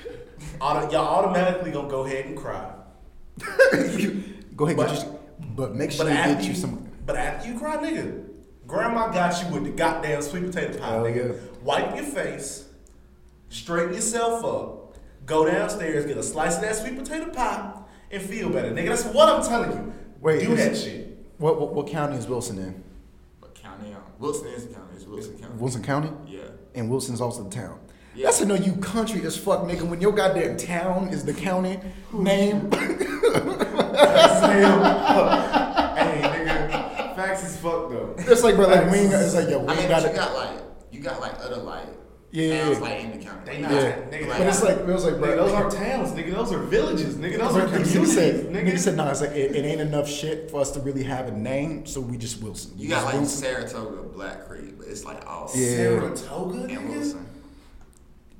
[0.60, 2.72] Auto, y'all automatically gonna go ahead and cry.
[4.56, 5.18] Go ahead, But- get you.
[5.56, 6.88] But make sure But you after get you, you some.
[7.06, 8.24] but after you cry, nigga,
[8.66, 11.28] grandma got you with the goddamn sweet potato pie, Hell nigga.
[11.34, 11.40] yeah.
[11.62, 12.68] Wipe your face,
[13.48, 14.77] straighten yourself up,
[15.28, 17.72] go downstairs, get a slice of that sweet potato pie,
[18.10, 18.88] and feel better, nigga.
[18.88, 19.92] That's what I'm telling you.
[20.20, 21.16] Wait, do that shit.
[21.36, 22.82] What, what what county is Wilson in?
[23.38, 23.94] What county?
[24.18, 24.88] Wilson is the county.
[24.96, 25.54] It's Wilson County.
[25.54, 26.10] Wilson County.
[26.26, 26.40] Yeah.
[26.74, 27.78] And Wilson's also the town.
[28.16, 28.24] Yeah.
[28.24, 29.82] That's to know you country as fuck, nigga.
[29.82, 31.78] When your goddamn town is the county
[32.12, 32.68] name.
[32.72, 32.80] hey,
[36.24, 38.14] nigga, facts is fucked though.
[38.18, 40.16] it's like, bro, like we ain't, it's like, yo, we I mean, got you it.
[40.16, 40.58] got like
[40.90, 41.86] you got like other like
[42.30, 42.82] Yeah, towns yeah.
[42.84, 43.40] like in the county.
[43.46, 43.96] They Like, not, Yeah.
[44.10, 44.28] nigga.
[44.28, 46.34] But it's like, it was like, nigga, bro, those aren't towns, nigga.
[46.34, 47.38] Those are villages, nigga.
[47.38, 48.66] Those are Nigga communities, said, nigga.
[48.72, 51.26] nigga said, no, it's like, it, it ain't enough shit for us to really have
[51.28, 52.72] a name, so we just Wilson.
[52.76, 53.42] We You got like Wilson.
[53.42, 55.76] Saratoga, Black Creek, but it's like all Yeah.
[55.76, 56.88] Saratoga, and nigga.
[56.90, 57.26] Wilson.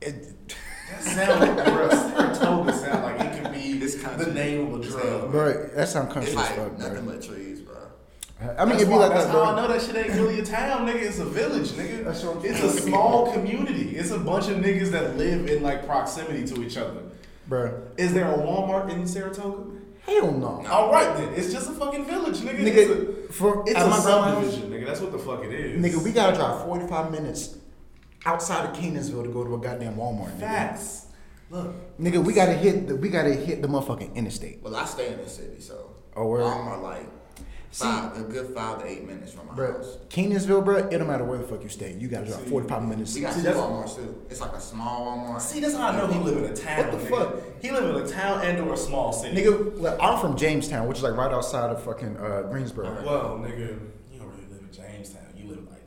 [0.01, 0.35] It-
[0.91, 4.25] That sound like, bro, Saratoga sound like it could be It's country.
[4.25, 5.31] the name of a drug.
[5.31, 7.13] bro, that sound country It's as like fuck, nothing bro.
[7.15, 7.68] but trees, bro.
[8.41, 10.15] I mean, That's it'd be why- like that's that, how I know that shit ain't
[10.15, 11.03] really a town, nigga.
[11.03, 12.05] It's a village, nigga.
[12.05, 13.97] That's what I'm it's a small community.
[13.97, 17.01] It's a bunch of niggas that live in like proximity to each other.
[17.49, 19.73] Bro, Is there a Walmart in Saratoga?
[20.07, 20.65] hell no.
[20.71, 22.61] All right then, it's just a fucking village, nigga.
[22.61, 22.91] it's
[23.31, 24.87] a, for, it's a subdivision, nigga.
[24.87, 25.81] That's what the fuck it is.
[25.83, 27.57] nigga, we gotta drive 45 minutes
[28.25, 30.41] outside of Kenansville to go to a goddamn Walmart, nigga.
[30.41, 31.07] facts.
[31.51, 34.63] Look, Nigga, we gotta hit the we gotta hit the motherfucking interstate.
[34.63, 36.43] Well, I stay in the city, so Oh, word.
[36.45, 37.07] I'm like
[37.73, 39.99] five, a good five to eight minutes from my Bro, house.
[40.09, 41.95] Kenansville, bro, it don't matter where the fuck you stay.
[41.99, 43.15] You gotta drive 45 minutes.
[43.15, 44.23] We got See, two that's- Walmarts too.
[44.31, 45.41] It's like a small Walmart.
[45.41, 46.79] see, that's how I know he live in a town.
[46.79, 47.09] What the nigga.
[47.11, 47.63] fuck?
[47.63, 49.37] He live in a town and or a small city.
[49.37, 53.03] Nigga, like, I'm from Jamestown, which is like right outside of fucking uh, Greensboro.
[53.05, 53.79] Well, nigga,
[54.13, 55.23] you don't really live in Jamestown.
[55.37, 55.83] You live like.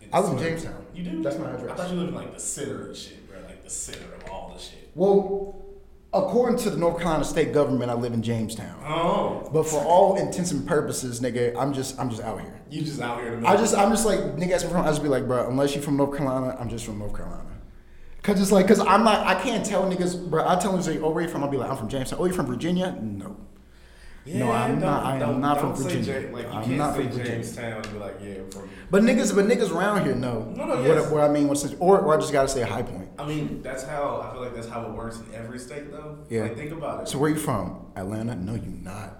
[0.00, 0.38] in I live in.
[0.38, 0.86] Jamestown.
[0.94, 1.22] You do?
[1.22, 1.70] That's my address.
[1.70, 3.38] I thought you lived in like the center of shit, bro.
[3.46, 4.90] Like the center of all the shit.
[4.94, 5.59] Well,
[6.12, 8.74] According to the North Carolina state government, I live in Jamestown.
[8.84, 12.60] Oh, But for all intents and purposes, nigga, I'm just I'm just out here.
[12.68, 14.88] you just out here to I just I'm just like nigga ask me from I
[14.88, 17.46] just be like, bro, unless you're from North Carolina, I'm just from North Carolina.
[18.22, 20.46] Cause it's like, cause I'm not, I can't tell niggas, bro.
[20.46, 21.42] I tell them say, oh, where you from?
[21.42, 22.18] I'll be like, I'm from Jamestown.
[22.20, 22.98] Oh, you from Virginia?
[23.00, 23.34] No.
[24.26, 25.04] No, I'm not.
[25.04, 26.30] I am not from Virginia.
[26.30, 27.30] Like you I'm can't not say from Virginia.
[27.32, 28.68] Jamestown and be like, yeah, from.
[28.90, 31.10] But niggas, but niggas around here know No, no, what, yes.
[31.10, 31.48] what I mean.
[31.48, 33.08] What's or, or I just gotta say a High Point.
[33.18, 36.18] I mean, that's how I feel like that's how it works in every state, though.
[36.28, 36.42] Yeah.
[36.42, 37.08] Like, think about it.
[37.08, 37.86] So where you from?
[37.96, 38.34] Atlanta?
[38.36, 39.18] No, you not.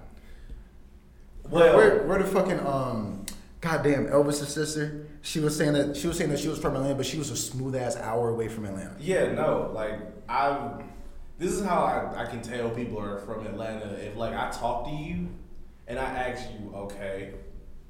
[1.49, 3.25] well, Where, where the fucking um,
[3.61, 5.07] goddamn Elvis's sister?
[5.23, 7.31] She was saying that she was saying that she was from Atlanta, but she was
[7.31, 8.95] a smooth ass hour away from Atlanta.
[9.01, 9.99] Yeah, no, like
[10.29, 10.83] I.
[11.41, 13.87] This is how I, I can tell people are from Atlanta.
[13.95, 15.31] If like I talk to you,
[15.89, 17.33] and I ask you, okay,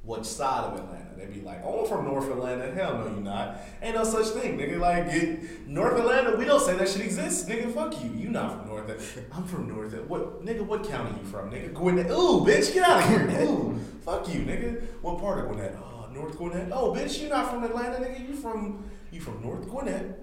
[0.04, 1.16] what side of Atlanta?
[1.16, 2.72] They be like, oh, I'm from North Atlanta.
[2.72, 3.58] Hell no, you not.
[3.82, 4.78] Ain't no such thing, nigga.
[4.78, 7.74] Like it, North Atlanta, we don't say that shit exists, nigga.
[7.74, 8.12] Fuck you.
[8.12, 8.88] You not from North.
[8.88, 9.34] Atlanta.
[9.34, 9.94] I'm from North.
[9.94, 10.06] Atlanta.
[10.06, 10.64] What, nigga?
[10.64, 11.74] What county you from, nigga?
[11.74, 12.08] Gwinnett.
[12.12, 13.48] Ooh, bitch, get out of here.
[13.48, 14.80] Ooh, fuck you, nigga.
[15.02, 15.76] What part of Gwinnett?
[15.76, 16.70] Oh, North Gwinnett.
[16.70, 18.28] Oh, bitch, you not from Atlanta, nigga.
[18.28, 20.20] You from you from North Gwinnett.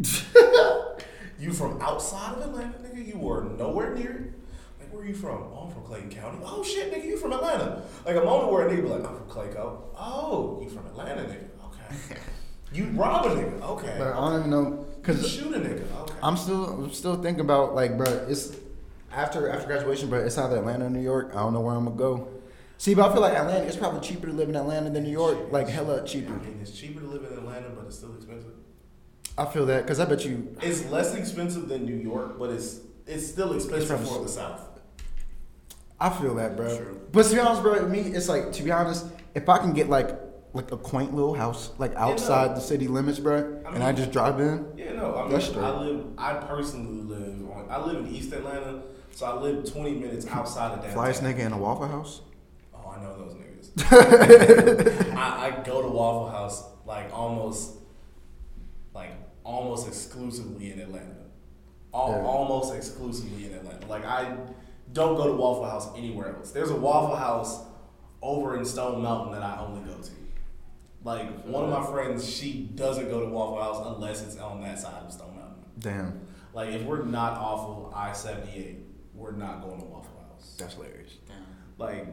[1.38, 3.06] You from outside of Atlanta, nigga?
[3.06, 4.32] You were nowhere near it.
[4.80, 5.42] Like, where are you from?
[5.52, 6.38] Oh, I'm from Clayton County.
[6.44, 7.82] Oh shit, nigga, you from Atlanta.
[8.04, 9.78] Like a moment where a nigga be like, I'm from Clayco.
[9.96, 11.48] Oh, you from Atlanta, nigga.
[11.66, 12.20] Okay.
[12.70, 13.62] You rob a nigga.
[13.62, 13.94] Okay.
[13.98, 15.90] But I don't even know because shoot a nigga.
[16.02, 16.14] Okay.
[16.22, 18.06] I'm still I'm still thinking about like, bro.
[18.28, 18.54] It's
[19.10, 20.18] after after graduation, bro.
[20.18, 21.30] It's either Atlanta or New York.
[21.32, 22.28] I don't know where I'm gonna go.
[22.76, 23.64] See, but I feel like Atlanta.
[23.64, 25.50] It's probably cheaper to live in Atlanta than New York.
[25.50, 26.34] Like hella cheaper.
[26.34, 28.17] I mean, it's cheaper to live in Atlanta, but it's still expensive.
[29.38, 30.56] I feel that because I bet you.
[30.60, 34.60] It's less expensive than New York, but it's it's still expensive probably- for the South.
[36.00, 36.76] I feel that, bro.
[36.76, 37.00] True.
[37.10, 39.88] But to be honest, bro, me, it's like to be honest, if I can get
[39.88, 40.10] like
[40.54, 44.10] like a quaint little house like outside the city limits, bro, I and I just
[44.12, 44.66] drive in.
[44.76, 45.64] Yeah, no, I mean, That's straight.
[45.64, 46.06] I live.
[46.16, 47.66] I personally live on.
[47.70, 48.82] I live in East Atlanta,
[49.12, 51.04] so I live 20 minutes outside of downtown.
[51.04, 52.22] Flyest nigga in a Waffle House.
[52.74, 55.14] Oh, I know those niggas.
[55.16, 57.74] I, I go to Waffle House like almost,
[58.94, 59.10] like
[59.48, 61.16] almost exclusively in Atlanta.
[61.94, 62.24] Al- Yeah.
[62.26, 63.86] Almost exclusively in Atlanta.
[63.86, 64.36] Like I
[64.92, 66.50] don't go to Waffle House anywhere else.
[66.52, 67.64] There's a Waffle House
[68.22, 70.10] over in Stone Mountain that I only go to.
[71.04, 74.78] Like one of my friends, she doesn't go to Waffle House unless it's on that
[74.78, 75.64] side of Stone Mountain.
[75.78, 76.20] Damn,
[76.52, 78.78] Like if we're not off of I seventy eight,
[79.14, 80.56] we're not going to Waffle House.
[80.58, 81.12] that's hilarious.
[81.26, 81.36] Damn.
[81.78, 82.06] Like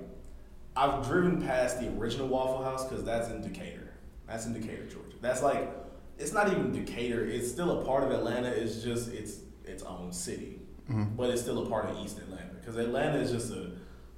[0.78, 3.90] I've driven past the original Waffle House because that's in Decatur.
[4.28, 5.16] That's in Decatur, Georgia.
[5.22, 5.70] That's like
[6.18, 7.26] it's not even Decatur.
[7.26, 8.48] It's still a part of Atlanta.
[8.48, 10.60] It's just it's its own city,
[10.90, 11.16] mm-hmm.
[11.16, 13.72] but it's still a part of East Atlanta because Atlanta is just a,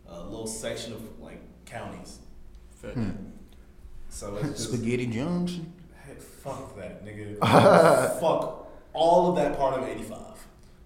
[0.08, 2.20] a little section of like counties.
[2.82, 3.10] Hmm.
[4.10, 5.74] So it's just Spaghetti Junction.
[6.06, 7.40] Heck, fuck that, nigga.
[8.20, 10.18] fuck all of that part of 85.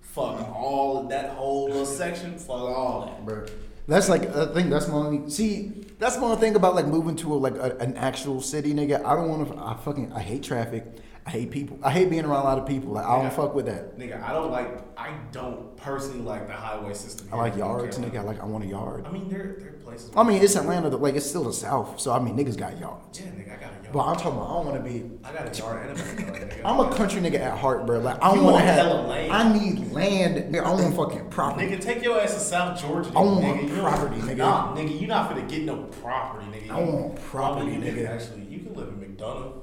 [0.02, 2.38] Fuck all of that whole little section.
[2.38, 3.26] Fuck all that.
[3.26, 3.46] bro.
[3.88, 5.81] That's like I think that's my only see.
[6.02, 9.06] That's only thing about like moving to a, like a, an actual city, nigga.
[9.06, 9.58] I don't want to.
[9.64, 10.84] I fucking I hate traffic.
[11.28, 11.78] I hate people.
[11.84, 12.94] I hate being around a lot of people.
[12.94, 14.00] Like I don't fuck with that.
[14.00, 17.30] Nigga, I don't like, I don't personally like the highway system.
[17.32, 18.18] I like yards, nigga.
[18.18, 19.06] I like I want a yard.
[19.06, 20.10] I mean, there, there are places.
[20.18, 20.90] I mean, it's Atlanta.
[20.90, 23.22] Like it's still the South, so I mean, niggas got yards.
[23.22, 23.81] yeah, nigga, I got a.
[23.92, 24.50] But I'm talking about.
[24.50, 25.12] I don't want to be.
[25.24, 26.62] I got a yard and a backyard.
[26.66, 28.00] I'm a country nigga at heart, bro.
[28.00, 29.06] Like I don't want to have.
[29.06, 29.32] land.
[29.32, 30.54] I need land.
[30.54, 31.68] Nigga, I want fucking property.
[31.68, 33.10] Nigga, take your ass to South Georgia.
[33.10, 33.16] Nigga.
[33.18, 33.80] I want nigga.
[33.82, 34.38] Property, nigga.
[34.38, 36.72] Nah, nigga, you not finna get no property, nigga.
[36.72, 38.10] I want property, Well, you can nigga.
[38.10, 39.54] Actually, you can live in McDonough.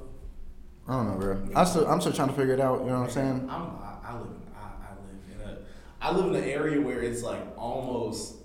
[0.89, 1.49] I don't know, bro.
[1.55, 2.81] I still, I'm still trying to figure it out.
[2.81, 3.49] You know what I'm saying?
[3.51, 5.59] I'm, I, I live in I, I live in a
[6.01, 8.37] I live in an area where it's like almost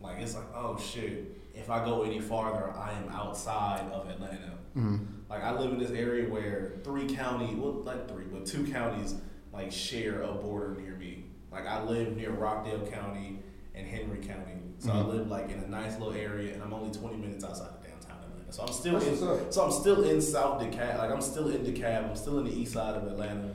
[0.00, 4.52] like it's like oh shit if I go any farther I am outside of Atlanta.
[4.76, 5.04] Mm-hmm.
[5.30, 9.14] Like I live in this area where three county well like three but two counties
[9.52, 11.24] like share a border near me.
[11.52, 13.40] Like I live near Rockdale County
[13.74, 16.90] and Henry County, so I live like in a nice little area and I'm only
[16.98, 18.52] 20 minutes outside of downtown Atlanta.
[18.52, 20.98] So I'm still That's in, so I'm still in South DeKalb.
[20.98, 22.10] Like I'm still in DeKalb.
[22.10, 23.54] I'm still in the east side of Atlanta,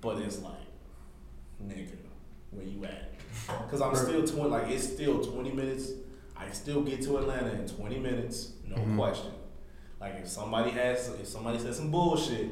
[0.00, 0.54] but it's like,
[1.64, 1.90] nigga,
[2.50, 3.12] where you at?
[3.64, 4.50] Because I'm still twenty.
[4.50, 5.90] Like it's still twenty minutes.
[6.36, 8.96] I still get to Atlanta in twenty minutes, no Mm-hmm.
[8.96, 9.30] question.
[10.02, 12.48] Like if somebody has, if somebody says some bullshit,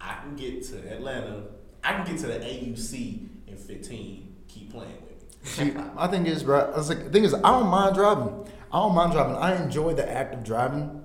[0.00, 1.42] I can get to Atlanta.
[1.82, 4.36] I can get to the AUC in fifteen.
[4.46, 5.28] Keep playing with me.
[5.42, 6.60] See, my thing is, bro.
[6.72, 8.46] I was like, the thing is, I don't mind driving.
[8.72, 9.34] I don't mind driving.
[9.36, 11.02] I enjoy the act of driving.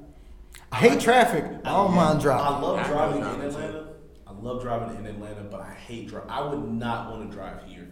[0.71, 1.45] I hate traffic.
[1.63, 2.61] but I don't mind I driving.
[2.61, 3.57] love I driving love in driving, too.
[3.57, 3.87] Atlanta.
[4.27, 6.25] I love driving in Atlanta, but I hate drive.
[6.29, 7.91] I would not want to drive here.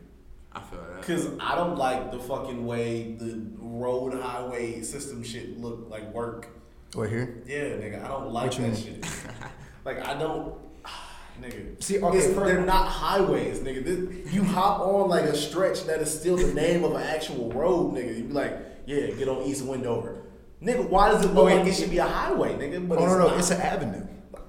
[0.52, 1.02] I feel that.
[1.04, 6.50] Cause I don't like the fucking way the road highway system shit look like work.
[6.94, 7.42] What here?
[7.46, 8.76] Yeah, nigga, I don't like that mean?
[8.76, 9.06] shit.
[9.86, 10.56] like I don't,
[11.42, 11.82] nigga.
[11.84, 13.84] See, okay, It's- they're not highways, nigga.
[13.84, 17.52] This, you hop on like a stretch that is still the name of an actual
[17.52, 18.18] road, nigga.
[18.18, 20.18] You be like, yeah, get on East Wendover,
[20.64, 20.90] nigga.
[20.90, 22.88] Why does it look Oh, like it- should be a highway, nigga?
[22.88, 23.38] But Oh it's no, no, not.
[23.40, 24.06] it's an avenue.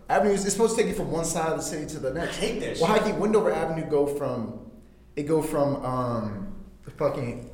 [0.08, 2.12] Avenue is it's supposed to take you from one side of the city to the
[2.12, 2.38] next.
[2.38, 3.02] I hate that Well, shit.
[3.02, 4.58] how can Wendover Avenue go from?
[5.14, 7.48] It go from um the fucking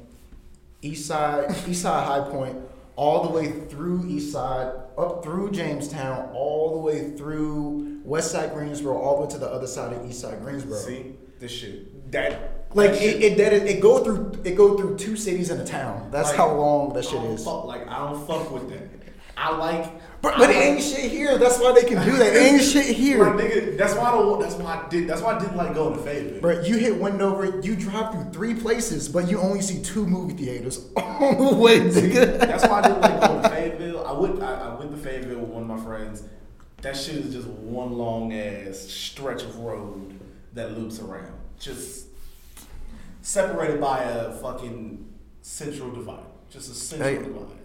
[0.81, 2.57] east side, east side High Point,
[2.97, 8.53] all the way through East Side, up through Jamestown, all the way through West Side
[8.55, 10.79] Greensboro, all the way to the other side of East Side Greensboro.
[10.79, 12.11] See this shit.
[12.13, 15.17] That Like that it, shit- it, that it, it go through it go through two
[15.17, 16.09] cities and a town.
[16.11, 17.45] That's like, how long that shit is.
[17.45, 18.89] Fuck, like I don't fuck with that.
[19.37, 19.93] I like.
[20.27, 21.39] But, but it like- ain't shit here.
[21.39, 22.35] That's why they can do that.
[22.35, 23.25] It ain't shit here.
[23.25, 24.41] Like, nigga, that's why I don't.
[24.41, 25.09] That's why I did.
[25.09, 26.41] That's why I didn't like going to Fayetteville.
[26.41, 30.35] Bro, you hit Wendover, you drive through three places, but you only see two movie
[30.35, 32.39] theaters on the way, nigga.
[32.41, 34.05] That's why I didn't like going to Fayetteville.
[34.07, 34.41] I would.
[34.43, 36.23] I, I went to Fayetteville with one of my friends.
[36.83, 40.19] That shit is just one long ass stretch of road
[40.55, 42.07] that loops around, just
[43.23, 45.07] separated by a fucking
[45.43, 46.21] central divide.
[46.51, 47.19] Just a central Hey.
[47.23, 47.56] divide.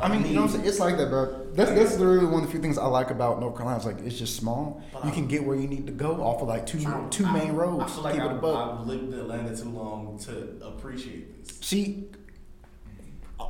[0.00, 0.66] I mean, you know what I'm saying?
[0.66, 1.46] It's like that, bro.
[1.52, 3.76] That's that's literally one of the few things I like about North Carolina.
[3.76, 4.82] It's like it's just small.
[5.04, 6.78] You can get where you need to go off of like two
[7.10, 7.92] two main roads.
[7.92, 8.44] I feel like Keep it a I've.
[8.44, 11.58] I've lived in Atlanta too long to appreciate this.
[11.60, 12.08] See,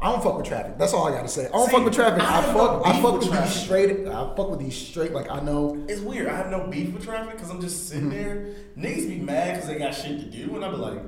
[0.03, 0.78] I don't fuck with traffic.
[0.78, 1.46] That's all I gotta say.
[1.46, 2.22] I don't See, fuck with traffic.
[2.22, 2.86] I I, fuck.
[2.86, 4.07] I fuck with with, these straight.
[4.09, 5.12] I fuck with these straight.
[5.12, 5.84] Like I know.
[5.88, 6.28] It's weird.
[6.28, 8.18] I have no beef with traffic because I'm just sitting mm-hmm.
[8.18, 8.55] there.
[8.76, 11.01] Niggas be mad because they got shit to do, and I be like,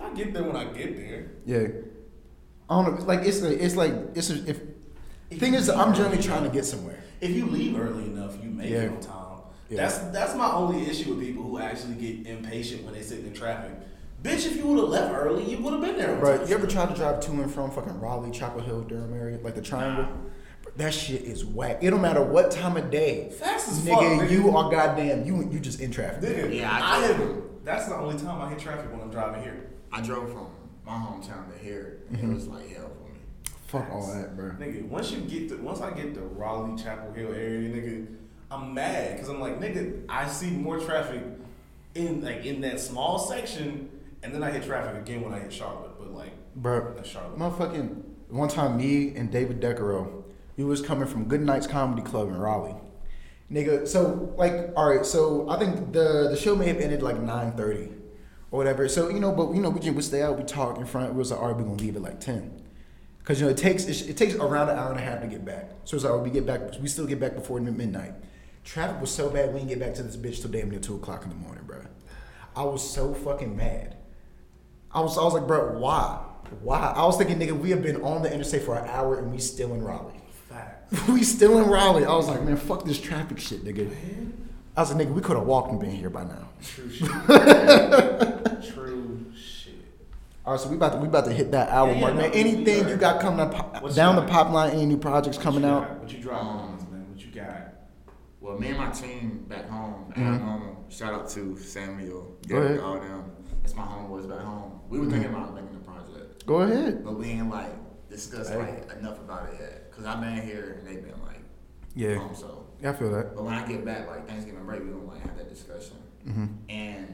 [0.00, 1.30] I get there when I get there.
[1.44, 1.68] Yeah.
[2.68, 3.06] I don't know.
[3.06, 4.60] Like it's a, it's like it's a, if.
[5.30, 7.02] Thing is, I'm generally trying to get somewhere.
[7.20, 9.22] If you leave early enough, you make it on time.
[9.68, 9.78] Yeah.
[9.78, 13.32] That's that's my only issue with people who actually get impatient when they sit in
[13.32, 13.72] traffic.
[14.22, 16.14] Bitch, if you would have left early, you would have been there.
[16.14, 16.48] on Bro, time.
[16.48, 19.54] you ever tried to drive to and from fucking Raleigh, Chapel Hill, Durham area, like
[19.54, 20.04] the Triangle?
[20.62, 21.78] Bro, That shit is whack.
[21.82, 23.30] It don't matter what time of day.
[23.30, 24.30] Fast as nigga, fuck, nigga.
[24.30, 25.24] you are goddamn.
[25.26, 26.22] You you just in traffic.
[26.22, 27.32] Nigga, Yeah, I, I have.
[27.64, 29.70] That's the only time I hit traffic when I'm driving here.
[29.92, 30.46] I drove from
[30.86, 32.02] my hometown to here.
[32.08, 32.30] and Mm-hmm.
[32.30, 32.95] It was like hell for me.
[33.66, 34.50] Fuck all that, bro.
[34.52, 38.06] Nigga, once you get to once I get the Raleigh, Chapel Hill area, nigga,
[38.50, 41.22] I'm mad because I'm like, nigga, I see more traffic
[41.94, 43.90] in like in that small section,
[44.22, 45.98] and then I hit traffic again when I hit Charlotte.
[45.98, 47.38] But like, Bro, that's Charlotte.
[47.38, 50.22] motherfucking one time, me and David Decaro,
[50.56, 52.76] we was coming from Goodnights Comedy Club in Raleigh.
[53.50, 57.20] Nigga, so like, all right, so I think the the show may have ended like
[57.20, 57.88] nine thirty
[58.50, 58.88] or whatever.
[58.88, 61.12] So you know, but you know, we just would stay out, we talk in front.
[61.12, 62.55] We was like, all right, we gonna leave at like ten.
[63.26, 65.26] Cause you know it takes it, it takes around an hour and a half to
[65.26, 65.68] get back.
[65.84, 68.14] So it's like we get back, we still get back before midnight.
[68.64, 70.94] Traffic was so bad we didn't get back to this bitch till damn near two
[70.94, 71.80] o'clock in the morning, bro.
[72.54, 73.96] I was so fucking mad.
[74.92, 76.24] I was I was like, bro, why?
[76.62, 76.92] Why?
[76.96, 79.38] I was thinking, nigga, we have been on the interstate for an hour and we
[79.38, 80.20] still in Raleigh.
[80.48, 81.08] Fact.
[81.08, 82.04] we still in Raleigh.
[82.04, 83.90] I was like, man, fuck this traffic shit, nigga.
[84.76, 86.48] I was like, nigga, we could have walked and been here by now.
[86.62, 87.08] True shit.
[88.72, 89.45] True shit.
[90.46, 92.30] All right, so we about to we about to hit that hour Yeah, mark, man.
[92.32, 94.70] Anything you got coming up What's down the pipeline?
[94.70, 95.98] Any new projects coming what out?
[96.00, 97.04] What you dropping on us, man?
[97.10, 97.72] What you got?
[98.40, 100.40] Well, me and my team back home, Mhm.
[100.40, 100.76] mm.
[100.88, 102.36] Shout out to Samuel.
[102.42, 103.24] Derek, all them.
[103.62, 104.80] That's my homeboys back home.
[104.88, 107.04] We were thinking about making a project, Go ahead.
[107.04, 107.72] but we ain't like
[108.08, 108.58] discussed Hey.
[108.58, 109.90] like enough about it yet.
[109.90, 111.42] Cause I've been here and they've been like,
[111.96, 112.66] Yeah, home, so.
[112.80, 113.34] yeah, I feel that.
[113.34, 115.96] But when I get back, like Thanksgiving break, we gonna like have that discussion.
[116.24, 117.12] hmm And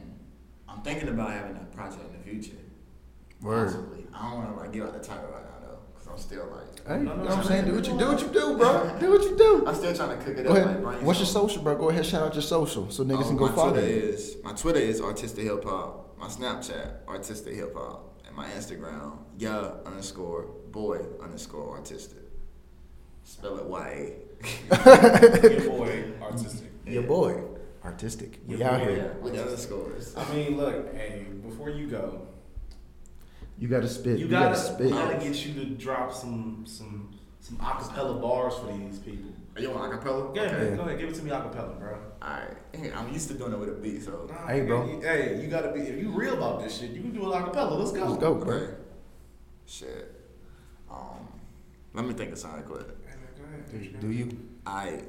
[0.69, 2.57] I'm thinking about having a project in the future.
[3.43, 3.65] Word.
[3.67, 4.05] Possibly.
[4.13, 6.47] I don't want to like give out the title right now though, cause I'm still
[6.51, 7.65] like, Hey, you know No, no, what I'm no, saying?
[7.65, 8.97] no, Do what you do, what you do, bro.
[8.99, 9.63] Do what you do.
[9.67, 10.57] I'm still trying to cook it Go up.
[10.65, 10.83] ahead.
[10.83, 11.75] Like, What's your social, bro?
[11.75, 13.95] Go ahead, shout out your social so niggas Oh, can go my follow Twitter you.
[13.95, 16.17] is my Twitter is artistic hip hop.
[16.19, 22.19] My Snapchat artistic hip hop, and my Instagram yeah underscore boy underscore artistic.
[23.23, 24.13] Spell it Y
[24.69, 26.69] Your boy, artistic.
[26.85, 27.43] Your boy,
[27.83, 28.39] artistic.
[28.47, 29.15] We Your out here.
[29.19, 30.15] A with underscores.
[30.15, 32.27] I mean, look, hey, before you go,
[33.57, 34.17] You gotta spit.
[34.19, 34.93] you You, gotta, gotta, spit.
[34.93, 39.31] I gotta get you to drop some some some acapella bars for these people.
[39.55, 40.35] Are you on acapella?
[40.35, 41.97] Yeah, man, go ahead, give it to me acapella, bro.
[42.23, 42.57] Alright.
[42.95, 44.27] I'm used to doing it with a beat, so.
[44.29, 44.85] Nah, Hey, bro.
[44.87, 45.81] you- Hey, you gotta be.
[45.81, 47.77] If you real about this shit, you can do it acapella.
[47.77, 48.05] Let's go.
[48.05, 48.55] Let's go, bro.
[48.55, 48.73] Okay.
[49.65, 50.19] Shit.
[50.89, 51.27] Um,
[51.93, 52.87] let me think of something quick.
[53.05, 53.99] Hey, man, go ahead.
[53.99, 54.37] Do you?
[54.65, 55.01] I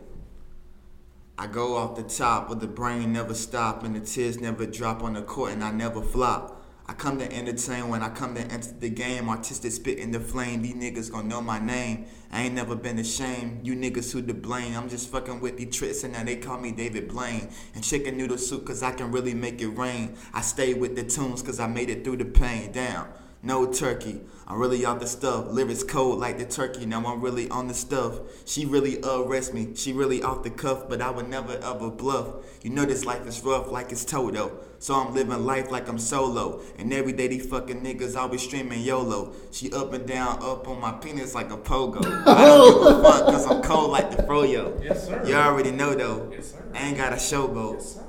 [1.39, 5.03] I go off the top with the brain never stop and the tears never drop
[5.03, 6.54] on the court and I never flop.
[6.87, 9.30] I come to entertain when I come to enter the game.
[9.30, 10.61] Artistic spit in the flame.
[10.61, 12.07] These niggas gon' know my name.
[12.30, 13.66] I ain't never been ashamed.
[13.66, 14.76] You niggas who to blame.
[14.76, 17.49] I'm just fucking with these tricks and now they call me David Blaine.
[17.74, 20.16] And chicken noodle soup cause I can really make it rain.
[20.35, 22.70] I stay with the tunes cause I made it through the pain.
[22.72, 23.07] Damn.
[23.45, 24.21] No turkey.
[24.47, 25.47] I'm really off the stuff.
[25.49, 26.85] Lyrics cold like the turkey.
[26.85, 28.21] Now I'm really on the stuff.
[28.45, 29.75] She really arrest me.
[29.75, 32.45] She really off the cuff, but I would never ever bluff.
[32.63, 34.59] You know this life is rough like it's Toto.
[34.79, 36.61] So I'm living life like I'm solo.
[36.79, 39.33] And every day these fucking niggas always streaming YOLO.
[39.51, 42.05] She up and down, up on my penis like a pogo.
[42.27, 44.83] I don't give a fuck cause I'm cold like the froyo.
[44.83, 45.23] Yes, sir.
[45.27, 46.31] You already know though.
[46.33, 46.65] Yes, sir.
[46.75, 47.75] I ain't got a showboat.
[47.75, 48.05] Yes, sir.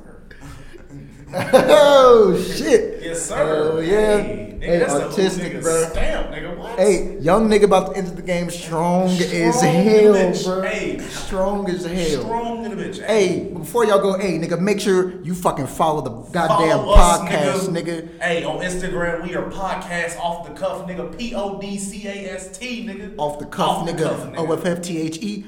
[1.34, 3.02] Oh shit.
[3.02, 3.72] Yes, sir.
[3.74, 4.22] Oh yeah.
[4.22, 5.84] Hey, nigga, Hey, nigga bro.
[5.90, 6.58] Stamp, nigga.
[6.58, 6.80] What?
[6.80, 9.20] Hey, young nigga about to enter the game strong, as
[9.60, 10.44] Strong hell, bitch.
[10.46, 10.62] bro.
[10.64, 11.00] Hey.
[11.00, 12.22] Strong as hell.
[12.22, 13.06] Strong in the bitch.
[13.06, 17.20] Hey, before y'all go, hey, nigga, make sure you fucking follow the goddamn Follow us,
[17.20, 18.20] podcast, nigga.
[18.20, 21.16] Hey, on Instagram, we are podcast off the cuff, nigga.
[21.18, 23.14] P O D C A S T, nigga.
[23.18, 24.36] Off the cuff, Off nigga.
[24.38, 25.46] O F F T H E.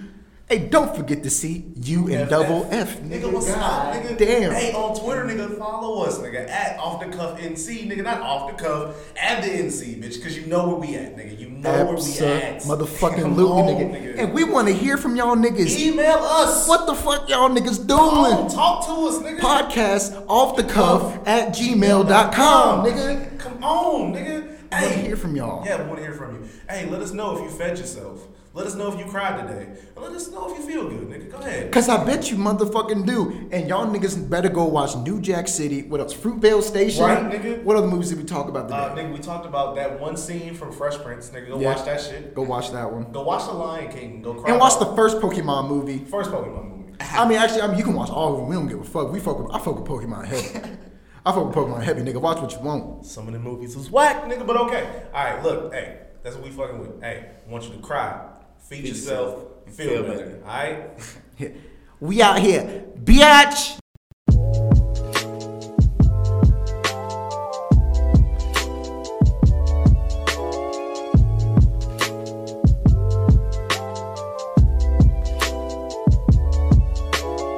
[0.49, 3.19] Hey, don't forget to see U and double F, nigga.
[3.19, 4.17] Nigga, what's up, nigga?
[4.17, 4.53] Damn.
[4.53, 8.55] Hey, on Twitter, nigga, follow us, nigga, at off the cuff NC, nigga, not off
[8.55, 11.37] the cuff, at the NC, bitch, because you know where we at, nigga.
[11.37, 12.61] You know where we at.
[12.61, 14.19] motherfucking Luton, on, nigga.
[14.19, 15.77] And we want to hear from y'all niggas.
[15.77, 16.65] Email us.
[16.65, 18.47] What the fuck y'all niggas doing?
[18.49, 19.39] talk to us, nigga.
[19.39, 23.37] Podcast off the cuff at gmail.com, nigga.
[23.37, 24.43] Come on, nigga.
[24.47, 25.65] We want to hear from y'all.
[25.65, 26.49] Yeah, we want to hear from you.
[26.69, 28.25] Hey, let us know if you fed yourself.
[28.57, 29.67] Let us know if you cried today.
[29.95, 31.31] And let us know if you feel good, nigga.
[31.31, 31.71] Go ahead.
[31.71, 33.47] Cause I bet you motherfucking do.
[33.51, 35.83] And y'all niggas better go watch New Jack City.
[35.83, 36.15] What else?
[36.15, 37.03] Fruitvale Station.
[37.03, 37.61] Right, nigga.
[37.61, 38.79] What other movies did we talk about today?
[38.79, 41.29] Uh, nigga, we talked about that one scene from Fresh Prince.
[41.29, 41.75] Nigga, go Yeah.
[41.75, 42.33] watch that shit.
[42.33, 43.11] Go watch that one.
[43.11, 44.21] Go watch The Lion King.
[44.23, 44.49] Go cry.
[44.49, 45.99] And watch the first Pokemon movie.
[45.99, 46.93] first Pokemon movie.
[46.99, 48.47] I mean, actually, I mean, you can watch all of them.
[48.49, 49.11] We don't give a fuck.
[49.11, 50.59] We fuck with, I fuck with Pokemon heavy.
[51.27, 52.19] I fuck with Pokemon heavy, nigga.
[52.19, 53.05] Watch what you want.
[53.05, 55.03] Some of the movies was whack, nigga, but okay.
[55.13, 56.99] All right, look, hey, that's what we fucking with.
[57.03, 58.19] Hey, I want you to cry,
[58.67, 60.25] feed Feed yourself, yourself, feel, feel better.
[60.25, 60.41] better.
[60.43, 61.55] All right.
[61.99, 63.79] We out here, biatch.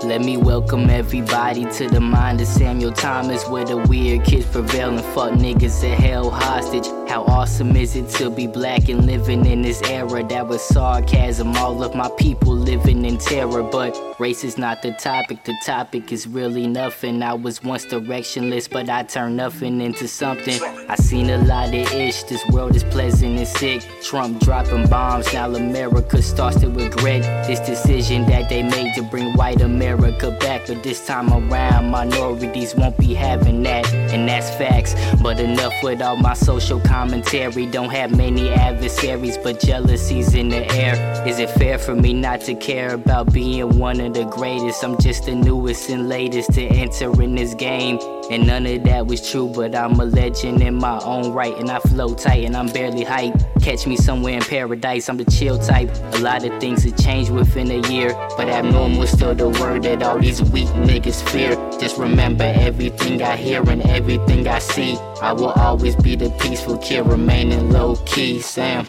[0.05, 4.89] Let me welcome everybody to the mind of Samuel Thomas, where the weird kids prevail
[4.89, 6.87] and fuck niggas are hell hostage.
[7.09, 11.57] How awesome is it to be black and living in this era that was sarcasm?
[11.57, 15.43] All of my people living in terror, but race is not the topic.
[15.43, 17.23] The topic is really nothing.
[17.23, 20.61] I was once directionless, but I turned nothing into something.
[20.87, 22.21] I seen a lot of ish.
[22.25, 23.81] This world is pleasant and sick.
[24.03, 29.33] Trump dropping bombs, now America starts to regret this decision that they made to bring
[29.33, 30.67] white America back.
[30.67, 34.93] But this time around, minorities won't be having that, and that's facts.
[35.23, 37.65] But enough with all my social commentary.
[37.65, 40.95] Don't have many adversaries, but jealousy's in the air.
[41.25, 44.83] Is it fair for me not to care about being one of the greatest?
[44.83, 47.99] I'm just the newest and latest to enter in this game.
[48.29, 51.57] And none of that was true, but I'm a legend in my own right.
[51.57, 53.33] And I flow tight and I'm barely hype.
[53.61, 55.89] Catch me somewhere in paradise, I'm the chill type.
[56.13, 60.03] A lot of things have changed within a year, but abnormal still the word that
[60.03, 61.55] all these weak niggas fear.
[61.79, 64.97] Just remember everything I hear and everything I see.
[65.21, 68.39] I will always be the peaceful kid, remaining low key.
[68.41, 68.87] Sam.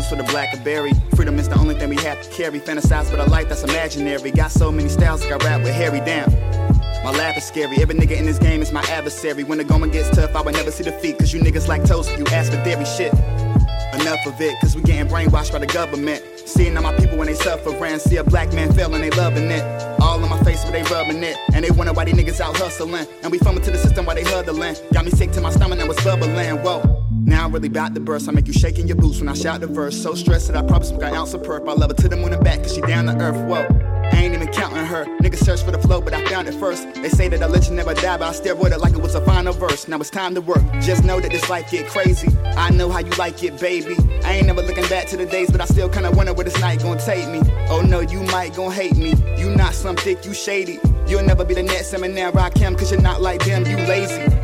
[0.00, 0.92] Juice for the blackberry.
[1.14, 2.58] Freedom is the only thing we have to carry.
[2.58, 4.30] Fantasize with a life that's imaginary.
[4.30, 6.30] Got so many styles, like I rap with Harry Damn.
[7.04, 7.82] My laugh is scary.
[7.82, 9.44] Every nigga in this game is my adversary.
[9.44, 11.18] When the going gets tough, I would never see defeat.
[11.18, 13.12] Cause you niggas like toast, you ask for dairy shit.
[13.92, 16.24] Enough of it, cause we getting brainwashed by the government.
[16.46, 17.98] Seeing all my people when they suffering.
[17.98, 19.62] See a black man fail and they loving it.
[20.00, 21.36] All in my face when they rubbing it.
[21.52, 23.06] And they wonder why these niggas out hustling.
[23.22, 24.76] And we fumbling to the system while they huddling.
[24.94, 26.62] Got me sick to my stomach and was bubbling.
[26.62, 26.99] Whoa.
[27.24, 28.28] Now I'm really about to burst.
[28.28, 30.00] I make you shake in your boots when I shout the verse.
[30.00, 31.68] So stressed that I probably smoke an ounce of perp.
[31.68, 33.36] I love her to the moon and back cause she down to earth.
[33.48, 33.66] Whoa.
[34.12, 35.04] I ain't even counting her.
[35.20, 36.92] Niggas search for the flow, but I found it first.
[36.94, 39.00] They say that I let you never die, but I still wrote it like it
[39.00, 39.86] was a final verse.
[39.86, 40.62] Now it's time to work.
[40.80, 42.28] Just know that this life get crazy.
[42.56, 43.96] I know how you like it, baby.
[44.24, 46.58] I ain't never looking back to the days, but I still kinda wonder where this
[46.60, 47.40] night gon' take me.
[47.68, 49.14] Oh no, you might gon' hate me.
[49.36, 50.80] You not some thick, you shady.
[51.06, 54.39] You'll never be the next Eminem Rock him, cause you're not like them, you lazy.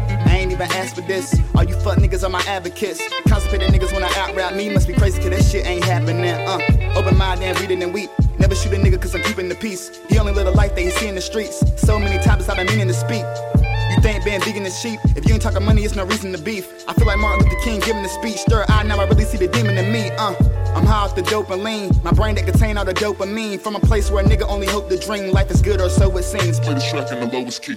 [0.57, 1.39] Even asked for this.
[1.55, 3.07] All you fuck niggas are my advocates.
[3.28, 4.70] Constipated niggas when I out rap me.
[4.70, 6.24] Must be crazy, cause that shit ain't happening.
[6.24, 8.09] Uh, open mind and read it and weep.
[8.39, 10.01] Never shoot a nigga cause I'm keeping the peace.
[10.09, 11.62] He only live a life that he see in the streets.
[11.77, 13.23] So many times I've been meaning to speak.
[13.91, 14.99] You think being vegan is cheap?
[15.15, 16.89] If you ain't talking money, it's no reason to beef.
[16.89, 18.39] I feel like Martin Luther King giving a speech.
[18.39, 20.09] Stir eye, now I really see the demon in me.
[20.12, 20.35] Uh,
[20.74, 21.91] I'm high off the dope and lean.
[22.03, 23.61] My brain that contain all the dopamine.
[23.61, 25.33] From a place where a nigga only hope to dream.
[25.33, 26.59] Life is good or so it seems.
[26.61, 27.77] Play the track in the lowest key.